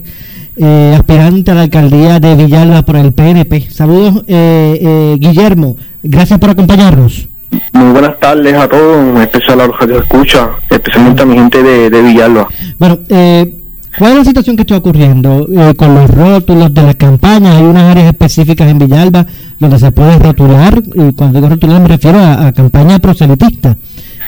eh, 0.58 0.94
aspirante 0.96 1.50
a 1.50 1.56
la 1.56 1.62
alcaldía 1.64 2.20
de 2.20 2.36
Villalba 2.36 2.84
por 2.84 2.98
el 2.98 3.14
PNP. 3.14 3.72
Saludos, 3.72 4.24
Guillermo. 4.28 5.78
Gracias 6.04 6.40
por 6.40 6.52
acompañarnos. 6.52 7.28
Muy 7.74 7.92
buenas 7.92 8.20
tardes 8.20 8.54
a 8.54 8.68
todos, 8.68 8.98
en 8.98 9.18
especial 9.18 9.62
a 9.62 9.68
los 9.68 9.78
que 9.78 9.98
escucha, 9.98 10.50
especialmente 10.70 11.22
a 11.22 11.26
mi 11.26 11.36
gente 11.36 11.64
de, 11.64 11.90
de 11.90 12.02
Villalba. 12.02 12.48
Bueno, 12.78 13.00
eh, 13.10 13.58
¿cuál 13.98 14.12
es 14.12 14.18
la 14.18 14.26
situación 14.26 14.56
que 14.56 14.64
está 14.64 14.78
ocurriendo 14.78 15.48
eh, 15.54 15.74
con 15.76 15.96
los 15.96 16.10
rótulos 16.10 16.74
de 16.74 16.84
la 16.84 16.94
campaña? 16.94 17.58
Hay 17.58 17.64
unas 17.64 17.92
áreas 17.92 18.08
específicas 18.08 18.70
en 18.70 18.80
Villalba 18.80 19.26
donde 19.60 19.80
se 19.80 19.92
puede 19.92 20.20
rotular, 20.20 20.82
y 20.94 21.14
cuando 21.14 21.40
digo 21.40 21.50
rotular 21.50 21.82
me 21.82 21.88
refiero 21.88 22.20
a, 22.20 22.52
campaña 22.52 23.00
proselitista. 23.00 23.78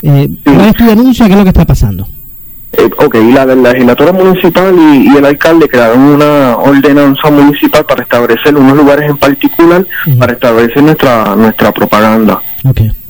Eh, 0.02 0.30
¿Cuál 0.44 0.70
es 0.70 0.76
tu 0.76 0.86
denuncia? 0.86 1.26
¿Qué 1.26 1.32
es 1.32 1.38
lo 1.38 1.44
que 1.44 1.50
está 1.50 1.66
pasando? 1.66 2.08
Eh, 2.74 2.90
ok, 2.98 3.16
la, 3.34 3.46
la 3.46 3.72
legislatura 3.72 4.12
municipal 4.12 4.76
y, 4.78 5.16
el 5.16 5.26
alcalde 5.26 5.68
crearon 5.68 6.00
una 6.00 6.58
ordenanza 6.58 7.32
municipal 7.32 7.86
para 7.86 8.04
establecer 8.04 8.56
unos 8.56 8.76
lugares 8.76 9.10
en 9.10 9.18
particular 9.18 9.86
para 10.20 10.34
establecer 10.34 10.84
nuestra 10.84 11.36
nuestra 11.36 11.72
propaganda. 11.72 12.42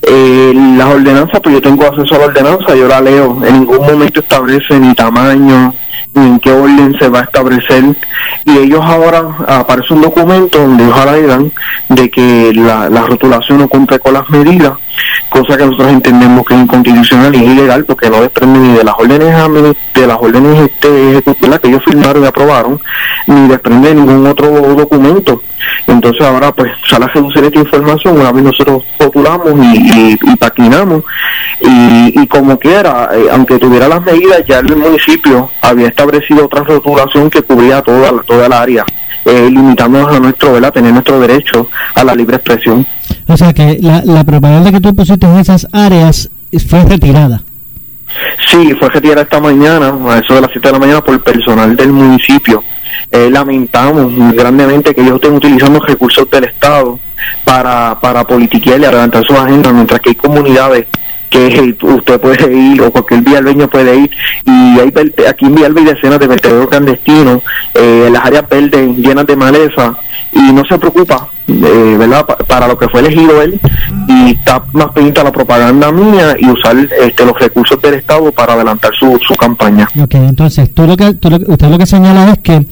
Eh, 0.01 0.53
las 0.77 0.87
ordenanzas, 0.87 1.39
pues 1.41 1.55
yo 1.55 1.61
tengo 1.61 1.85
acceso 1.85 2.15
a 2.15 2.19
la 2.19 2.25
ordenanza, 2.25 2.75
yo 2.75 2.87
la 2.87 3.01
leo, 3.01 3.43
en 3.45 3.59
ningún 3.59 3.79
momento 3.85 4.21
establece 4.21 4.79
ni 4.79 4.93
tamaño, 4.95 5.73
ni 6.13 6.25
en 6.27 6.39
qué 6.39 6.51
orden 6.51 6.95
se 6.97 7.09
va 7.09 7.19
a 7.19 7.23
establecer, 7.23 7.83
y 8.45 8.57
ellos 8.57 8.81
ahora 8.83 9.23
aparece 9.47 9.93
un 9.93 10.01
documento 10.01 10.59
donde 10.59 10.87
ojalá 10.87 11.15
digan 11.15 11.51
de 11.89 12.09
que 12.09 12.53
la, 12.55 12.89
la 12.89 13.01
rotulación 13.05 13.59
no 13.59 13.67
cumple 13.67 13.99
con 13.99 14.13
las 14.13 14.29
medidas, 14.29 14.73
cosa 15.29 15.57
que 15.57 15.65
nosotros 15.65 15.89
entendemos 15.89 16.45
que 16.45 16.53
es 16.53 16.61
inconstitucional 16.61 17.35
y 17.35 17.37
es 17.37 17.51
ilegal 17.51 17.85
porque 17.85 18.09
no 18.09 18.21
desprende 18.21 18.59
ni 18.59 18.77
de 18.77 18.83
las 18.83 18.95
órdenes 18.97 19.75
de 19.93 20.07
las 20.07 20.17
órdenes 20.19 20.69
este, 20.69 21.11
ejecutivas 21.11 21.59
que 21.59 21.67
ellos 21.69 21.81
firmaron 21.85 22.23
y 22.23 22.27
aprobaron, 22.27 22.79
ni 23.25 23.47
desprende 23.47 23.89
de 23.89 23.95
ningún 23.95 24.25
otro 24.27 24.49
documento. 24.75 25.41
Entonces 25.87 26.25
ahora 26.25 26.51
pues 26.51 26.71
sale 26.87 27.05
a 27.05 27.07
reducir 27.09 27.43
esta 27.43 27.59
información 27.59 28.19
una 28.19 28.31
vez 28.31 28.43
nosotros 28.43 28.83
rotulamos 28.99 29.53
y, 29.65 30.13
y, 30.13 30.35
paquinamos 30.35 31.03
y, 31.59 32.27
como 32.27 32.59
quiera, 32.59 33.09
eh, 33.13 33.27
aunque 33.31 33.57
tuviera 33.57 33.87
las 33.87 34.01
medidas, 34.01 34.43
ya 34.45 34.59
el 34.59 34.75
municipio 34.75 35.49
había 35.61 35.87
establecido 35.87 36.45
otra 36.45 36.63
rotulación 36.63 37.29
que 37.29 37.41
cubría 37.41 37.81
toda, 37.81 38.21
toda 38.23 38.45
el 38.45 38.53
área, 38.53 38.85
eh, 39.27 39.49
limitándonos 39.49 40.15
a 40.15 40.19
nuestro, 40.19 40.53
¿verdad? 40.53 40.73
tener 40.73 40.91
nuestro 40.93 41.19
derecho 41.19 41.69
a 41.95 42.03
la 42.03 42.15
libre 42.15 42.37
expresión. 42.37 42.85
O 43.27 43.37
sea 43.37 43.53
que 43.53 43.77
la, 43.81 44.01
la 44.05 44.23
propaganda 44.23 44.71
que 44.71 44.79
tú 44.79 44.95
pusiste 44.95 45.25
en 45.25 45.37
esas 45.37 45.67
áreas 45.71 46.29
fue 46.69 46.83
retirada. 46.85 47.41
Sí, 48.49 48.73
fue 48.79 48.89
retirada 48.89 49.23
esta 49.23 49.39
mañana, 49.39 49.93
a 50.07 50.19
eso 50.19 50.35
de 50.35 50.41
las 50.41 50.51
7 50.51 50.67
de 50.67 50.71
la 50.71 50.79
mañana, 50.79 51.01
por 51.01 51.13
el 51.13 51.21
personal 51.21 51.75
del 51.75 51.91
municipio. 51.91 52.63
Eh, 53.11 53.29
lamentamos 53.29 54.11
grandemente 54.33 54.93
que 54.93 55.01
ellos 55.01 55.15
estén 55.15 55.33
utilizando 55.33 55.79
recursos 55.79 56.29
del 56.29 56.45
Estado 56.45 56.99
para, 57.43 57.97
para 57.99 58.23
politiquear 58.25 58.79
y 58.79 58.81
levantar 58.81 59.23
sus 59.25 59.37
agendas, 59.37 59.73
mientras 59.73 59.99
que 59.99 60.09
hay 60.09 60.15
comunidades 60.15 60.87
que 61.29 61.75
usted 61.81 62.19
puede 62.19 62.53
ir 62.53 62.81
o 62.81 62.91
cualquier 62.91 63.21
vialbeño 63.21 63.67
puede 63.69 63.97
ir 63.97 64.11
y 64.45 64.79
hay 64.79 64.93
aquí 65.27 65.45
en 65.45 65.55
Villalba 65.55 65.81
hay 65.81 65.85
decenas 65.87 66.19
de 66.19 66.27
vertederos 66.27 66.67
clandestinos 66.67 67.41
eh, 67.73 68.09
las 68.11 68.25
áreas 68.25 68.47
verdes 68.49 68.97
llenas 68.97 69.27
de 69.27 69.35
maleza 69.35 69.97
y 70.31 70.53
no 70.53 70.63
se 70.65 70.77
preocupa 70.77 71.29
eh, 71.47 71.95
¿verdad? 71.97 72.25
para 72.47 72.67
lo 72.67 72.77
que 72.77 72.87
fue 72.89 72.99
elegido 73.01 73.41
él 73.41 73.59
y 74.07 74.31
está 74.31 74.63
más 74.73 74.87
pendiente 74.91 75.21
a 75.21 75.25
la 75.25 75.31
propaganda 75.31 75.91
mía 75.91 76.35
y 76.39 76.49
usar 76.49 76.75
este, 76.77 77.25
los 77.25 77.39
recursos 77.39 77.81
del 77.81 77.95
Estado 77.95 78.31
para 78.31 78.53
adelantar 78.53 78.91
su, 78.93 79.17
su 79.25 79.33
campaña. 79.35 79.87
Ok, 80.01 80.15
entonces 80.15 80.73
tú 80.73 80.85
lo 80.85 80.97
que, 80.97 81.13
tú 81.13 81.29
lo, 81.29 81.37
usted 81.37 81.69
lo 81.69 81.77
que 81.77 81.85
señala 81.85 82.31
es 82.33 82.39
que 82.39 82.65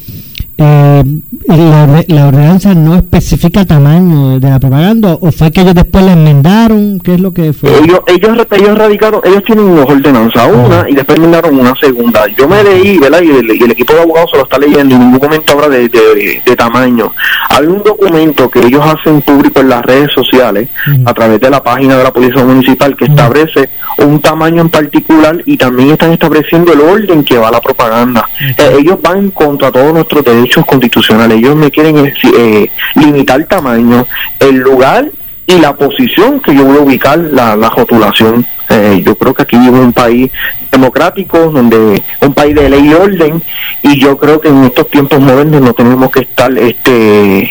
eh, 0.57 1.03
la, 1.47 2.03
la 2.07 2.27
ordenanza 2.27 2.73
no 2.73 2.95
especifica 2.95 3.65
tamaño 3.65 4.39
de 4.39 4.49
la 4.49 4.59
propaganda 4.59 5.17
o 5.19 5.31
fue 5.31 5.51
que 5.51 5.61
ellos 5.61 5.75
después 5.75 6.05
la 6.05 6.13
enmendaron? 6.13 6.99
¿Qué 6.99 7.15
es 7.15 7.19
lo 7.19 7.33
que 7.33 7.51
fue? 7.53 7.69
Ellos, 7.77 7.99
ellos, 8.07 8.37
ellos 8.51 8.77
radicaron, 8.77 9.21
ellos 9.25 9.43
tienen 9.45 9.75
dos 9.75 9.89
ordenanzas, 9.89 10.49
una 10.51 10.89
y 10.89 10.95
después 10.95 11.17
enmendaron 11.17 11.59
una 11.59 11.73
segunda. 11.79 12.25
Yo 12.37 12.47
me 12.47 12.63
leí, 12.63 12.97
¿verdad? 12.97 13.21
Y 13.21 13.31
el, 13.31 13.51
y 13.55 13.63
el 13.63 13.71
equipo 13.71 13.93
de 13.93 14.01
abogados 14.01 14.31
se 14.31 14.37
lo 14.37 14.43
está 14.43 14.57
leyendo, 14.57 14.95
en 14.95 15.01
ningún 15.01 15.19
momento 15.21 15.51
habla 15.53 15.69
de, 15.69 15.89
de, 15.89 16.41
de 16.45 16.55
tamaño. 16.55 17.11
Hay 17.49 17.65
un 17.65 17.83
documento 17.83 18.49
que 18.49 18.59
ellos 18.59 18.81
hacen 18.85 19.21
público 19.21 19.59
en 19.59 19.69
las 19.69 19.83
redes 19.83 20.11
sociales 20.13 20.69
a 21.05 21.13
través 21.13 21.39
de 21.39 21.49
la 21.49 21.61
página 21.63 21.97
de 21.97 22.03
la 22.03 22.11
Policía 22.13 22.45
Municipal 22.45 22.95
que 22.95 23.05
establece 23.05 23.69
un 23.97 24.19
tamaño 24.19 24.61
en 24.61 24.69
particular 24.69 25.41
y 25.45 25.57
también 25.57 25.91
están 25.91 26.11
estableciendo 26.11 26.73
el 26.73 26.81
orden 26.81 27.23
que 27.23 27.37
va 27.37 27.51
la 27.51 27.61
propaganda. 27.61 28.27
Eh, 28.57 28.77
ellos 28.79 29.01
van 29.01 29.31
contra 29.31 29.71
todos 29.71 29.93
nuestros 29.93 30.23
derechos 30.23 30.44
constitucionales. 30.65 31.37
Ellos 31.37 31.55
me 31.55 31.71
quieren 31.71 31.97
eh, 31.97 32.13
eh, 32.37 32.71
limitar 32.95 33.39
el 33.39 33.47
tamaño, 33.47 34.05
el 34.39 34.57
lugar 34.57 35.09
y 35.47 35.59
la 35.59 35.75
posición 35.75 36.39
que 36.39 36.55
yo 36.55 36.65
voy 36.65 36.77
a 36.77 36.81
ubicar 36.81 37.17
la, 37.19 37.55
la 37.55 37.69
rotulación. 37.69 38.45
Eh, 38.69 39.03
yo 39.05 39.15
creo 39.15 39.33
que 39.33 39.43
aquí 39.43 39.57
vivimos 39.57 39.81
un 39.81 39.93
país 39.93 40.31
democrático, 40.71 41.37
donde 41.51 42.01
un 42.21 42.33
país 42.33 42.55
de 42.55 42.69
ley 42.69 42.89
y 42.89 42.93
orden, 42.93 43.41
y 43.83 43.99
yo 43.99 44.17
creo 44.17 44.41
que 44.41 44.47
en 44.49 44.65
estos 44.65 44.89
tiempos 44.89 45.19
modernos 45.19 45.61
no 45.61 45.73
tenemos 45.73 46.09
que 46.09 46.21
estar, 46.21 46.51
este, 46.57 47.49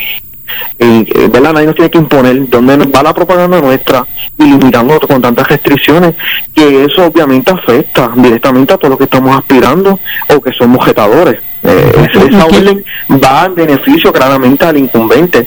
eh, 0.78 1.28
¿verdad? 1.30 1.52
Nadie 1.52 1.66
nos 1.66 1.76
tiene 1.76 1.90
que 1.90 1.98
imponer 1.98 2.48
dónde 2.48 2.76
nos 2.76 2.88
va 2.88 3.02
la 3.02 3.14
propaganda 3.14 3.60
nuestra 3.60 4.04
y 4.38 4.44
limitando 4.44 4.98
con 5.00 5.22
tantas 5.22 5.46
restricciones, 5.48 6.14
que 6.52 6.84
eso 6.84 7.06
obviamente 7.06 7.52
afecta 7.52 8.10
directamente 8.16 8.74
a 8.74 8.78
todo 8.78 8.90
lo 8.90 8.98
que 8.98 9.04
estamos 9.04 9.36
aspirando 9.36 10.00
o 10.28 10.40
que 10.40 10.52
somos 10.52 10.84
jetadores. 10.84 11.40
Eh, 11.64 12.08
esa 12.12 12.44
orden 12.44 12.84
va 13.10 13.46
en 13.46 13.54
beneficio 13.54 14.12
claramente 14.12 14.64
al 14.64 14.76
incumbente. 14.76 15.46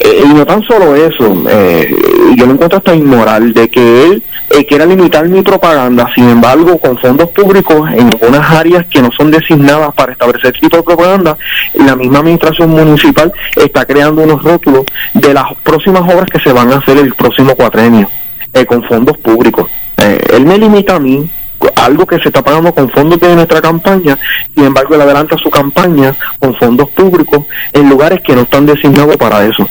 Eh, 0.00 0.22
y 0.24 0.28
no 0.28 0.44
tan 0.44 0.62
solo 0.62 0.96
eso, 0.96 1.44
eh, 1.48 1.94
yo 2.34 2.46
lo 2.46 2.52
encuentro 2.52 2.78
hasta 2.78 2.94
inmoral 2.94 3.52
de 3.52 3.68
que 3.68 4.04
él 4.06 4.22
eh, 4.50 4.66
quiera 4.66 4.84
limitar 4.86 5.28
mi 5.28 5.42
propaganda, 5.42 6.08
sin 6.14 6.28
embargo, 6.28 6.78
con 6.78 6.98
fondos 6.98 7.28
públicos 7.30 7.88
en 7.92 8.08
algunas 8.08 8.50
áreas 8.50 8.86
que 8.86 9.00
no 9.00 9.10
son 9.12 9.30
designadas 9.30 9.94
para 9.94 10.12
establecer 10.12 10.52
tipo 10.54 10.78
de 10.78 10.82
propaganda, 10.82 11.38
la 11.74 11.94
misma 11.94 12.18
administración 12.18 12.70
municipal 12.70 13.32
está 13.54 13.84
creando 13.84 14.22
unos 14.22 14.42
rótulos 14.42 14.84
de 15.14 15.34
las 15.34 15.44
próximas 15.62 16.02
obras 16.02 16.26
que 16.30 16.40
se 16.40 16.52
van 16.52 16.72
a 16.72 16.78
hacer 16.78 16.98
el 16.98 17.14
próximo 17.14 17.54
cuatrenio 17.54 18.10
con 18.66 18.82
fondos 18.84 19.16
públicos. 19.18 19.70
Él 19.96 20.44
me 20.44 20.58
limita 20.58 20.96
a 20.96 20.98
mí 20.98 21.26
algo 21.76 22.06
que 22.06 22.18
se 22.18 22.28
está 22.28 22.42
pagando 22.42 22.74
con 22.74 22.88
fondos 22.90 23.20
de 23.20 23.34
nuestra 23.34 23.60
campaña, 23.60 24.18
sin 24.54 24.64
embargo 24.64 24.94
él 24.94 25.00
adelanta 25.02 25.36
su 25.38 25.50
campaña 25.50 26.14
con 26.38 26.54
fondos 26.56 26.88
públicos 26.90 27.44
en 27.72 27.88
lugares 27.88 28.20
que 28.22 28.34
no 28.34 28.42
están 28.42 28.66
designados 28.66 29.16
para 29.16 29.44
eso. 29.44 29.68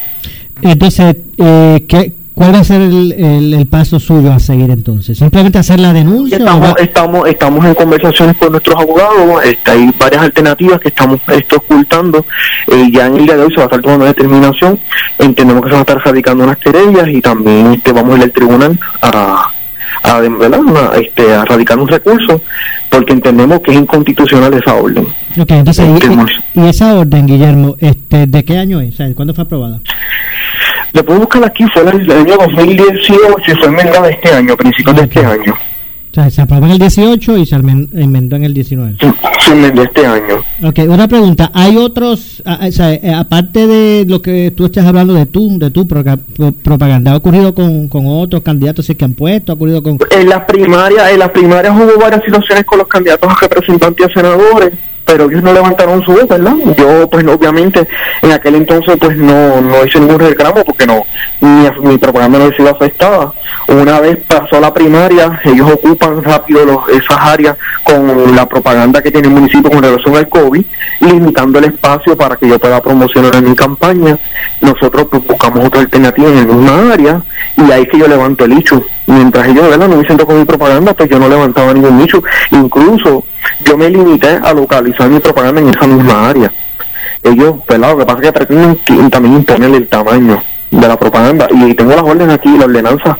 Entonces, 0.62 1.16
eh, 1.38 1.86
¿qué, 1.88 2.14
¿cuál 2.36 2.54
va 2.54 2.60
a 2.60 2.64
ser 2.64 2.82
el, 2.82 3.14
el, 3.14 3.54
el 3.54 3.68
paso 3.68 4.00
suyo 4.00 4.32
a 4.32 4.40
seguir 4.40 4.70
entonces? 4.70 5.18
¿Simplemente 5.18 5.58
hacer 5.58 5.80
la 5.80 5.92
denuncia? 5.92 6.38
Estamos, 6.38 6.74
estamos, 6.80 7.28
estamos 7.28 7.66
en 7.66 7.74
conversaciones 7.74 8.38
con 8.38 8.52
nuestros 8.52 8.76
abogados, 8.76 9.44
este, 9.44 9.72
hay 9.72 9.92
varias 9.98 10.24
alternativas 10.24 10.80
que 10.80 10.90
estamos 10.90 11.20
esto, 11.30 11.58
ocultando, 11.58 12.26
eh, 12.68 12.90
ya 12.92 13.08
en 13.08 13.16
el 13.18 13.26
día 13.26 13.38
de 13.38 13.44
hoy 13.44 13.50
se 13.50 13.58
va 13.58 13.64
a 13.64 13.66
estar 13.66 13.82
tomando 13.82 14.06
determinación, 14.06 14.80
entendemos 15.18 15.64
que 15.64 15.70
se 15.70 15.74
van 15.74 15.80
a 15.80 15.92
estar 15.92 16.06
radicando 16.06 16.44
unas 16.44 16.58
querellas 16.58 17.08
y 17.08 17.22
también 17.22 17.74
este, 17.74 17.92
vamos 17.92 18.16
a 18.16 18.18
ir 18.18 18.24
al 18.24 18.32
tribunal 18.32 18.80
a, 19.02 19.52
a, 20.04 20.20
¿verdad? 20.20 20.60
Una, 20.60 20.90
este, 21.02 21.34
a 21.34 21.46
radicar 21.46 21.78
un 21.80 21.88
recurso, 21.88 22.42
porque 22.90 23.14
entendemos 23.14 23.60
que 23.62 23.72
es 23.72 23.78
inconstitucional 23.78 24.54
esa 24.54 24.76
orden. 24.76 25.06
Ok, 25.40 25.52
entonces, 25.52 25.86
y- 26.56 26.60
esa 26.68 26.96
orden, 26.96 27.26
Guillermo, 27.28 27.76
este, 27.80 28.28
¿de 28.28 28.44
qué 28.46 28.58
año 28.58 28.82
es? 28.82 28.94
O 28.96 28.98
sea, 28.98 29.14
¿Cuándo 29.14 29.34
fue 29.34 29.44
aprobada? 29.44 29.80
Le 30.94 31.04
puedo 31.04 31.20
buscar 31.22 31.44
aquí, 31.46 31.64
fue 31.74 31.84
el 31.84 32.12
año 32.12 32.36
2018 32.38 33.18
y 33.48 33.52
fue 33.56 33.68
enmendada 33.68 34.10
este 34.10 34.30
año, 34.34 34.58
principios 34.58 34.96
de 34.98 35.04
este 35.04 35.26
año. 35.26 35.54
O 35.54 36.14
sea, 36.14 36.30
se 36.30 36.42
aprobó 36.42 36.66
en 36.66 36.74
el 36.74 36.80
18 36.80 37.38
y 37.38 37.46
se 37.46 37.56
enmendó 37.56 38.36
en 38.36 38.44
el 38.44 38.54
19. 38.54 38.98
Sí, 39.00 39.08
Enmendó 39.50 39.84
este 39.84 40.06
año. 40.06 40.44
Ok, 40.64 40.80
una 40.88 41.08
pregunta. 41.08 41.52
¿Hay 41.54 41.78
otros, 41.78 42.44
o 42.46 42.72
sea, 42.72 42.94
eh, 42.94 43.14
aparte 43.14 43.68
de 43.68 44.06
lo 44.08 44.22
que 44.22 44.52
tú 44.52 44.66
estás 44.66 44.86
hablando 44.86 45.14
de 45.14 45.26
tu, 45.26 45.58
de 45.58 45.72
tu 45.72 45.88
propaganda, 45.88 47.12
¿ha 47.12 47.18
ocurrido 47.18 47.54
con, 47.56 47.88
con 47.88 48.06
otros 48.08 48.42
candidatos 48.44 48.88
que 48.88 49.06
han 49.06 49.14
puesto? 49.14 49.52
¿Ha 49.52 49.56
ocurrido 49.56 49.82
con...? 49.82 49.98
En 50.12 50.30
las 50.30 50.46
primarias, 50.46 51.12
en 51.12 51.20
las 51.20 51.30
primarias 51.32 51.74
hubo 51.76 52.00
varias 52.00 52.24
situaciones 52.24 52.66
con 52.66 52.80
los 52.80 52.88
candidatos 52.88 53.32
a 53.32 53.36
representantes 53.42 54.08
y 54.08 54.10
a 54.10 54.14
senadores, 54.14 54.74
pero 55.06 55.30
ellos 55.30 55.44
no 55.44 55.54
levantaron 55.54 56.02
su 56.04 56.12
voz, 56.12 56.28
¿verdad? 56.28 56.54
Yo, 56.78 57.10
pues, 57.10 57.26
obviamente, 57.28 57.88
en 58.22 58.32
aquel 58.32 58.56
entonces, 58.56 58.98
pues, 59.00 59.18
no, 59.18 59.62
no 59.62 59.86
hice 59.86 60.00
ningún 60.00 60.20
reclamo 60.20 60.64
porque 60.64 60.86
no, 60.86 61.04
mi, 61.42 61.70
mi 61.82 61.98
propaganda 61.98 62.38
no 62.38 62.46
había 62.46 62.58
sido 62.58 62.70
afectada. 62.70 63.34
Una 63.68 64.00
vez 64.00 64.18
pasó 64.28 64.60
la 64.60 64.74
primaria, 64.74 65.40
ellos 65.44 65.72
ocupan 65.72 66.24
rápido 66.24 66.66
los, 66.66 66.90
esas 66.90 67.18
áreas 67.20 67.58
con 67.84 68.36
la 68.36 68.48
propaganda 68.48 69.02
que 69.02 69.12
tiene 69.12 69.28
el 69.28 69.34
municipio 69.34 69.70
con 69.70 69.84
relación 69.84 70.16
al 70.16 70.30
COVID, 70.30 70.64
limitando 71.00 71.60
el 71.60 71.66
espacio 71.66 72.18
para 72.18 72.36
que 72.36 72.48
yo 72.48 72.60
pueda 72.60 72.82
promocionar 72.82 73.36
en 73.36 73.50
mi 73.50 73.56
campaña. 73.56 74.18
Nosotros 74.62 75.08
pues, 75.10 75.26
buscamos 75.26 75.66
otra 75.66 75.82
alternativa 75.82 76.30
en 76.30 76.36
la 76.36 76.54
misma 76.54 76.94
área 76.94 77.22
y 77.58 77.72
ahí 77.72 77.86
que 77.88 78.00
yo 78.00 78.08
levanto 78.08 78.46
el 78.46 78.54
hecho. 78.54 78.84
Mientras 79.08 79.48
ellos 79.48 79.70
¿verdad? 79.70 79.88
no 79.88 79.96
hubiesen 79.96 80.18
con 80.18 80.40
mi 80.40 80.46
propaganda, 80.46 80.94
pues 80.94 81.10
yo 81.10 81.20
no 81.20 81.28
levantaba 81.28 81.74
ningún 81.74 81.98
nicho. 81.98 82.24
Incluso 82.52 83.26
yo 83.66 83.78
me 83.78 83.90
limité 83.90 84.40
a 84.44 84.54
localizar 84.54 85.10
mi 85.10 85.20
propaganda 85.20 85.62
en 85.62 85.70
esa 85.70 85.88
misma 85.88 86.30
área. 86.30 86.52
Ellos, 87.24 87.56
¿verdad? 87.68 87.92
Lo 87.92 87.98
que 88.00 88.06
pasa 88.06 88.22
que 88.22 88.32
pretenden 88.32 89.10
también 89.10 89.36
imponer 89.36 89.76
el 89.76 89.88
tamaño 89.88 90.42
de 90.72 90.88
la 90.88 90.98
propaganda. 90.98 91.48
Y 91.52 91.74
tengo 91.74 91.92
las 91.92 92.04
órdenes 92.04 92.36
aquí, 92.36 92.58
la 92.58 92.66
ordenanza 92.66 93.18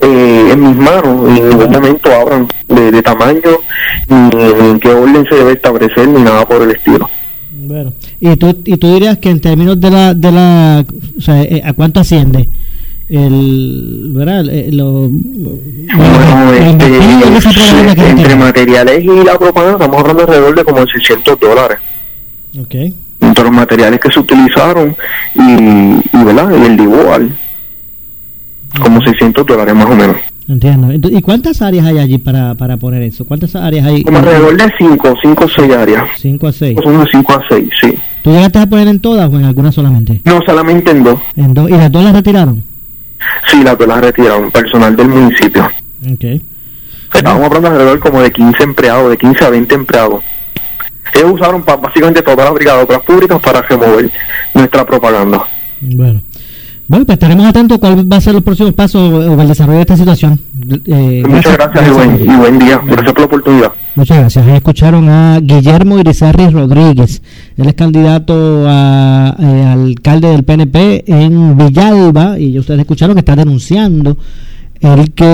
eh, 0.00 0.50
en 0.52 0.60
mis 0.60 0.76
manos. 0.76 1.28
En 1.28 1.48
ningún 1.48 1.70
momento 1.70 2.10
hablan 2.12 2.48
de, 2.68 2.90
de 2.90 3.02
tamaño, 3.02 3.50
ni 4.08 4.40
en 4.40 4.80
qué 4.80 4.90
orden 4.90 5.26
se 5.28 5.34
debe 5.36 5.52
establecer, 5.52 6.08
ni 6.08 6.22
nada 6.22 6.46
por 6.46 6.62
el 6.62 6.72
estilo. 6.72 7.08
Bueno, 7.52 7.92
y 8.18 8.34
tú, 8.36 8.48
y 8.64 8.76
tú 8.78 8.92
dirías 8.92 9.18
que 9.18 9.30
en 9.30 9.40
términos 9.40 9.80
de 9.80 9.90
la, 9.90 10.14
de 10.14 10.32
la, 10.32 10.84
o 11.16 11.20
sea, 11.20 11.42
eh, 11.42 11.62
¿a 11.64 11.72
cuánto 11.72 12.00
asciende? 12.00 12.48
El, 13.10 14.12
¿verdad? 14.14 14.44
Eh, 14.48 14.70
lo, 14.72 15.08
Bueno, 15.08 16.52
este, 16.52 17.96
que 17.96 18.08
entre 18.08 18.36
materiales 18.36 19.04
y 19.04 19.24
la 19.24 19.36
propaganda 19.36 19.84
estamos 19.84 20.00
hablando 20.00 20.22
alrededor 20.22 20.54
de 20.54 20.64
como 20.64 20.86
600 20.86 21.40
dólares. 21.40 21.78
Entre 23.20 23.44
los 23.44 23.52
materiales 23.52 23.98
que 23.98 24.12
se 24.12 24.20
utilizaron 24.20 24.96
y, 25.34 25.40
y, 25.40 26.24
¿verdad? 26.24 26.50
y 26.50 26.66
el 26.66 26.80
igual, 26.80 27.36
como 28.80 29.02
600 29.02 29.44
dólares 29.44 29.74
más 29.74 29.86
o 29.86 29.96
menos. 29.96 30.16
Entiendo. 30.48 30.92
¿Y 30.92 31.20
cuántas 31.20 31.62
áreas 31.62 31.86
hay 31.86 31.98
allí 31.98 32.18
para, 32.18 32.54
para 32.54 32.76
poner 32.76 33.02
eso? 33.02 33.24
¿Cuántas 33.24 33.54
áreas 33.56 33.86
hay? 33.86 34.02
Como 34.02 34.18
alrededor 34.18 34.56
de 34.56 34.72
5, 34.78 35.14
5 35.20 35.44
o 35.44 35.48
6 35.48 35.72
áreas. 35.72 36.04
5 36.16 36.46
a 36.46 36.52
6. 36.52 36.78
Son 36.82 36.98
de 36.98 37.06
5 37.10 37.32
a 37.32 37.42
6, 37.48 37.70
sí. 37.80 37.94
¿Tú 38.22 38.30
llegaste 38.30 38.58
a 38.58 38.66
poner 38.66 38.88
en 38.88 39.00
todas 39.00 39.32
o 39.32 39.36
en 39.36 39.44
algunas 39.44 39.74
solamente? 39.74 40.20
No 40.24 40.40
solamente 40.44 40.90
en 40.90 41.04
dos. 41.04 41.20
En 41.36 41.54
dos. 41.54 41.68
¿Y 41.70 41.72
las 41.72 41.90
dos 41.90 42.04
las 42.04 42.12
retiraron? 42.12 42.69
Sí, 43.46 43.62
las 43.62 43.76
dos 43.76 43.88
las 43.88 44.00
retiraron, 44.00 44.50
personal 44.50 44.94
del 44.96 45.08
municipio. 45.08 45.70
Ok. 46.12 46.24
Estábamos 47.14 47.46
hablando 47.46 47.68
alrededor 47.68 47.98
como 47.98 48.20
de 48.22 48.30
15 48.30 48.62
empleados, 48.62 49.10
de 49.10 49.18
15 49.18 49.44
a 49.44 49.50
20 49.50 49.74
empleados. 49.74 50.22
Ellos 51.12 51.32
usaron 51.32 51.64
básicamente 51.64 52.22
todas 52.22 52.44
las 52.44 52.54
brigadas 52.54 52.86
públicas 53.00 53.40
para 53.40 53.62
remover 53.62 54.10
nuestra 54.54 54.86
propaganda. 54.86 55.42
Bueno. 55.80 56.22
Bueno, 56.86 57.06
pues 57.06 57.14
estaremos 57.14 57.46
atentos 57.46 57.76
a 57.76 57.80
cuál 57.80 58.12
va 58.12 58.16
a 58.16 58.20
ser 58.20 58.34
los 58.34 58.42
próximos 58.42 58.74
pasos 58.74 59.12
o 59.12 59.40
el 59.40 59.48
desarrollo 59.48 59.76
de 59.76 59.82
esta 59.82 59.96
situación. 59.96 60.40
Eh, 60.86 61.22
Muchas 61.24 61.56
gracias 61.56 61.86
y 61.86 61.90
buen, 61.90 62.20
y 62.20 62.36
buen 62.36 62.58
día. 62.58 62.80
Gracias 62.84 63.12
por 63.12 63.20
la 63.20 63.26
oportunidad. 63.26 63.72
Muchas 63.96 64.18
gracias. 64.18 64.46
Ahí 64.46 64.54
escucharon 64.56 65.08
a 65.08 65.40
Guillermo 65.40 65.98
Irizarry 65.98 66.48
Rodríguez. 66.48 67.22
Él 67.56 67.66
es 67.68 67.74
candidato 67.74 68.64
a 68.66 69.34
eh, 69.38 69.64
alcalde 69.64 70.28
del 70.28 70.44
PNP 70.44 71.04
en 71.06 71.56
Villalba 71.58 72.38
y 72.38 72.58
ustedes 72.58 72.80
escucharon 72.80 73.14
que 73.16 73.20
está 73.20 73.34
denunciando 73.36 74.16
el 74.80 75.10
que, 75.10 75.24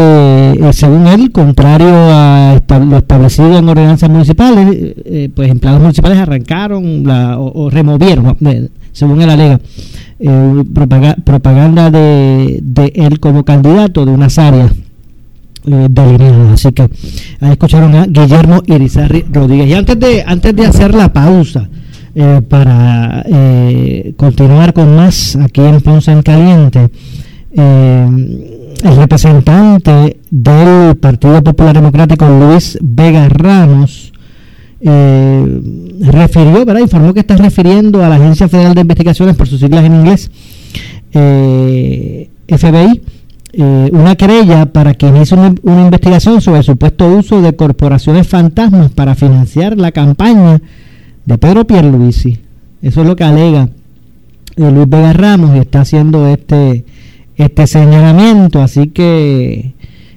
eh, 0.61 0.73
según 0.73 1.07
él, 1.07 1.31
contrario 1.31 1.87
a 1.89 2.55
esta- 2.57 2.81
lo 2.81 2.97
establecido 2.97 3.59
en 3.59 3.69
ordenanzas 3.69 4.11
municipales, 4.11 4.69
eh, 4.75 4.95
eh, 5.05 5.31
pues 5.33 5.51
empleados 5.51 5.81
municipales 5.81 6.19
arrancaron 6.19 7.05
la, 7.07 7.39
o, 7.39 7.67
o 7.67 7.71
removieron, 7.71 8.37
según 8.91 9.21
él 9.23 9.31
alega, 9.31 9.61
propaga- 10.19 11.17
propaganda 11.23 11.91
de, 11.93 12.59
de 12.63 12.93
él 12.97 13.21
como 13.21 13.45
candidato 13.45 14.05
de 14.05 14.11
unas 14.11 14.37
áreas 14.39 14.73
eh, 15.67 15.87
delineadas. 15.91 16.53
Así 16.53 16.73
que 16.73 16.83
ahí 17.41 17.51
escucharon 17.53 17.95
a 17.95 18.07
Guillermo 18.07 18.63
Irizarry 18.67 19.25
Rodríguez. 19.31 19.69
Y 19.69 19.75
antes 19.75 19.99
de, 19.99 20.23
antes 20.27 20.55
de 20.55 20.67
hacer 20.67 20.95
la 20.95 21.13
pausa 21.13 21.69
eh, 22.15 22.41
para 22.49 23.25
eh, 23.27 24.15
continuar 24.17 24.73
con 24.73 24.97
más 24.97 25.37
aquí 25.37 25.61
en 25.61 25.81
Ponce 25.81 26.13
en 26.13 26.23
Caliente, 26.23 26.89
eh, 27.53 28.07
el 28.83 28.97
representante 28.97 30.19
del 30.31 30.97
Partido 30.97 31.43
Popular 31.43 31.75
Democrático, 31.75 32.27
Luis 32.29 32.79
Vega 32.81 33.29
Ramos, 33.29 34.13
eh, 34.81 35.61
refirió, 36.01 36.65
¿verdad? 36.65 36.81
Informó 36.83 37.13
que 37.13 37.21
está 37.21 37.37
refiriendo 37.37 38.05
a 38.05 38.09
la 38.09 38.17
Agencia 38.17 38.49
Federal 38.49 38.75
de 38.75 38.83
Investigaciones, 38.83 39.37
por 39.37 39.49
sus 39.49 39.61
siglas 39.61 39.85
en 39.85 39.95
inglés, 39.95 40.31
FBI, 41.13 43.03
eh, 43.59 43.89
una 43.91 44.17
querella 44.17 44.67
para 44.67 44.93
que 44.93 45.07
inicie 45.07 45.35
una, 45.35 45.55
investigación 45.85 46.43
sobre 46.43 46.59
el 46.59 46.65
supuesto 46.65 47.09
uso 47.09 47.41
de 47.41 47.57
corporaciones 47.57 48.29
fantasmas 48.29 48.91
para 48.91 49.15
financiar 49.15 49.79
la 49.79 49.93
campaña 49.93 50.61
de 51.25 51.39
Pedro 51.39 51.67
Pierluisi. 51.67 52.39
Eso 52.83 53.01
es 53.01 53.07
lo 53.07 53.17
que 53.17 53.25
alega 53.25 53.71
eh, 54.57 54.71
Luis 54.71 54.87
Vega 54.87 55.15
Ramos 55.15 55.57
y 55.57 55.61
está 55.61 55.81
haciendo 55.81 56.27
este, 56.29 56.85
este 57.37 57.67
señalamiento. 57.67 58.61
Así 58.61 58.89
que 58.89 59.73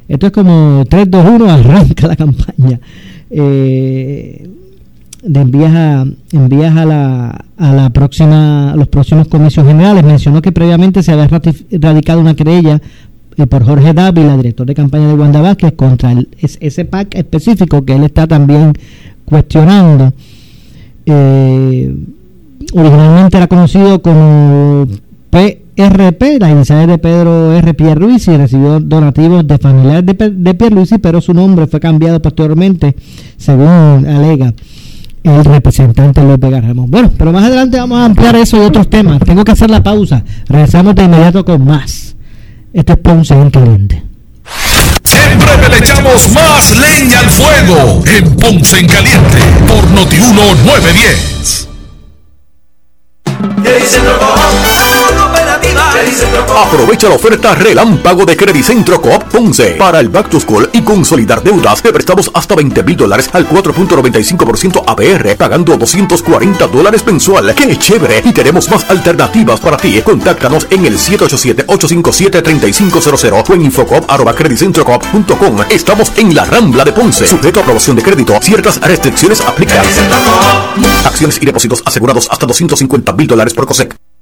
esto 0.09 0.27
es 0.27 0.33
como 0.33 0.83
3, 0.89 1.09
2, 1.09 1.25
1, 1.35 1.49
arranca 1.49 2.07
la 2.07 2.17
campaña. 2.17 2.81
Eh, 3.29 4.49
de 5.23 5.39
envías 5.39 5.73
a, 5.73 6.05
envías 6.33 6.75
a 6.75 6.85
la, 6.85 7.45
a 7.57 7.73
la 7.73 7.89
próxima, 7.91 8.73
los 8.75 8.89
próximos 8.89 9.29
comicios 9.29 9.65
generales. 9.65 10.03
Mencionó 10.03 10.41
que 10.41 10.51
previamente 10.51 11.03
se 11.03 11.13
había 11.13 11.29
radicado 11.71 12.19
una 12.19 12.35
querella 12.35 12.81
eh, 13.39 13.47
por 13.47 13.63
Jorge 13.63 13.93
Dávila, 13.93 14.35
director 14.37 14.65
de 14.65 14.75
campaña 14.75 15.07
de 15.07 15.13
Wanda 15.13 15.41
Vázquez, 15.41 15.73
contra 15.73 16.13
ese 16.41 16.85
PAC 16.85 17.15
específico 17.15 17.83
que 17.85 17.95
él 17.95 18.03
está 18.03 18.27
también 18.27 18.73
cuestionando. 19.25 20.13
Eh, 21.05 21.95
originalmente 22.73 23.37
era 23.37 23.47
conocido 23.47 24.01
como 24.01 24.87
PRP, 25.29 26.39
la 26.39 26.51
inicial 26.51 26.87
de 26.87 26.97
Pedro 26.97 27.53
R. 27.53 27.73
Pierluisi, 27.73 28.35
recibió 28.35 28.79
donativos 28.79 29.47
de 29.47 29.57
familiares 29.57 30.05
de, 30.05 30.29
de 30.29 30.53
Pierluisi, 30.53 30.97
pero 30.97 31.21
su 31.21 31.33
nombre 31.33 31.67
fue 31.67 31.79
cambiado 31.79 32.21
posteriormente, 32.21 32.95
según 33.37 34.05
alega 34.05 34.53
el 35.23 35.45
representante 35.45 36.23
López 36.23 36.51
Garramón. 36.51 36.89
Bueno, 36.89 37.11
pero 37.17 37.31
más 37.31 37.43
adelante 37.43 37.77
vamos 37.77 37.99
a 37.99 38.05
ampliar 38.05 38.35
eso 38.35 38.57
y 38.57 38.65
otros 38.65 38.89
temas. 38.89 39.19
Tengo 39.19 39.43
que 39.43 39.51
hacer 39.51 39.69
la 39.69 39.83
pausa. 39.83 40.23
Regresamos 40.47 40.95
de 40.95 41.03
inmediato 41.03 41.43
con 41.43 41.65
más. 41.65 42.15
Este 42.72 42.93
es 42.93 42.99
Ponce 42.99 43.34
en 43.34 43.49
Caliente. 43.49 44.03
Siempre 45.03 45.70
le 45.70 45.78
echamos 45.78 46.30
más 46.32 46.78
leña 46.78 47.20
al 47.20 47.30
fuego 47.30 48.03
en 48.05 48.36
Ponce 48.36 48.80
en 48.80 48.88
Caliente 48.88 49.39
por 49.67 49.89
Notiuno 49.89 50.53
910. 50.65 51.67
Aprovecha 56.55 57.10
la 57.10 57.16
oferta 57.16 57.55
relámpago 57.55 58.24
de 58.26 58.38
Credicentro 58.38 59.01
Coop 59.01 59.24
Ponce 59.24 59.72
para 59.72 59.99
el 59.99 60.10
Back 60.10 60.30
to 60.30 60.39
School 60.39 60.70
y 60.74 60.82
consolidar 60.82 61.41
deudas. 61.43 61.82
Te 61.82 61.91
prestamos 61.91 62.30
hasta 62.34 62.55
20 62.55 62.84
mil 62.84 62.97
dólares 62.97 63.30
al 63.34 63.47
4.95% 63.47 64.84
APR, 64.86 65.36
pagando 65.38 65.78
240 65.78 66.68
dólares 66.68 67.05
mensual. 67.05 67.53
¡Qué 67.55 67.78
chévere! 67.78 68.22
Y 68.26 68.32
tenemos 68.32 68.70
más 68.70 68.89
alternativas 68.89 69.60
para 69.60 69.78
ti. 69.78 70.01
Contáctanos 70.01 70.68
en 70.70 70.86
el 70.86 70.97
787-857-3500 70.97 73.49
o 73.49 73.53
en 73.53 73.62
infocop.com. 73.64 75.57
Estamos 75.70 76.12
en 76.18 76.36
la 76.36 76.45
Rambla 76.45 76.86
de 76.86 76.93
Ponce. 76.93 77.28
Sujeto 77.28 77.60
a 77.60 77.64
aprobación 77.64 77.95
de 77.95 78.03
crédito. 78.03 78.38
Ciertas 78.41 78.80
restricciones 78.82 79.41
aplican. 79.41 79.86
Acciones 81.05 81.39
y 81.41 81.45
depósitos 81.45 81.82
asegurados 81.86 82.28
hasta 82.30 82.45
250 82.45 83.14
mil 83.14 83.28
dólares 83.28 83.53
por 83.53 83.66
COSEC. 83.66 84.09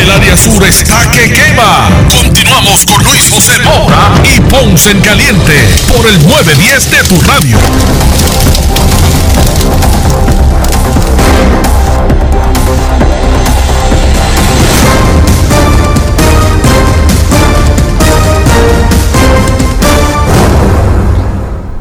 El 0.00 0.10
área 0.10 0.34
sur 0.34 0.64
está 0.64 1.10
que 1.10 1.30
quema. 1.30 1.90
Continuamos 2.08 2.86
con 2.86 3.04
Luis 3.04 3.28
José 3.28 3.52
Moura 3.62 4.14
y 4.24 4.40
Ponce 4.40 4.92
en 4.92 5.00
Caliente 5.02 5.52
por 5.94 6.06
el 6.06 6.26
910 6.26 6.90
de 6.90 7.02
tu 7.04 7.20
radio. 7.20 7.58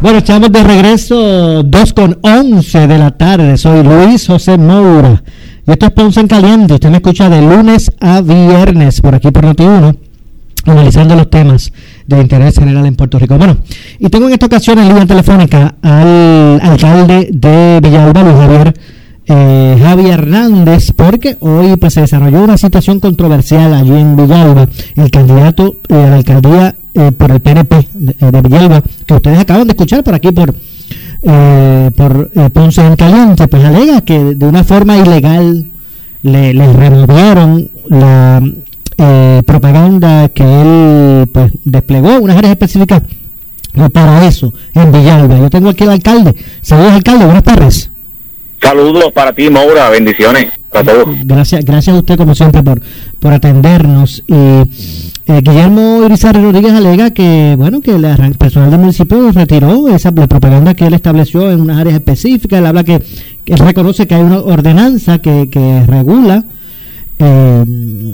Bueno, 0.02 0.18
estamos 0.18 0.52
de 0.52 0.64
regreso 0.64 1.64
2 1.64 1.94
con 1.94 2.20
11 2.22 2.88
de 2.88 2.98
la 2.98 3.12
tarde. 3.12 3.58
Soy 3.58 3.82
Luis 3.84 4.28
José 4.28 4.58
Moura. 4.58 5.22
Esto 5.70 5.86
es 5.86 5.92
Ponce 5.92 6.20
en 6.20 6.28
Caliente. 6.28 6.74
Usted 6.74 6.90
me 6.90 6.98
escucha 6.98 7.30
de 7.30 7.42
lunes 7.42 7.92
a 8.00 8.22
viernes 8.22 9.02
por 9.02 9.14
aquí 9.14 9.30
por 9.30 9.46
Noti1, 9.46 9.96
analizando 10.66 11.16
los 11.16 11.30
temas 11.30 11.72
de 12.08 12.20
interés 12.20 12.56
general 12.56 12.88
en 12.88 12.96
Puerto 12.96 13.20
Rico. 13.20 13.38
Bueno, 13.38 13.58
y 14.00 14.10
tengo 14.10 14.26
en 14.26 14.34
esta 14.34 14.48
ocasión 14.48 14.80
en 14.80 14.88
línea 14.88 15.06
telefónica 15.06 15.76
al 15.84 16.60
alcalde 16.60 17.30
de 17.32 17.80
Villalba, 17.84 18.24
Luis 18.24 18.36
Javier. 18.36 18.74
Eh, 19.32 19.78
Javier 19.80 20.14
Hernández, 20.22 20.92
porque 20.92 21.38
hoy 21.40 21.78
pues, 21.78 21.94
se 21.94 22.02
desarrolló 22.02 22.44
una 22.44 22.58
situación 22.58 23.00
controversial 23.00 23.72
allí 23.76 23.94
en 23.94 24.16
Villalba. 24.16 24.68
El 24.96 25.12
candidato 25.12 25.78
eh, 25.88 25.94
a 25.94 26.10
la 26.10 26.16
alcaldía 26.16 26.76
eh, 26.96 27.12
por 27.12 27.30
el 27.30 27.42
PNP 27.42 27.90
de, 27.94 28.32
de, 28.32 28.42
Villalba, 28.42 28.82
que 29.06 29.14
ustedes 29.14 29.38
acaban 29.38 29.68
de 29.68 29.74
escuchar 29.74 30.04
por 30.04 30.16
aquí 30.16 30.32
por 30.32 30.56
eh, 31.24 31.92
por 31.96 32.32
eh, 32.36 32.50
Ponce 32.50 32.86
en 32.86 32.96
Caliente, 32.96 33.48
pues 33.48 33.64
alega 33.64 34.02
que 34.02 34.36
de 34.36 34.46
una 34.46 34.64
forma 34.64 34.98
ilegal 34.98 35.70
le, 36.22 36.54
le 36.54 36.74
removieron 36.74 37.70
la 37.88 38.42
eh, 38.98 39.44
propaganda 39.46 40.30
que 40.30 40.44
él 40.44 41.28
pues 41.28 41.52
desplegó, 41.64 42.20
unas 42.20 42.38
áreas 42.38 42.52
específicas 42.52 43.02
para 43.94 44.26
eso 44.28 44.54
en 44.74 44.92
Villalba. 44.92 45.38
Yo 45.38 45.50
tengo 45.50 45.70
aquí 45.70 45.84
al 45.84 45.92
alcalde. 45.92 46.36
Saludos, 46.62 46.94
alcalde, 46.94 47.26
buenas 47.26 47.44
tardes. 47.44 47.92
Saludos 48.62 49.12
para 49.14 49.34
ti, 49.34 49.50
Maura, 49.50 49.90
bendiciones 49.90 50.48
para 50.72 50.92
todos. 50.92 51.18
Gracias, 51.24 51.64
gracias 51.66 51.96
a 51.96 52.00
usted 52.00 52.18
como 52.18 52.36
siempre 52.36 52.62
por, 52.62 52.82
por 53.20 53.34
atendernos. 53.34 54.24
Y 54.28 54.34
eh, 54.34 55.42
Guillermo 55.42 56.04
Irizarry 56.06 56.42
Rodríguez 56.42 56.74
alega 56.74 57.12
que, 57.12 57.56
bueno, 57.58 57.82
que 57.82 57.92
el 57.92 58.36
personal 58.38 58.72
del 58.72 58.80
municipio 58.80 59.32
retiró 59.32 59.88
esa 59.88 60.12
la 60.12 60.28
propaganda 60.28 60.74
que 60.74 60.86
él 60.88 60.94
estableció 60.94 61.52
en 61.52 61.62
unas 61.62 61.80
áreas 61.80 61.96
específicas. 61.96 62.60
Él 62.60 62.66
habla 62.66 62.84
que, 62.84 63.02
que 63.46 63.56
reconoce 63.56 64.08
que 64.08 64.16
hay 64.16 64.22
una 64.22 64.40
ordenanza 64.40 65.20
que, 65.20 65.50
que 65.50 65.86
regula 65.86 66.46
eh, 67.22 67.66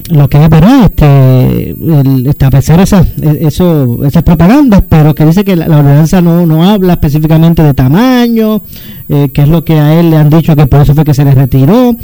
lo 0.10 0.28
que 0.28 0.44
es 0.44 0.50
verdad 0.50 0.86
este 0.86 1.70
el 1.70 2.26
establecer 2.28 2.80
esas 2.80 3.08
eso 3.22 4.00
esas 4.04 4.24
propagandas 4.24 4.84
pero 4.90 5.14
que 5.14 5.26
dice 5.26 5.46
que 5.46 5.56
la, 5.56 5.66
ordenanza 5.66 6.22
no, 6.22 6.46
no 6.48 6.68
habla 6.68 6.94
específicamente 6.94 7.62
de 7.62 7.76
tamaño 7.76 8.64
eh, 9.08 9.30
que 9.32 9.44
es 9.44 9.48
lo 9.48 9.64
que 9.64 9.74
a 9.74 10.00
él 10.00 10.10
le 10.10 10.18
han 10.18 10.32
dicho 10.32 10.56
que 10.56 10.66
por 10.66 10.82
eso 10.82 10.96
fue 10.96 11.06
que 11.06 11.14
se 11.14 11.24
le 11.24 11.36
retiró 11.36 11.96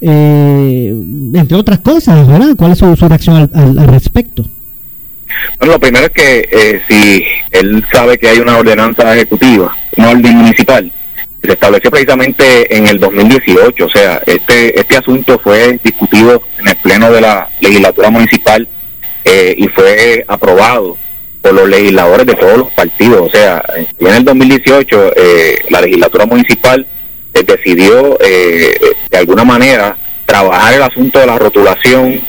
eh, 0.00 0.94
entre 1.34 1.56
otras 1.56 1.78
cosas 1.80 2.26
verdad 2.26 2.56
cuál 2.56 2.72
es 2.72 2.78
su, 2.78 2.96
su 2.96 3.08
reacción 3.08 3.36
al, 3.36 3.50
al, 3.54 3.78
al, 3.78 3.86
respecto 3.86 4.44
bueno 5.60 5.74
lo 5.74 5.80
primero 5.80 6.06
es 6.06 6.12
que 6.12 6.48
eh, 6.50 6.80
si 6.88 7.22
él 7.52 7.84
sabe 7.92 8.18
que 8.18 8.28
hay 8.28 8.40
una 8.40 8.56
ordenanza 8.56 9.14
ejecutiva 9.14 9.76
una 9.96 10.10
orden 10.10 10.36
municipal 10.36 10.92
se 11.42 11.52
estableció 11.52 11.90
precisamente 11.90 12.76
en 12.76 12.86
el 12.86 12.98
2018, 12.98 13.86
o 13.86 13.90
sea, 13.90 14.22
este 14.26 14.78
este 14.78 14.96
asunto 14.96 15.38
fue 15.38 15.78
discutido 15.82 16.42
en 16.58 16.68
el 16.68 16.76
pleno 16.76 17.10
de 17.10 17.20
la 17.20 17.48
legislatura 17.60 18.10
municipal 18.10 18.68
eh, 19.24 19.54
y 19.56 19.68
fue 19.68 20.24
aprobado 20.28 20.98
por 21.40 21.54
los 21.54 21.68
legisladores 21.68 22.26
de 22.26 22.34
todos 22.34 22.58
los 22.58 22.70
partidos, 22.72 23.22
o 23.22 23.30
sea, 23.30 23.62
en 23.98 24.14
el 24.14 24.24
2018 24.24 25.12
eh, 25.16 25.58
la 25.70 25.80
legislatura 25.80 26.26
municipal 26.26 26.86
eh, 27.32 27.42
decidió 27.42 28.18
de 28.18 29.16
alguna 29.16 29.44
manera 29.44 29.96
trabajar 30.26 30.74
el 30.74 30.82
asunto 30.82 31.18
de 31.18 31.26
la 31.26 31.38
rotulación 31.38 32.20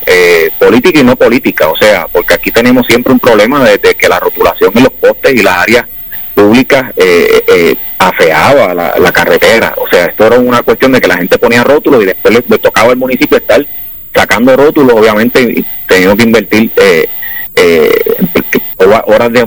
política 0.57 1.01
y 1.01 1.03
no 1.03 1.18
política, 1.18 1.68
o 1.68 1.76
sea, 1.76 2.07
porque 2.07 2.36
aquí 2.36 2.49
tenemos 2.49 2.88
siempre 2.88 3.12
un 3.12 3.20
problema 3.20 3.64
desde 3.64 3.93
que 3.95 4.07
la 4.07 4.20
rotulación 4.20 4.72
en 4.76 4.84
los 4.84 4.93
postes 4.93 5.34
y 5.34 5.43
las 5.43 5.57
áreas 5.57 5.86
públicas 6.32 6.92
eh, 6.96 7.44
eh, 7.48 7.76
afeaba 8.00 8.74
la, 8.74 9.12
carretera. 9.12 9.74
O 9.78 9.88
sea, 9.90 10.06
esto 10.06 10.28
era 10.28 10.40
una 10.40 10.64
cuestión 10.64 10.92
de 10.92 11.02
que 11.02 11.08
la 11.08 11.18
gente 11.18 11.38
ponía 11.38 11.64
rótulos 11.64 12.04
y 12.04 12.06
después 12.06 12.34
le, 12.34 12.58
tocaba 12.58 12.92
al 12.92 12.98
municipio 12.98 13.38
estar 13.38 13.66
sacando 14.14 14.56
rótulos, 14.56 14.96
obviamente, 14.96 15.42
y 15.42 15.66
teniendo 15.88 16.18
que 16.18 16.24
invertir 16.24 16.72
eh, 16.76 17.08
horas 19.06 19.32
de, 19.32 19.40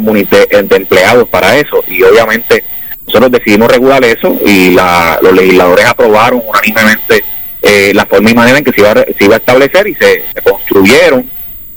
empleados 0.76 1.28
para 1.28 1.56
eso. 1.56 1.82
Y 1.88 2.02
obviamente 2.02 2.64
nosotros 3.06 3.32
decidimos 3.32 3.70
regular 3.70 4.02
eso 4.04 4.36
y 4.44 4.70
la, 4.70 5.18
los 5.22 5.34
legisladores 5.34 5.86
aprobaron 5.86 6.42
unánimemente 6.46 7.24
eh, 7.62 7.92
la 7.94 8.06
forma 8.06 8.30
y 8.30 8.34
manera 8.34 8.58
en 8.58 8.64
que 8.64 8.72
se 8.72 8.80
iba, 8.80 8.90
a, 8.90 8.94
se 8.94 9.36
establecer 9.36 9.86
y 9.86 9.94
se, 9.94 10.24
construyeron 10.42 11.30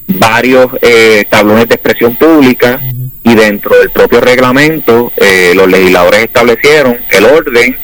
varios 0.07 0.67
eh, 0.81 1.25
tablones 1.29 1.67
de 1.67 1.75
expresión 1.75 2.15
pública 2.15 2.79
y 3.27 3.35
dentro 3.35 3.77
del 3.77 3.89
propio 3.89 4.21
reglamento 4.21 5.11
eh, 5.17 5.51
los 5.53 5.67
legisladores 5.67 6.21
establecieron 6.23 6.97
el 7.09 7.25
orden 7.25 7.77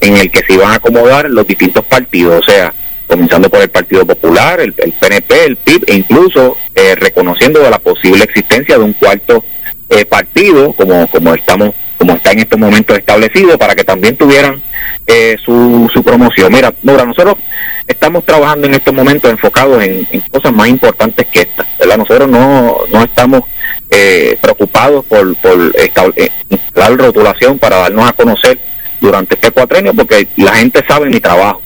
en 0.00 0.16
el 0.16 0.30
que 0.30 0.40
se 0.40 0.54
iban 0.54 0.72
a 0.72 0.74
acomodar 0.74 1.30
los 1.30 1.46
distintos 1.46 1.84
partidos, 1.84 2.40
o 2.40 2.50
sea, 2.50 2.74
comenzando 3.06 3.48
por 3.48 3.60
el 3.60 3.70
Partido 3.70 4.04
Popular, 4.04 4.60
el, 4.60 4.72
PNP, 4.72 5.44
el 5.44 5.56
PIB, 5.56 5.84
e 5.86 5.94
incluso 5.94 6.56
eh, 6.74 6.94
reconociendo 6.96 7.68
la 7.68 7.78
posible 7.78 8.24
existencia 8.24 8.76
de 8.76 8.84
un 8.84 8.92
cuarto 8.92 9.44
eh, 9.88 10.04
partido, 10.04 10.72
como, 10.72 11.06
como 11.08 11.34
estamos 11.34 11.74
como 11.96 12.12
está 12.12 12.30
en 12.30 12.38
estos 12.38 12.58
momentos 12.58 12.96
establecido, 12.96 13.58
para 13.58 13.74
que 13.74 13.82
también 13.82 14.16
tuvieran 14.16 14.62
eh, 15.04 15.36
su, 15.44 15.90
su 15.92 16.04
promoción. 16.04 16.52
Mira, 16.52 16.72
Nora, 16.82 17.04
nosotros 17.04 17.36
estamos 17.88 18.24
trabajando 18.24 18.68
en 18.68 18.74
estos 18.74 18.94
momentos 18.94 19.30
enfocados 19.30 19.82
en, 19.82 20.06
cosas 20.30 20.52
más 20.52 20.68
importantes 20.68 21.26
que 21.26 21.40
estas, 21.40 21.66
¿verdad? 21.76 21.98
Nosotros 21.98 22.28
no, 22.28 22.78
no 22.92 23.02
estamos 23.02 23.42
preocupados 24.40 25.04
por, 25.06 25.34
por 25.36 25.74
instalar 26.50 26.96
rotulación 26.96 27.58
para 27.58 27.78
darnos 27.78 28.08
a 28.08 28.12
conocer 28.12 28.58
durante 29.00 29.34
este 29.34 29.50
cuatrenio, 29.50 29.94
porque 29.94 30.28
la 30.36 30.54
gente 30.56 30.84
sabe 30.86 31.08
mi 31.08 31.20
trabajo 31.20 31.62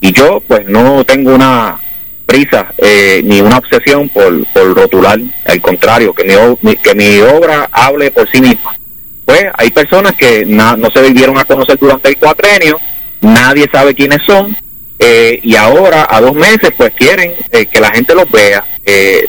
y 0.00 0.12
yo 0.12 0.42
pues 0.46 0.66
no 0.66 1.04
tengo 1.04 1.34
una 1.34 1.78
prisa 2.26 2.72
eh, 2.78 3.20
ni 3.24 3.40
una 3.40 3.58
obsesión 3.58 4.08
por, 4.08 4.46
por 4.46 4.74
rotular, 4.74 5.18
al 5.44 5.60
contrario, 5.60 6.14
que 6.14 6.24
mi, 6.62 6.76
que 6.76 6.94
mi 6.94 7.20
obra 7.20 7.68
hable 7.72 8.10
por 8.10 8.30
sí 8.30 8.40
misma. 8.40 8.76
Pues 9.24 9.46
hay 9.56 9.70
personas 9.70 10.12
que 10.14 10.46
no 10.46 10.90
se 10.92 11.02
vivieron 11.02 11.38
a 11.38 11.44
conocer 11.44 11.78
durante 11.78 12.08
el 12.08 12.16
cuatrenio, 12.16 12.80
nadie 13.20 13.68
sabe 13.70 13.94
quiénes 13.94 14.20
son, 14.26 14.56
eh, 15.02 15.40
y 15.42 15.56
ahora 15.56 16.06
a 16.08 16.20
dos 16.20 16.34
meses 16.34 16.72
pues 16.76 16.92
quieren 16.94 17.32
eh, 17.50 17.64
que 17.66 17.80
la 17.80 17.90
gente 17.90 18.14
los 18.14 18.30
vea 18.30 18.64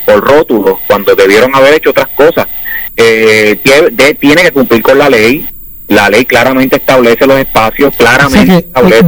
por 0.06 0.28
rótulos 0.28 0.80
cuando 0.88 1.16
debieron 1.16 1.56
haber 1.56 1.76
hecho 1.76 1.92
otras 1.92 2.10
cosas. 2.10 2.48
tiene 2.96 4.42
que 4.42 4.52
cumplir 4.52 4.82
con 4.82 4.98
la 4.98 5.10
ley, 5.10 5.48
la 5.92 6.10
ley 6.10 6.26
claramente 6.26 6.78
establece 6.78 7.28
los 7.28 7.38
espacios, 7.38 7.94
claramente 7.98 8.58
establece... 8.58 9.04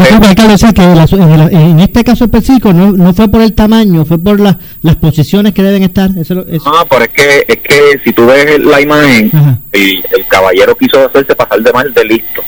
que 0.73 0.83
en, 0.83 1.79
este 1.79 2.03
caso 2.03 2.25
específico 2.25 2.73
no, 2.73 2.91
no 2.91 3.13
fue 3.13 3.29
por 3.29 3.41
el 3.41 3.53
tamaño, 3.53 4.05
fue 4.05 4.17
por 4.17 4.39
las 4.39 4.95
posiciones 4.97 5.53
que 5.53 5.63
deben 5.63 5.83
estar. 5.83 6.11
Eso, 6.17 6.35
No, 6.35 6.85
pero 6.89 7.05
es 7.05 7.09
que, 7.09 7.45
es 7.47 7.57
que 7.57 7.99
si 8.03 8.11
tú 8.11 8.25
ves 8.25 8.59
la 8.59 8.81
imagen, 8.81 9.31
el, 9.71 10.03
caballero 10.27 10.75
quiso 10.75 11.07
hacerse 11.07 11.35
pasar 11.35 11.61
de 11.61 11.71
mal 11.71 11.93
delito. 11.93 12.41
O 12.41 12.45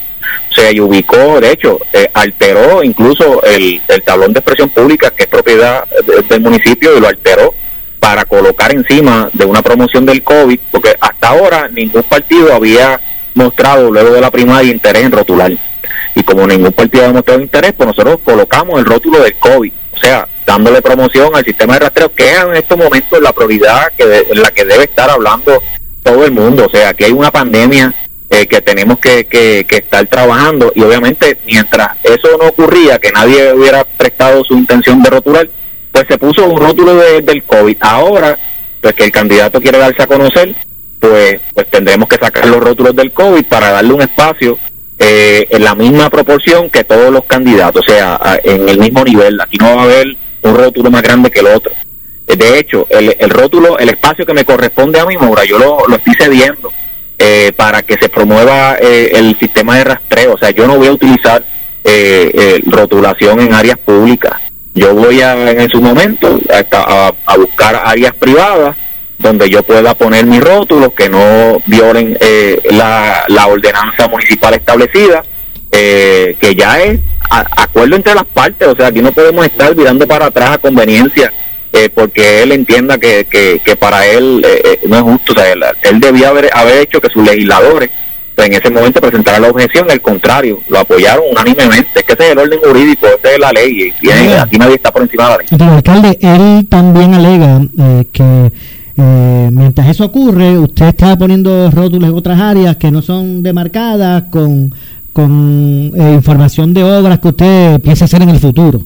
sea, 0.56 0.72
y 0.72 0.80
ubicó, 0.80 1.40
de 1.40 1.52
hecho, 1.52 1.80
eh, 1.92 2.10
alteró 2.14 2.84
incluso 2.84 3.44
el, 3.44 3.82
el 3.88 4.04
tablón 4.04 4.34
de 4.34 4.40
expresión 4.40 4.70
pública, 4.70 5.12
que 5.12 5.24
es 5.24 5.30
propiedad 5.30 5.86
del 6.30 6.42
municipio, 6.42 6.96
y 6.96 7.00
lo 7.00 7.08
alteró 7.08 7.54
para 8.00 8.26
colocar 8.26 8.72
encima 8.72 9.30
de 9.34 9.46
una 9.46 9.62
promoción 9.62 10.06
del 10.06 10.24
COVID, 10.24 10.60
porque 10.72 10.96
hasta 11.00 11.30
ahora 11.30 11.68
ningún 11.68 12.04
partido 12.04 12.54
había 12.54 13.00
mostrado 13.34 13.92
luego 13.92 14.14
de 14.14 14.22
la 14.22 14.32
primaria 14.32 14.72
interés 14.72 15.04
en 15.04 15.12
rotular. 15.12 15.52
Y 16.14 16.24
como 16.24 16.48
ningún 16.48 16.72
partido 16.72 17.06
ha 17.06 17.12
mostrado 17.12 17.42
interés, 17.42 17.74
pues 17.74 17.88
nosotros 17.88 18.20
colocamos 18.24 18.80
el 18.80 18.86
rótulo 18.86 19.24
del 19.24 19.36
COVID, 19.36 19.74
o 19.94 19.98
sea, 19.98 20.28
dándole 20.46 20.82
promoción 20.82 21.36
al 21.36 21.44
sistema 21.44 21.74
de 21.74 21.80
rastreo, 21.80 22.14
que 22.14 22.30
es 22.32 22.44
en 22.44 22.56
estos 22.56 22.78
momentos 22.78 23.20
la 23.22 23.34
prioridad 23.34 23.92
que 23.98 24.04
en 24.30 24.42
la 24.42 24.52
que 24.52 24.66
debe 24.66 24.84
estar 24.84 25.10
hablando 25.10 25.62
todo 26.04 26.26
el 26.26 26.32
mundo. 26.32 26.68
O 26.68 26.70
sea, 26.70 26.94
que 26.94 27.06
hay 27.06 27.12
una 27.12 27.32
pandemia 27.32 27.94
eh, 28.30 28.48
que 28.48 28.60
tenemos 28.62 28.98
que, 28.98 29.26
que, 29.26 29.66
estar 29.70 30.06
trabajando 30.08 30.72
y 30.74 30.82
obviamente 30.82 31.38
mientras 31.46 31.90
eso 32.04 32.30
no 32.40 32.48
ocurría, 32.48 32.98
que 32.98 33.12
nadie 33.12 33.54
hubiera 33.54 33.84
prestado 33.84 34.44
su 34.44 34.56
intención 34.56 35.02
de 35.04 35.12
rotular, 35.12 35.48
pues 35.92 36.06
se 36.08 36.18
puso 36.18 36.46
un 36.46 36.60
rótulo 36.60 36.96
del 36.96 37.44
COVID. 37.44 37.78
Ahora, 37.80 38.38
pues 38.82 38.94
que 38.96 39.06
el 39.06 39.12
candidato 39.12 39.62
quiere 39.62 39.78
darse 39.78 40.02
a 40.02 40.08
conocer, 40.08 40.56
pues, 41.00 41.40
pues 41.54 41.70
tendremos 41.70 42.10
que 42.10 42.18
sacar 42.18 42.48
los 42.48 42.58
rótulos 42.58 42.96
del 42.96 43.12
COVID 43.12 43.46
para 43.46 43.72
darle 43.72 43.94
un 43.94 44.02
espacio 44.02 44.58
eh, 44.98 45.48
en 45.52 45.64
la 45.64 45.76
misma 45.76 46.10
proporción 46.10 46.70
que 46.70 46.84
todos 46.84 47.12
los 47.12 47.26
candidatos, 47.26 47.84
o 47.88 47.92
sea, 47.92 48.20
en 48.44 48.68
el 48.68 48.80
mismo 48.80 49.04
nivel. 49.04 49.40
Aquí 49.40 49.58
no 49.58 49.76
va 49.76 49.84
a 49.84 49.86
haber 49.86 50.08
un 50.42 50.56
rótulo 50.56 50.90
más 50.90 51.04
grande 51.04 51.30
que 51.30 51.42
el 51.42 51.48
otro. 51.48 51.72
Eh, 52.28 52.36
de 52.36 52.60
hecho, 52.60 52.88
el, 52.90 53.30
rótulo, 53.30 53.78
el 53.78 53.90
espacio 53.90 54.26
que 54.26 54.34
me 54.34 54.46
corresponde 54.46 55.00
a 55.00 55.06
mi 55.06 55.16
Mora, 55.16 55.46
yo 55.46 55.60
lo, 55.60 55.88
lo 55.88 55.96
estoy 55.96 56.16
cediendo 56.16 56.74
eh, 57.18 57.52
para 57.56 57.82
que 57.84 57.96
se 57.96 58.10
promueva 58.10 58.76
el 58.76 59.38
sistema 59.40 59.78
de 59.78 59.84
rastreo. 59.84 60.34
O 60.34 60.38
sea, 60.38 60.52
yo 60.52 60.68
no 60.68 60.78
voy 60.78 60.88
a 60.88 60.94
utilizar 60.94 61.44
rotulación 62.66 63.40
en 63.40 63.54
áreas 63.54 63.78
públicas. 63.78 64.34
Yo 64.74 64.94
voy 64.94 65.22
a, 65.22 65.52
en 65.52 65.70
su 65.70 65.82
momento 65.82 66.40
a, 66.72 67.14
a 67.26 67.38
buscar 67.38 67.82
áreas 67.86 68.14
privadas 68.16 68.76
donde 69.18 69.50
yo 69.50 69.64
pueda 69.64 69.96
poner 69.96 70.26
mis 70.26 70.42
rótulos 70.42 70.94
que 70.94 71.10
no 71.10 71.62
violen 71.66 72.18
eh, 72.20 72.62
la, 72.72 73.24
la, 73.28 73.48
ordenanza 73.48 74.08
municipal 74.08 74.54
establecida, 74.54 75.24
eh, 75.72 76.36
que 76.40 76.56
ya 76.56 76.82
es 76.82 77.00
acuerdo 77.32 77.96
entre 77.96 78.14
las 78.14 78.26
partes, 78.26 78.68
o 78.68 78.76
sea, 78.76 78.88
aquí 78.88 79.02
no 79.02 79.12
podemos 79.12 79.46
estar 79.46 79.76
mirando 79.76 80.08
para 80.08 80.28
atrás 80.28 80.52
a 80.52 80.58
conveniencia, 80.58 81.32
eh, 81.74 81.90
porque 81.94 82.44
él 82.44 82.52
entienda 82.52 82.98
que, 82.98 83.26
que, 83.26 83.76
para 83.76 84.06
él 84.06 84.46
no 84.88 84.96
es 84.96 85.02
justo, 85.02 85.34
o 85.34 85.36
sea, 85.36 85.52
él, 85.52 86.00
debía 86.00 86.30
haber, 86.30 86.50
haber 86.54 86.80
hecho 86.80 87.02
que 87.02 87.10
sus 87.10 87.26
legisladores 87.26 87.90
pues, 88.34 88.48
en 88.48 88.54
ese 88.54 88.70
momento 88.70 89.02
presentaran 89.02 89.42
la 89.42 89.50
objeción, 89.50 89.90
al 89.92 90.02
contrario, 90.02 90.62
lo 90.70 90.80
apoyaron 90.80 91.26
unánimemente, 91.32 91.90
es 91.96 92.04
que 92.04 92.14
ese 92.14 92.26
es 92.26 92.32
el 92.32 92.40
orden 92.40 92.60
jurídico, 92.60 93.08
esa 93.08 93.34
es 93.34 93.40
la 93.40 93.52
ley, 93.52 93.94
y 94.02 94.10
aquí 94.10 94.58
nadie 94.58 94.76
está 94.76 94.92
por 94.92 95.02
encima 95.02 95.24
de 95.26 95.30
la 95.30 95.38
ley. 95.38 95.48
el 95.52 95.62
alcalde, 95.62 96.18
él 96.22 96.68
también 96.70 97.14
alega 97.14 97.62
que 98.12 98.52
eh, 98.98 99.50
mientras 99.52 99.90
eso 99.90 100.06
ocurre, 100.06 100.58
usted 100.58 100.88
está 100.88 101.18
poniendo 101.18 101.70
rótulos 101.70 102.10
en 102.10 102.16
otras 102.16 102.40
áreas 102.40 102.78
que 102.78 102.92
no 102.92 103.02
son 103.02 103.44
demarcadas 103.44 104.24
con, 104.30 104.74
con 105.12 105.92
eh, 105.96 106.14
información 106.14 106.74
de 106.74 106.84
obras 106.84 107.20
que 107.20 107.28
usted 107.28 107.82
piensa 107.82 108.06
hacer 108.06 108.22
en 108.22 108.30
el 108.30 108.40
futuro. 108.40 108.82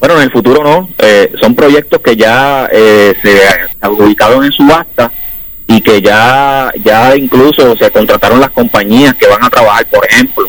Bueno, 0.00 0.16
en 0.16 0.22
el 0.22 0.30
futuro 0.30 0.62
no. 0.62 0.88
Eh, 0.98 1.32
son 1.40 1.54
proyectos 1.54 2.00
que 2.00 2.16
ya 2.16 2.68
se 2.70 3.40
adjudicaron 3.80 4.44
en 4.44 4.52
subasta 4.52 5.12
y 5.66 5.80
que 5.80 6.00
ya, 6.00 6.72
ya 6.82 7.16
incluso 7.16 7.76
se 7.76 7.90
contrataron 7.90 8.40
las 8.40 8.50
compañías 8.50 9.14
que 9.14 9.26
van 9.26 9.44
a 9.44 9.50
trabajar, 9.50 9.86
por 9.86 10.04
ejemplo, 10.06 10.48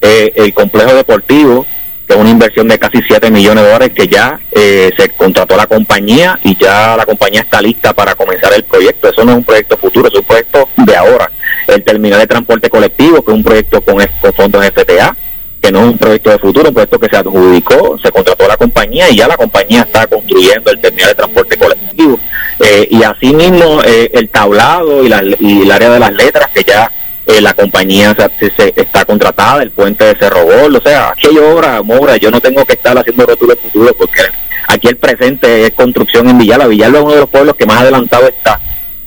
el 0.00 0.54
complejo 0.54 0.94
deportivo 0.94 1.66
es 2.10 2.16
una 2.16 2.30
inversión 2.30 2.66
de 2.68 2.78
casi 2.78 2.98
7 3.06 3.30
millones 3.30 3.62
de 3.62 3.70
dólares 3.70 3.92
que 3.94 4.08
ya 4.08 4.38
eh, 4.50 4.90
se 4.96 5.10
contrató 5.10 5.56
la 5.56 5.66
compañía 5.66 6.38
y 6.42 6.56
ya 6.56 6.96
la 6.96 7.06
compañía 7.06 7.42
está 7.42 7.62
lista 7.62 7.92
para 7.92 8.14
comenzar 8.14 8.52
el 8.52 8.64
proyecto. 8.64 9.08
Eso 9.08 9.24
no 9.24 9.32
es 9.32 9.38
un 9.38 9.44
proyecto 9.44 9.76
futuro, 9.76 10.08
es 10.08 10.14
un 10.14 10.24
proyecto 10.24 10.68
de 10.76 10.96
ahora. 10.96 11.30
El 11.68 11.84
terminal 11.84 12.18
de 12.18 12.26
transporte 12.26 12.68
colectivo, 12.68 13.22
que 13.22 13.30
es 13.30 13.36
un 13.36 13.44
proyecto 13.44 13.80
con, 13.82 14.04
con 14.20 14.32
fondos 14.32 14.64
FTA, 14.66 15.16
que 15.60 15.70
no 15.70 15.80
es 15.80 15.86
un 15.86 15.98
proyecto 15.98 16.30
de 16.30 16.38
futuro, 16.38 16.72
proyecto 16.72 16.98
que 16.98 17.08
se 17.08 17.16
adjudicó, 17.16 17.98
se 18.02 18.10
contrató 18.10 18.48
la 18.48 18.56
compañía 18.56 19.10
y 19.10 19.16
ya 19.16 19.28
la 19.28 19.36
compañía 19.36 19.82
está 19.82 20.06
construyendo 20.06 20.70
el 20.70 20.80
terminal 20.80 21.08
de 21.10 21.14
transporte 21.14 21.56
colectivo. 21.56 22.18
Eh, 22.60 22.88
y 22.90 23.02
asimismo 23.02 23.82
eh, 23.84 24.10
el 24.14 24.28
tablado 24.28 25.04
y, 25.04 25.08
la, 25.08 25.22
y 25.38 25.62
el 25.62 25.70
área 25.70 25.90
de 25.90 25.98
las 25.98 26.12
letras 26.12 26.48
que 26.54 26.62
ya 26.62 26.90
eh, 27.26 27.40
la 27.40 27.54
compañía 27.54 28.16
se, 28.38 28.72
está 28.74 29.04
contratada, 29.04 29.62
el 29.62 29.70
puente 29.70 30.04
de 30.04 30.16
Cerro 30.18 30.44
Gol, 30.44 30.74
o 30.74 30.80
sea, 30.80 31.14
hay 31.22 31.38
obra, 31.38 31.82
Mora, 31.82 32.16
yo 32.16 32.30
no 32.30 32.40
tengo 32.40 32.64
que 32.64 32.72
estar 32.72 32.96
haciendo 32.98 33.26
rótulos 33.26 33.58
futuro 33.62 33.94
porque 33.96 34.22
aquí 34.68 34.88
el 34.88 34.96
presente 34.96 35.66
es 35.66 35.70
construcción 35.72 36.28
en 36.28 36.38
Villalba. 36.38 36.66
Villalba 36.66 36.98
es 36.98 37.04
uno 37.04 37.14
de 37.14 37.20
los 37.20 37.28
pueblos 37.28 37.54
que 37.56 37.66
más 37.66 37.82
adelantado 37.82 38.26
está 38.26 38.58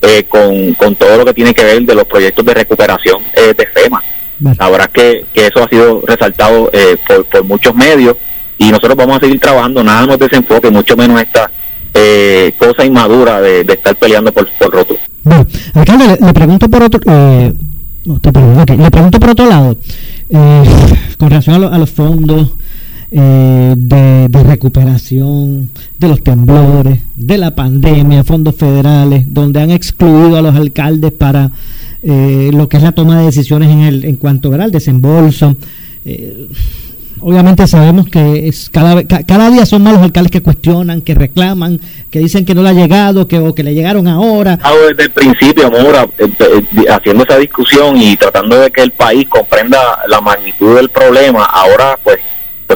eh, 0.01 0.25
con, 0.29 0.73
con 0.73 0.95
todo 0.95 1.17
lo 1.17 1.25
que 1.25 1.33
tiene 1.33 1.53
que 1.53 1.63
ver 1.63 1.81
de 1.81 1.95
los 1.95 2.05
proyectos 2.05 2.45
de 2.45 2.53
recuperación 2.53 3.23
eh, 3.33 3.53
de 3.57 3.65
FEMA. 3.67 4.03
La 4.59 4.69
verdad 4.69 4.89
que, 4.91 5.25
que 5.33 5.47
eso 5.47 5.63
ha 5.63 5.69
sido 5.69 6.01
resaltado 6.05 6.71
por, 7.07 7.25
por 7.25 7.43
muchos 7.43 7.73
medios 7.75 8.17
y 8.57 8.69
nosotros 8.69 8.95
vamos 8.95 9.17
a 9.17 9.19
seguir 9.21 9.39
trabajando, 9.39 9.83
nada 9.83 10.05
nos 10.05 10.19
desenfoque, 10.19 10.69
mucho 10.69 10.95
menos 10.95 11.21
esta 11.21 11.49
cosa 12.57 12.85
inmadura 12.85 13.41
de, 13.41 13.61
estar 13.61 13.95
peleando 13.95 14.33
por, 14.33 14.47
por 14.59 14.71
rótulos. 14.71 15.01
Bueno, 15.23 15.45
alcalde, 15.73 16.17
le, 16.19 16.33
pregunto 16.33 16.69
por 16.69 16.83
otro, 16.83 16.99
eh, 17.05 17.53
no, 18.05 18.19
te 18.19 18.31
Le 18.77 18.91
pregunto 18.91 19.19
por 19.19 19.29
otro 19.29 19.47
lado, 19.47 19.77
eh, 20.29 20.63
con 21.17 21.29
relación 21.29 21.63
a, 21.63 21.77
los 21.77 21.91
fondos 21.91 22.49
eh, 23.09 23.73
de, 23.77 24.43
recuperación, 24.43 25.69
de 25.97 26.07
los 26.09 26.21
temblores, 26.23 26.99
de 27.15 27.37
la 27.37 27.55
pandemia, 27.55 28.25
fondos 28.25 28.55
federales, 28.55 29.33
donde 29.33 29.61
han 29.61 29.71
excluido 29.71 30.35
a 30.37 30.41
los 30.41 30.55
alcaldes 30.55 31.13
para 31.13 31.51
eh, 32.03 32.51
lo 32.53 32.67
que 32.67 32.77
es 32.77 32.83
la 32.83 32.91
toma 32.91 33.19
de 33.19 33.25
decisiones 33.25 33.69
en, 33.69 33.81
el, 33.81 34.05
en 34.05 34.15
cuanto 34.17 34.53
al 34.53 34.71
desembolso. 34.71 35.55
obviamente 37.21 37.65
sabemos 37.67 38.09
que 38.09 38.47
es 38.47 38.69
cada, 38.69 39.03
cada 39.03 39.49
día 39.49 39.65
son 39.65 39.83
más 39.83 39.93
los 39.93 40.01
alcaldes 40.01 40.31
que 40.31 40.41
cuestionan, 40.41 41.01
que 41.01 41.15
reclaman, 41.15 41.79
que 42.09 42.19
dicen 42.19 42.45
que 42.45 42.53
no 42.53 42.61
le 42.61 42.69
ha 42.69 42.73
llegado, 42.73 43.27
que, 43.27 43.39
o 43.39 43.55
que 43.55 43.63
le 43.63 43.73
llegaron 43.73 44.07
ahora. 44.07 44.53
estado 44.53 44.87
desde 44.89 45.03
el 45.03 45.11
principio, 45.11 45.71
Mora, 45.71 46.07
eh, 46.17 46.27
eh, 46.39 46.85
haciendo 46.89 47.23
esa 47.23 47.37
discusión 47.37 47.95
y 47.97 48.17
tratando 48.17 48.59
de 48.59 48.69
que 48.69 48.81
el 48.81 48.91
país 48.91 49.27
comprenda 49.29 49.79
la 50.07 50.19
magnitud 50.19 50.75
del 50.75 50.89
problema. 50.89 51.45
Ahora, 51.45 51.97
pues, 52.03 52.19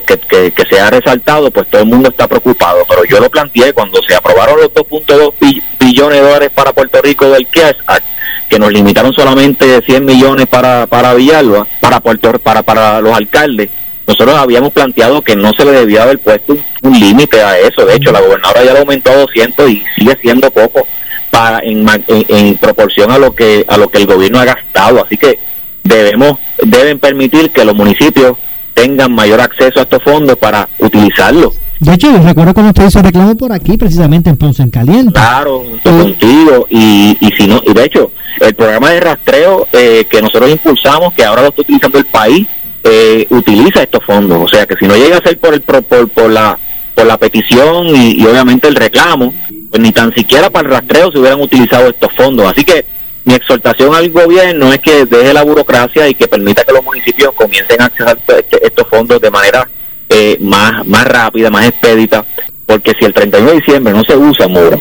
pues 0.06 0.20
que, 0.28 0.52
que, 0.52 0.64
se 0.70 0.80
ha 0.80 0.90
resaltado, 0.90 1.52
pues 1.52 1.68
todo 1.68 1.82
el 1.82 1.88
mundo 1.88 2.10
está 2.10 2.28
preocupado. 2.28 2.86
Pero 2.88 3.04
yo 3.06 3.20
lo 3.20 3.30
planteé 3.30 3.74
cuando 3.74 4.02
se 4.04 4.16
aprobaron 4.16 4.60
los 4.60 4.70
2.2 4.74 5.34
bi- 5.40 5.62
billones 5.80 6.20
de 6.20 6.26
dólares 6.26 6.50
para 6.54 6.74
Puerto 6.74 7.02
Rico 7.02 7.30
del 7.30 7.48
CARES 7.48 7.78
Act, 7.88 8.06
que 8.50 8.60
nos 8.60 8.72
limitaron 8.72 9.14
solamente 9.14 9.82
100 9.82 10.06
millones 10.06 10.48
para, 10.48 10.88
para 10.88 11.14
Villalba, 11.14 11.68
para 11.80 12.00
Puerto 12.00 12.32
para, 12.40 12.64
para 12.64 13.02
los 13.02 13.16
alcaldes. 13.16 13.70
Nosotros 14.08 14.36
habíamos 14.38 14.72
planteado 14.72 15.22
que 15.22 15.36
no 15.36 15.52
se 15.52 15.66
le 15.66 15.72
debía 15.72 16.04
haber 16.04 16.20
puesto 16.20 16.58
un, 16.82 16.98
límite 17.00 17.42
a 17.42 17.60
eso. 17.60 17.86
De 17.86 17.96
hecho, 17.96 18.12
la 18.12 18.22
gobernadora 18.22 18.64
ya 18.64 18.74
lo 18.74 18.80
aumentó 18.80 19.12
a 19.12 19.18
200 19.18 19.70
y 19.70 19.84
sigue 19.98 20.18
siendo 20.22 20.50
poco 20.50 20.88
para 21.30 21.60
en, 21.60 21.86
en, 22.08 22.26
en 22.30 22.58
proporción 22.58 23.12
a 23.12 23.18
lo 23.18 23.36
que 23.36 23.66
a 23.68 23.76
lo 23.78 23.90
que 23.90 23.98
el 23.98 24.06
gobierno 24.08 24.40
ha 24.40 24.46
gastado. 24.46 25.04
Así 25.06 25.18
que 25.18 25.40
debemos 25.84 26.40
deben 26.64 27.00
permitir 27.00 27.52
que 27.52 27.66
los 27.66 27.76
municipios 27.76 28.38
tengan 28.78 29.12
mayor 29.12 29.42
acceso 29.42 29.80
a 29.80 29.84
estos 29.84 30.04
fondos 30.04 30.38
para 30.38 30.70
utilizarlos. 30.78 31.60
De 31.80 31.94
hecho, 31.94 32.12
yo 32.12 32.20
recuerdo 32.22 32.54
cuando 32.54 32.70
usted 32.70 32.88
hizo 32.88 33.02
reclamo 33.02 33.36
por 33.36 33.52
aquí, 33.52 33.76
precisamente 33.76 34.30
en 34.30 34.38
Ponce 34.38 34.62
en 34.62 34.70
Caliente. 34.70 35.14
Claro, 35.14 35.64
junto 35.64 35.90
contigo 35.90 36.68
y, 36.70 37.18
y 37.20 37.30
si 37.38 37.48
no 37.48 37.60
y 37.66 37.74
de 37.74 37.86
hecho 37.86 38.12
el 38.40 38.54
programa 38.54 38.92
de 38.92 39.00
rastreo 39.00 39.68
eh, 39.74 40.06
que 40.10 40.22
nosotros 40.22 40.52
impulsamos 40.52 41.14
que 41.14 41.26
ahora 41.26 41.42
lo 41.42 41.48
está 41.50 41.62
utilizando 41.62 41.98
el 41.98 42.06
país 42.06 42.48
eh, 42.84 43.26
utiliza 43.32 43.82
estos 43.82 44.04
fondos 44.06 44.40
o 44.44 44.48
sea 44.48 44.68
que 44.68 44.76
si 44.76 44.86
no 44.86 44.96
llega 44.96 45.18
a 45.18 45.22
ser 45.22 45.40
por 45.40 45.56
el 45.56 45.62
por, 45.62 45.84
por 46.10 46.30
la 46.30 46.58
por 46.94 47.06
la 47.06 47.18
petición 47.18 47.88
y, 47.96 48.22
y 48.22 48.26
obviamente 48.28 48.68
el 48.68 48.76
reclamo 48.76 49.34
pues 49.72 49.82
ni 49.82 49.92
tan 49.92 50.14
siquiera 50.14 50.52
para 50.52 50.68
el 50.68 50.74
rastreo 50.76 51.12
se 51.12 51.18
hubieran 51.18 51.42
utilizado 51.42 51.90
estos 51.90 52.14
fondos 52.16 52.46
así 52.46 52.64
que 52.64 52.86
mi 53.28 53.36
exhortación 53.36 53.94
al 53.94 54.10
gobierno 54.10 54.74
es 54.74 54.80
que 54.80 55.06
deje 55.06 55.34
la 55.34 55.44
burocracia 55.44 56.08
y 56.08 56.16
que 56.16 56.28
permita 56.28 56.64
que 56.64 56.72
los 56.74 56.84
municipios 56.84 57.34
comiencen 57.34 57.82
a 57.82 57.86
acceder 57.86 58.18
a 58.28 58.40
este- 58.40 58.66
estos 58.66 58.88
fondos 58.88 59.22
de 59.22 59.30
manera 59.30 59.70
eh, 60.10 60.38
más 60.40 60.86
más 60.88 61.06
rápida 61.06 61.50
más 61.50 61.68
expedita 61.68 62.26
porque 62.66 62.94
si 62.98 63.06
el 63.06 63.14
31 63.14 63.50
de 63.50 63.56
diciembre 63.58 63.94
no 63.94 64.04
se 64.06 64.16
usa 64.16 64.48
Mora 64.48 64.80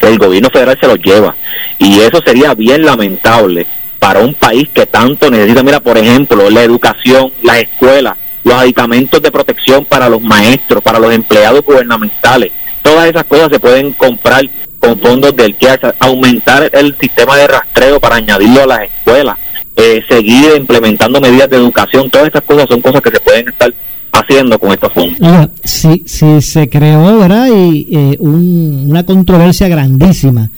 el 0.00 0.18
gobierno 0.18 0.48
federal 0.50 0.78
se 0.80 0.86
los 0.86 0.98
lleva. 0.98 1.34
Y 1.78 2.00
eso 2.00 2.20
sería 2.24 2.54
bien 2.54 2.84
lamentable 2.84 3.66
para 3.98 4.20
un 4.20 4.34
país 4.34 4.68
que 4.72 4.86
tanto 4.86 5.30
necesita. 5.30 5.62
Mira, 5.62 5.80
por 5.80 5.98
ejemplo, 5.98 6.48
la 6.50 6.62
educación, 6.62 7.32
las 7.42 7.58
escuelas, 7.58 8.16
los 8.44 8.54
aditamentos 8.54 9.20
de 9.20 9.30
protección 9.30 9.84
para 9.84 10.08
los 10.08 10.22
maestros, 10.22 10.82
para 10.82 10.98
los 10.98 11.12
empleados 11.12 11.64
gubernamentales. 11.64 12.50
Todas 12.82 13.08
esas 13.08 13.24
cosas 13.24 13.48
se 13.52 13.60
pueden 13.60 13.92
comprar 13.92 14.42
con 14.80 14.98
fondos 14.98 15.36
del 15.36 15.56
CARES, 15.56 15.94
aumentar 16.00 16.68
el 16.72 16.96
sistema 16.98 17.36
de 17.36 17.46
rastreo 17.46 18.00
para 18.00 18.16
añadirlo 18.16 18.62
a 18.62 18.66
las 18.66 18.80
escuelas, 18.84 19.36
eh, 19.76 20.00
seguir 20.08 20.46
implementando 20.56 21.20
medidas 21.20 21.48
de 21.50 21.56
educación. 21.58 22.10
Todas 22.10 22.26
estas 22.28 22.42
cosas 22.42 22.66
son 22.68 22.80
cosas 22.80 23.00
que 23.02 23.10
se 23.10 23.20
pueden 23.20 23.48
estar 23.48 23.72
haciendo 24.12 24.58
con 24.58 24.72
estos 24.72 24.92
fondos. 24.92 25.20
Oiga, 25.20 25.50
si, 25.62 26.02
si 26.06 26.40
se 26.42 26.68
creó, 26.68 27.18
¿verdad? 27.18 27.48
Y 27.54 27.88
eh, 27.94 28.16
un- 28.20 28.86
una 28.90 29.04
controversia 29.04 29.68
grandísima 29.68 30.50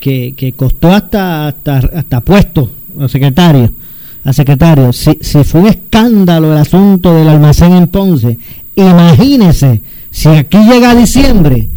que, 0.00 0.34
que 0.36 0.52
costó 0.54 0.88
hasta, 0.88 1.48
hasta, 1.48 1.76
hasta 1.94 2.20
puesto 2.22 2.70
al 2.98 3.08
secretario. 3.08 3.70
Al 4.24 4.34
secretario, 4.34 4.92
si, 4.92 5.16
si 5.20 5.44
fue 5.44 5.60
un 5.62 5.66
escándalo 5.68 6.52
el 6.52 6.58
asunto 6.58 7.14
del 7.14 7.28
almacén 7.28 7.72
en 7.74 7.86
Ponce, 7.88 8.38
imagínese 8.74 9.82
si 10.10 10.28
aquí 10.28 10.58
llega 10.58 10.94
diciembre 10.94 11.68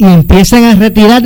y 0.00 0.04
empiezan 0.04 0.64
a 0.64 0.74
retirar 0.76 1.22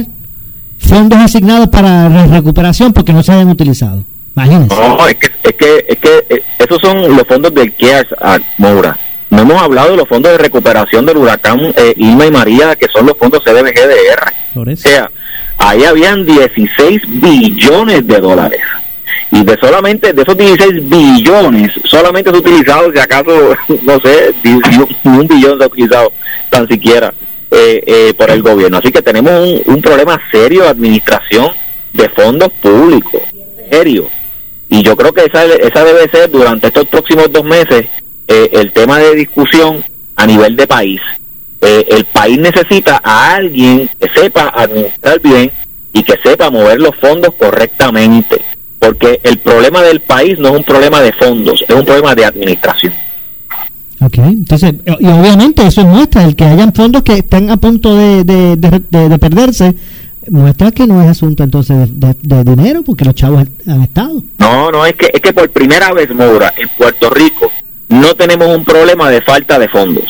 fondos 0.80 1.16
asignados 1.20 1.68
para 1.68 2.08
la 2.08 2.26
recuperación 2.26 2.92
porque 2.92 3.12
no 3.12 3.22
se 3.22 3.30
hayan 3.30 3.48
utilizado. 3.48 4.02
Imagínese. 4.34 4.74
No, 4.74 5.06
es 5.06 5.14
que, 5.14 5.30
es 5.44 5.52
que, 5.54 5.84
es 5.88 5.98
que 5.98 6.26
eh, 6.28 6.42
esos 6.58 6.80
son 6.80 7.16
los 7.16 7.24
fondos 7.28 7.54
del 7.54 7.72
CARES 7.72 8.08
Act, 8.20 8.44
Moura. 8.58 8.98
No 9.30 9.42
hemos 9.42 9.62
hablado 9.62 9.92
de 9.92 9.98
los 9.98 10.08
fondos 10.08 10.32
de 10.32 10.38
recuperación 10.38 11.06
del 11.06 11.18
huracán 11.18 11.60
eh, 11.76 11.94
Irma 11.96 12.26
y 12.26 12.30
María, 12.32 12.74
que 12.74 12.88
son 12.92 13.06
los 13.06 13.16
fondos 13.16 13.44
CDBGDR. 13.44 14.32
O 14.56 14.76
sea, 14.76 15.08
ahí 15.58 15.84
habían 15.84 16.26
16 16.26 17.02
billones 17.06 18.04
de 18.04 18.18
dólares. 18.18 18.60
Y 19.30 19.44
de 19.44 19.56
solamente 19.60 20.12
de 20.12 20.22
esos 20.22 20.36
16 20.36 20.88
billones, 20.88 21.70
solamente 21.84 22.30
se 22.30 22.36
ha 22.36 22.40
utilizado, 22.40 22.92
si 22.92 22.98
acaso, 22.98 23.56
no 23.82 24.00
sé, 24.00 24.34
ni 24.42 25.10
un 25.10 25.28
billón 25.28 25.58
se 25.58 25.64
ha 25.64 25.68
utilizado 25.68 26.12
tan 26.50 26.66
siquiera 26.66 27.14
eh, 27.50 27.82
eh, 27.86 28.14
por 28.16 28.30
el 28.30 28.42
gobierno. 28.42 28.78
Así 28.78 28.90
que 28.90 29.02
tenemos 29.02 29.62
un, 29.66 29.80
problema 29.82 30.20
serio 30.30 30.62
de 30.62 30.68
administración 30.68 31.48
de 31.92 32.08
fondos 32.10 32.50
públicos, 32.60 33.22
serio. 33.70 34.08
Y 34.68 34.82
yo 34.82 34.96
creo 34.96 35.12
que 35.12 35.24
esa, 35.24 35.44
esa 35.44 35.84
debe 35.84 36.08
ser 36.08 36.30
durante 36.30 36.68
estos 36.68 36.86
próximos 36.86 37.30
dos 37.30 37.44
meses 37.44 37.86
eh, 38.26 38.48
el 38.52 38.72
tema 38.72 38.98
de 38.98 39.14
discusión 39.14 39.84
a 40.16 40.26
nivel 40.26 40.56
de 40.56 40.66
país. 40.66 41.00
Eh, 41.60 41.86
el 41.90 42.04
país 42.06 42.38
necesita 42.38 43.00
a 43.02 43.34
alguien 43.34 43.88
que 44.00 44.08
sepa 44.14 44.52
administrar 44.54 45.20
bien 45.20 45.50
y 45.92 46.02
que 46.02 46.14
sepa 46.22 46.50
mover 46.50 46.80
los 46.80 46.94
fondos 46.96 47.34
correctamente. 47.34 48.42
Porque 48.78 49.20
el 49.22 49.38
problema 49.38 49.82
del 49.82 50.00
país 50.00 50.38
no 50.38 50.48
es 50.48 50.56
un 50.56 50.64
problema 50.64 51.00
de 51.00 51.12
fondos, 51.12 51.64
es 51.66 51.74
un 51.74 51.84
problema 51.84 52.14
de 52.14 52.24
administración. 52.24 52.92
Ok, 54.00 54.18
entonces, 54.18 54.74
y 54.98 55.06
obviamente 55.06 55.66
eso 55.66 55.84
muestra 55.84 56.24
el 56.24 56.34
que 56.36 56.44
hayan 56.44 56.72
fondos 56.74 57.02
que 57.02 57.14
están 57.18 57.48
a 57.50 57.56
punto 57.56 57.96
de, 57.96 58.24
de, 58.24 58.56
de- 58.56 58.82
de- 58.90 59.08
de 59.08 59.18
perderse, 59.18 59.74
muestra 60.30 60.72
que 60.72 60.86
no 60.86 61.00
es 61.02 61.08
asunto 61.08 61.44
entonces 61.44 61.88
de, 61.92 62.44
dinero, 62.44 62.82
porque 62.82 63.04
los 63.04 63.14
chavos 63.14 63.44
han 63.66 63.82
estado. 63.82 64.22
No, 64.38 64.70
no, 64.70 64.84
es 64.84 64.94
que, 64.94 65.10
es 65.12 65.20
que 65.20 65.32
por 65.32 65.48
primera 65.50 65.92
vez, 65.92 66.12
Moura, 66.14 66.52
en 66.56 66.68
Puerto 66.76 67.08
Rico 67.10 67.50
no 67.88 68.14
tenemos 68.14 68.48
un 68.48 68.64
problema 68.64 69.10
de 69.10 69.22
falta 69.22 69.58
de 69.58 69.68
fondos. 69.68 70.04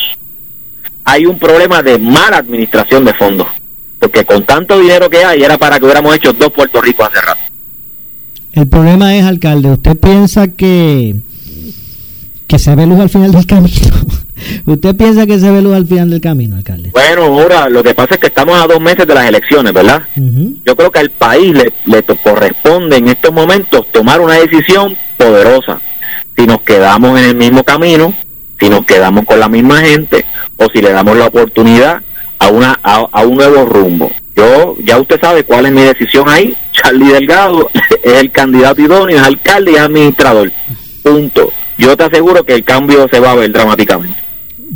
Hay 1.03 1.25
un 1.27 1.37
problema 1.37 1.83
de 1.83 1.99
mala 1.99 2.37
administración 2.37 3.05
de 3.05 3.13
fondos. 3.13 3.47
Porque 3.99 4.25
con 4.25 4.43
tanto 4.45 4.79
dinero 4.79 5.09
que 5.09 5.23
hay, 5.23 5.43
era 5.43 5.57
para 5.57 5.77
que 5.79 5.85
hubiéramos 5.85 6.15
hecho 6.15 6.33
dos 6.33 6.51
Puerto 6.51 6.81
Rico 6.81 7.03
hace 7.05 7.21
rato. 7.21 7.41
El 8.51 8.67
problema 8.67 9.15
es, 9.15 9.23
alcalde, 9.25 9.71
¿usted 9.71 9.97
piensa 9.97 10.47
que, 10.49 11.15
que 12.47 12.59
se 12.59 12.75
ve 12.75 12.85
luz 12.85 12.99
al 12.99 13.09
final 13.09 13.31
del 13.31 13.45
camino? 13.45 13.95
¿Usted 14.65 14.95
piensa 14.95 15.25
que 15.25 15.39
se 15.39 15.49
ve 15.49 15.61
luz 15.61 15.75
al 15.75 15.87
final 15.87 16.09
del 16.09 16.21
camino, 16.21 16.57
alcalde? 16.57 16.91
Bueno, 16.91 17.23
ahora 17.23 17.69
lo 17.69 17.83
que 17.83 17.95
pasa 17.95 18.15
es 18.15 18.19
que 18.19 18.27
estamos 18.27 18.61
a 18.61 18.67
dos 18.67 18.79
meses 18.79 19.07
de 19.07 19.13
las 19.13 19.27
elecciones, 19.27 19.73
¿verdad? 19.73 20.03
Yo 20.15 20.75
creo 20.75 20.91
que 20.91 20.99
al 20.99 21.09
país 21.11 21.53
le, 21.53 21.71
le 21.85 22.03
corresponde 22.03 22.97
en 22.97 23.07
estos 23.07 23.33
momentos 23.33 23.87
tomar 23.91 24.21
una 24.21 24.35
decisión 24.35 24.95
poderosa. 25.17 25.81
Si 26.37 26.45
nos 26.45 26.61
quedamos 26.61 27.17
en 27.19 27.25
el 27.29 27.35
mismo 27.35 27.63
camino, 27.63 28.13
si 28.59 28.69
nos 28.69 28.85
quedamos 28.85 29.25
con 29.25 29.39
la 29.39 29.47
misma 29.47 29.79
gente 29.81 30.25
o 30.57 30.67
si 30.69 30.81
le 30.81 30.91
damos 30.91 31.17
la 31.17 31.27
oportunidad 31.27 32.01
a 32.39 32.47
una 32.49 32.79
a, 32.83 33.07
a 33.11 33.21
un 33.23 33.37
nuevo 33.37 33.65
rumbo. 33.65 34.11
Yo 34.35 34.75
ya 34.83 34.99
usted 34.99 35.19
sabe 35.19 35.43
cuál 35.45 35.65
es 35.67 35.71
mi 35.71 35.81
decisión 35.81 36.27
ahí. 36.27 36.55
Charlie 36.73 37.11
Delgado 37.13 37.69
es 38.03 38.13
el 38.13 38.31
candidato 38.31 38.81
idóneo, 38.81 39.17
es 39.17 39.23
alcalde 39.23 39.71
y 39.71 39.75
es 39.75 39.81
administrador. 39.81 40.51
Punto. 41.03 41.51
Yo 41.77 41.95
te 41.97 42.03
aseguro 42.05 42.43
que 42.43 42.53
el 42.53 42.63
cambio 42.63 43.07
se 43.11 43.19
va 43.19 43.31
a 43.31 43.35
ver 43.35 43.51
dramáticamente. 43.51 44.17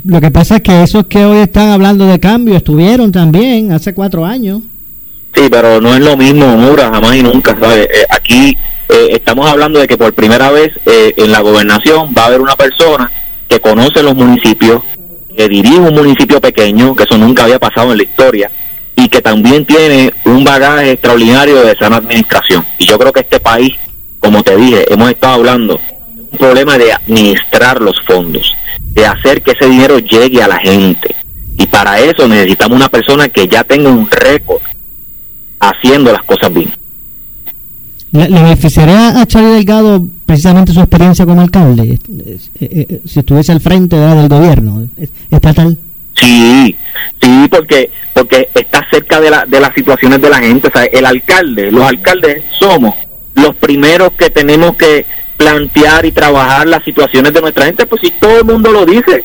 Lo 0.05 0.21
que 0.21 0.31
pasa 0.31 0.57
es 0.57 0.61
que 0.61 0.83
esos 0.83 1.07
que 1.07 1.25
hoy 1.25 1.39
están 1.39 1.69
hablando 1.69 2.05
de 2.05 2.19
cambio 2.19 2.55
estuvieron 2.55 3.11
también 3.11 3.71
hace 3.71 3.93
cuatro 3.93 4.25
años. 4.25 4.61
Sí, 5.33 5.43
pero 5.49 5.79
no 5.79 5.93
es 5.93 6.01
lo 6.01 6.17
mismo, 6.17 6.57
Mura, 6.57 6.89
jamás 6.91 7.15
y 7.15 7.23
nunca, 7.23 7.55
¿sabes? 7.59 7.85
Eh, 7.85 8.05
aquí 8.09 8.57
eh, 8.89 9.09
estamos 9.11 9.49
hablando 9.49 9.79
de 9.79 9.87
que 9.87 9.97
por 9.97 10.13
primera 10.13 10.51
vez 10.51 10.71
eh, 10.85 11.13
en 11.15 11.31
la 11.31 11.41
gobernación 11.41 12.13
va 12.17 12.23
a 12.23 12.25
haber 12.27 12.41
una 12.41 12.55
persona 12.55 13.11
que 13.47 13.59
conoce 13.59 14.01
los 14.03 14.15
municipios, 14.15 14.81
que 15.35 15.47
dirige 15.47 15.77
un 15.77 15.93
municipio 15.93 16.41
pequeño, 16.41 16.95
que 16.95 17.03
eso 17.03 17.17
nunca 17.17 17.43
había 17.43 17.59
pasado 17.59 17.91
en 17.91 17.97
la 17.97 18.03
historia, 18.03 18.51
y 18.95 19.07
que 19.07 19.21
también 19.21 19.65
tiene 19.65 20.13
un 20.25 20.43
bagaje 20.43 20.93
extraordinario 20.93 21.63
de 21.63 21.75
sana 21.75 21.97
administración. 21.97 22.65
Y 22.77 22.85
yo 22.85 22.97
creo 22.97 23.13
que 23.13 23.21
este 23.21 23.39
país, 23.39 23.71
como 24.19 24.43
te 24.43 24.55
dije, 24.55 24.91
hemos 24.91 25.09
estado 25.09 25.35
hablando 25.35 25.79
problema 26.39 26.77
de 26.77 26.93
administrar 26.93 27.81
los 27.81 27.95
fondos, 28.07 28.55
de 28.79 29.05
hacer 29.05 29.41
que 29.41 29.51
ese 29.51 29.69
dinero 29.69 29.99
llegue 29.99 30.41
a 30.41 30.47
la 30.47 30.57
gente. 30.59 31.15
Y 31.57 31.67
para 31.67 31.99
eso 31.99 32.27
necesitamos 32.27 32.77
una 32.77 32.89
persona 32.89 33.27
que 33.27 33.47
ya 33.47 33.63
tenga 33.63 33.89
un 33.89 34.09
récord 34.09 34.61
haciendo 35.59 36.11
las 36.11 36.23
cosas 36.23 36.51
bien. 36.53 36.73
¿Le, 38.11 38.27
beneficiaría 38.27 39.21
a 39.21 39.27
Charlie 39.27 39.51
Delgado 39.51 40.07
precisamente 40.25 40.73
su 40.73 40.79
experiencia 40.79 41.25
como 41.25 41.41
alcalde? 41.41 41.99
eh, 42.19 42.39
eh, 42.59 43.01
si 43.05 43.19
estuviese 43.19 43.51
al 43.51 43.61
frente 43.61 43.95
del 43.95 44.27
gobierno 44.27 44.87
estatal. 45.29 45.77
Sí, 46.15 46.75
sí, 47.21 47.47
porque 47.51 47.91
porque 48.13 48.49
está 48.53 48.85
cerca 48.91 49.21
de, 49.21 49.29
la, 49.29 49.45
de 49.45 49.59
las 49.59 49.73
situaciones 49.73 50.21
de 50.21 50.29
la 50.29 50.39
gente. 50.39 50.67
O 50.67 50.71
sea, 50.71 50.83
el 50.85 51.05
alcalde, 51.05 51.71
los 51.71 51.83
alcaldes 51.83 52.43
somos 52.57 52.95
los 53.35 53.55
primeros 53.55 54.11
que 54.13 54.29
tenemos 54.29 54.75
que, 54.75 55.05
plantear 55.39 56.05
y 56.05 56.11
trabajar 56.11 56.67
las 56.67 56.83
situaciones 56.83 57.31
de 57.31 57.39
nuestra 57.39 57.65
gente, 57.65 57.85
pues 57.85 58.01
si 58.03 58.11
todo 58.11 58.39
el 58.39 58.43
mundo 58.43 58.73
lo 58.73 58.85
dice, 58.85 59.23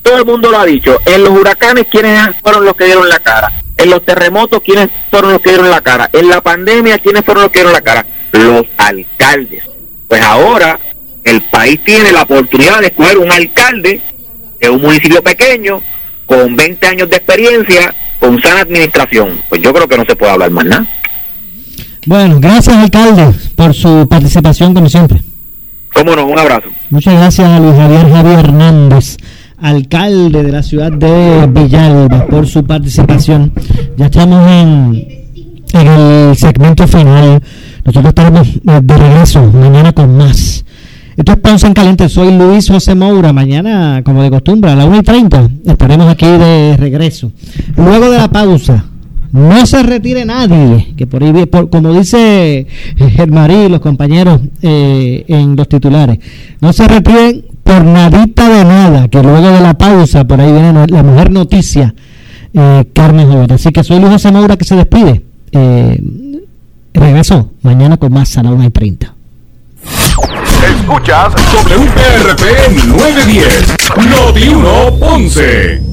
todo 0.00 0.16
el 0.16 0.24
mundo 0.24 0.50
lo 0.50 0.58
ha 0.58 0.64
dicho. 0.64 0.98
En 1.04 1.22
los 1.22 1.30
huracanes, 1.30 1.84
¿quiénes 1.90 2.34
fueron 2.42 2.64
los 2.64 2.74
que 2.74 2.86
dieron 2.86 3.06
la 3.06 3.18
cara? 3.18 3.52
En 3.76 3.90
los 3.90 4.02
terremotos, 4.02 4.62
¿quiénes 4.64 4.88
fueron 5.10 5.32
los 5.32 5.42
que 5.42 5.50
dieron 5.50 5.68
la 5.68 5.82
cara? 5.82 6.08
En 6.14 6.26
la 6.30 6.40
pandemia, 6.40 6.98
¿quiénes 6.98 7.22
fueron 7.22 7.42
los 7.42 7.52
que 7.52 7.58
dieron 7.58 7.74
la 7.74 7.82
cara? 7.82 8.06
Los 8.32 8.64
alcaldes. 8.78 9.62
Pues 10.08 10.22
ahora 10.22 10.80
el 11.22 11.42
país 11.42 11.78
tiene 11.84 12.12
la 12.12 12.22
oportunidad 12.22 12.80
de 12.80 12.86
escoger 12.86 13.18
un 13.18 13.30
alcalde 13.30 14.00
de 14.58 14.70
un 14.70 14.80
municipio 14.80 15.22
pequeño, 15.22 15.82
con 16.24 16.56
20 16.56 16.86
años 16.86 17.10
de 17.10 17.16
experiencia, 17.16 17.94
con 18.18 18.40
sana 18.42 18.62
administración. 18.62 19.42
Pues 19.50 19.60
yo 19.60 19.70
creo 19.74 19.86
que 19.86 19.98
no 19.98 20.04
se 20.08 20.16
puede 20.16 20.32
hablar 20.32 20.50
más 20.50 20.64
nada. 20.64 20.86
Bueno, 22.06 22.40
gracias 22.40 22.74
alcalde 22.74 23.34
por 23.54 23.74
su 23.74 24.08
participación 24.08 24.72
como 24.72 24.88
siempre. 24.88 25.20
Cómo 25.94 26.12
un 26.12 26.38
abrazo. 26.38 26.68
Muchas 26.90 27.14
gracias 27.14 27.48
a 27.48 27.60
Luis 27.60 27.74
Javier 27.74 28.10
Javier 28.10 28.38
Hernández, 28.38 29.16
alcalde 29.58 30.42
de 30.42 30.52
la 30.52 30.62
ciudad 30.62 30.90
de 30.90 31.46
Villalba, 31.46 32.26
por 32.26 32.46
su 32.46 32.64
participación. 32.64 33.52
Ya 33.96 34.06
estamos 34.06 34.50
en, 34.50 35.06
el 35.74 36.36
segmento 36.36 36.86
final. 36.86 37.42
Nosotros 37.84 38.10
estaremos 38.10 38.48
eh, 38.48 38.80
de 38.82 38.96
regreso 38.96 39.42
mañana 39.52 39.92
con 39.92 40.16
más. 40.16 40.64
Esto 41.16 41.32
es 41.32 41.38
Ponce 41.38 41.66
en 41.66 41.74
Caliente. 41.74 42.08
Soy 42.08 42.36
Luis 42.36 42.68
José 42.68 42.94
Moura. 42.94 43.32
Mañana, 43.32 44.02
como 44.04 44.22
de 44.22 44.30
costumbre, 44.30 44.70
a 44.70 44.76
las 44.76 44.86
1 44.86 44.98
y 44.98 45.02
30 45.02 45.48
estaremos 45.66 46.08
aquí 46.08 46.26
de 46.26 46.76
regreso. 46.78 47.30
Luego 47.76 48.10
de 48.10 48.18
la 48.18 48.28
pausa, 48.28 48.86
no 49.32 49.66
se 49.66 49.82
retire 49.82 50.24
nadie, 50.24 50.94
que 50.96 51.06
por 51.06 51.24
ahí, 51.24 51.46
por, 51.46 51.70
como 51.70 51.92
dice 51.92 52.66
Germarí 52.96 53.54
y 53.54 53.68
los 53.68 53.80
compañeros 53.80 54.40
eh, 54.60 55.24
en 55.26 55.56
los 55.56 55.68
titulares, 55.68 56.18
no 56.60 56.72
se 56.72 56.86
retiren 56.86 57.44
por 57.62 57.84
nadita 57.84 58.48
de 58.48 58.64
nada, 58.64 59.08
que 59.08 59.22
luego 59.22 59.50
de 59.50 59.60
la 59.60 59.74
pausa, 59.74 60.24
por 60.24 60.40
ahí 60.40 60.52
viene 60.52 60.86
la 60.86 61.02
mujer 61.02 61.30
noticia, 61.30 61.94
eh, 62.52 62.84
Carmen. 62.92 63.50
Así 63.50 63.70
que 63.70 63.82
soy 63.82 63.98
Luis 64.00 64.12
José 64.12 64.30
que 64.58 64.64
se 64.64 64.76
despide. 64.76 65.22
Eh, 65.52 66.02
regreso 66.92 67.50
mañana 67.62 67.96
con 67.96 68.12
más 68.12 68.36
a 68.36 68.42
la 68.42 68.50
1 68.50 68.64
y 68.64 68.70
30. 68.70 69.14
Escuchas 70.78 71.32
WPRP 71.34 72.86
910, 72.86 73.76
Noti 74.10 74.48
1 74.48 74.98
Ponce. 74.98 75.91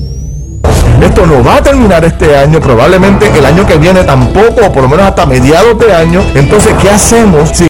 Esto 1.02 1.26
no 1.26 1.44
va 1.44 1.56
a 1.56 1.64
terminar 1.64 2.04
este 2.04 2.36
año, 2.36 2.60
probablemente 2.60 3.32
el 3.38 3.46
año 3.46 3.66
que 3.66 3.78
viene 3.78 4.04
tampoco, 4.04 4.66
o 4.66 4.72
por 4.72 4.84
lo 4.84 4.90
menos 4.90 5.06
hasta 5.06 5.26
mediados 5.26 5.78
de 5.80 5.94
año. 5.94 6.22
Entonces, 6.36 6.74
¿qué 6.82 6.90
hacemos 6.90 7.50
si 7.54 7.68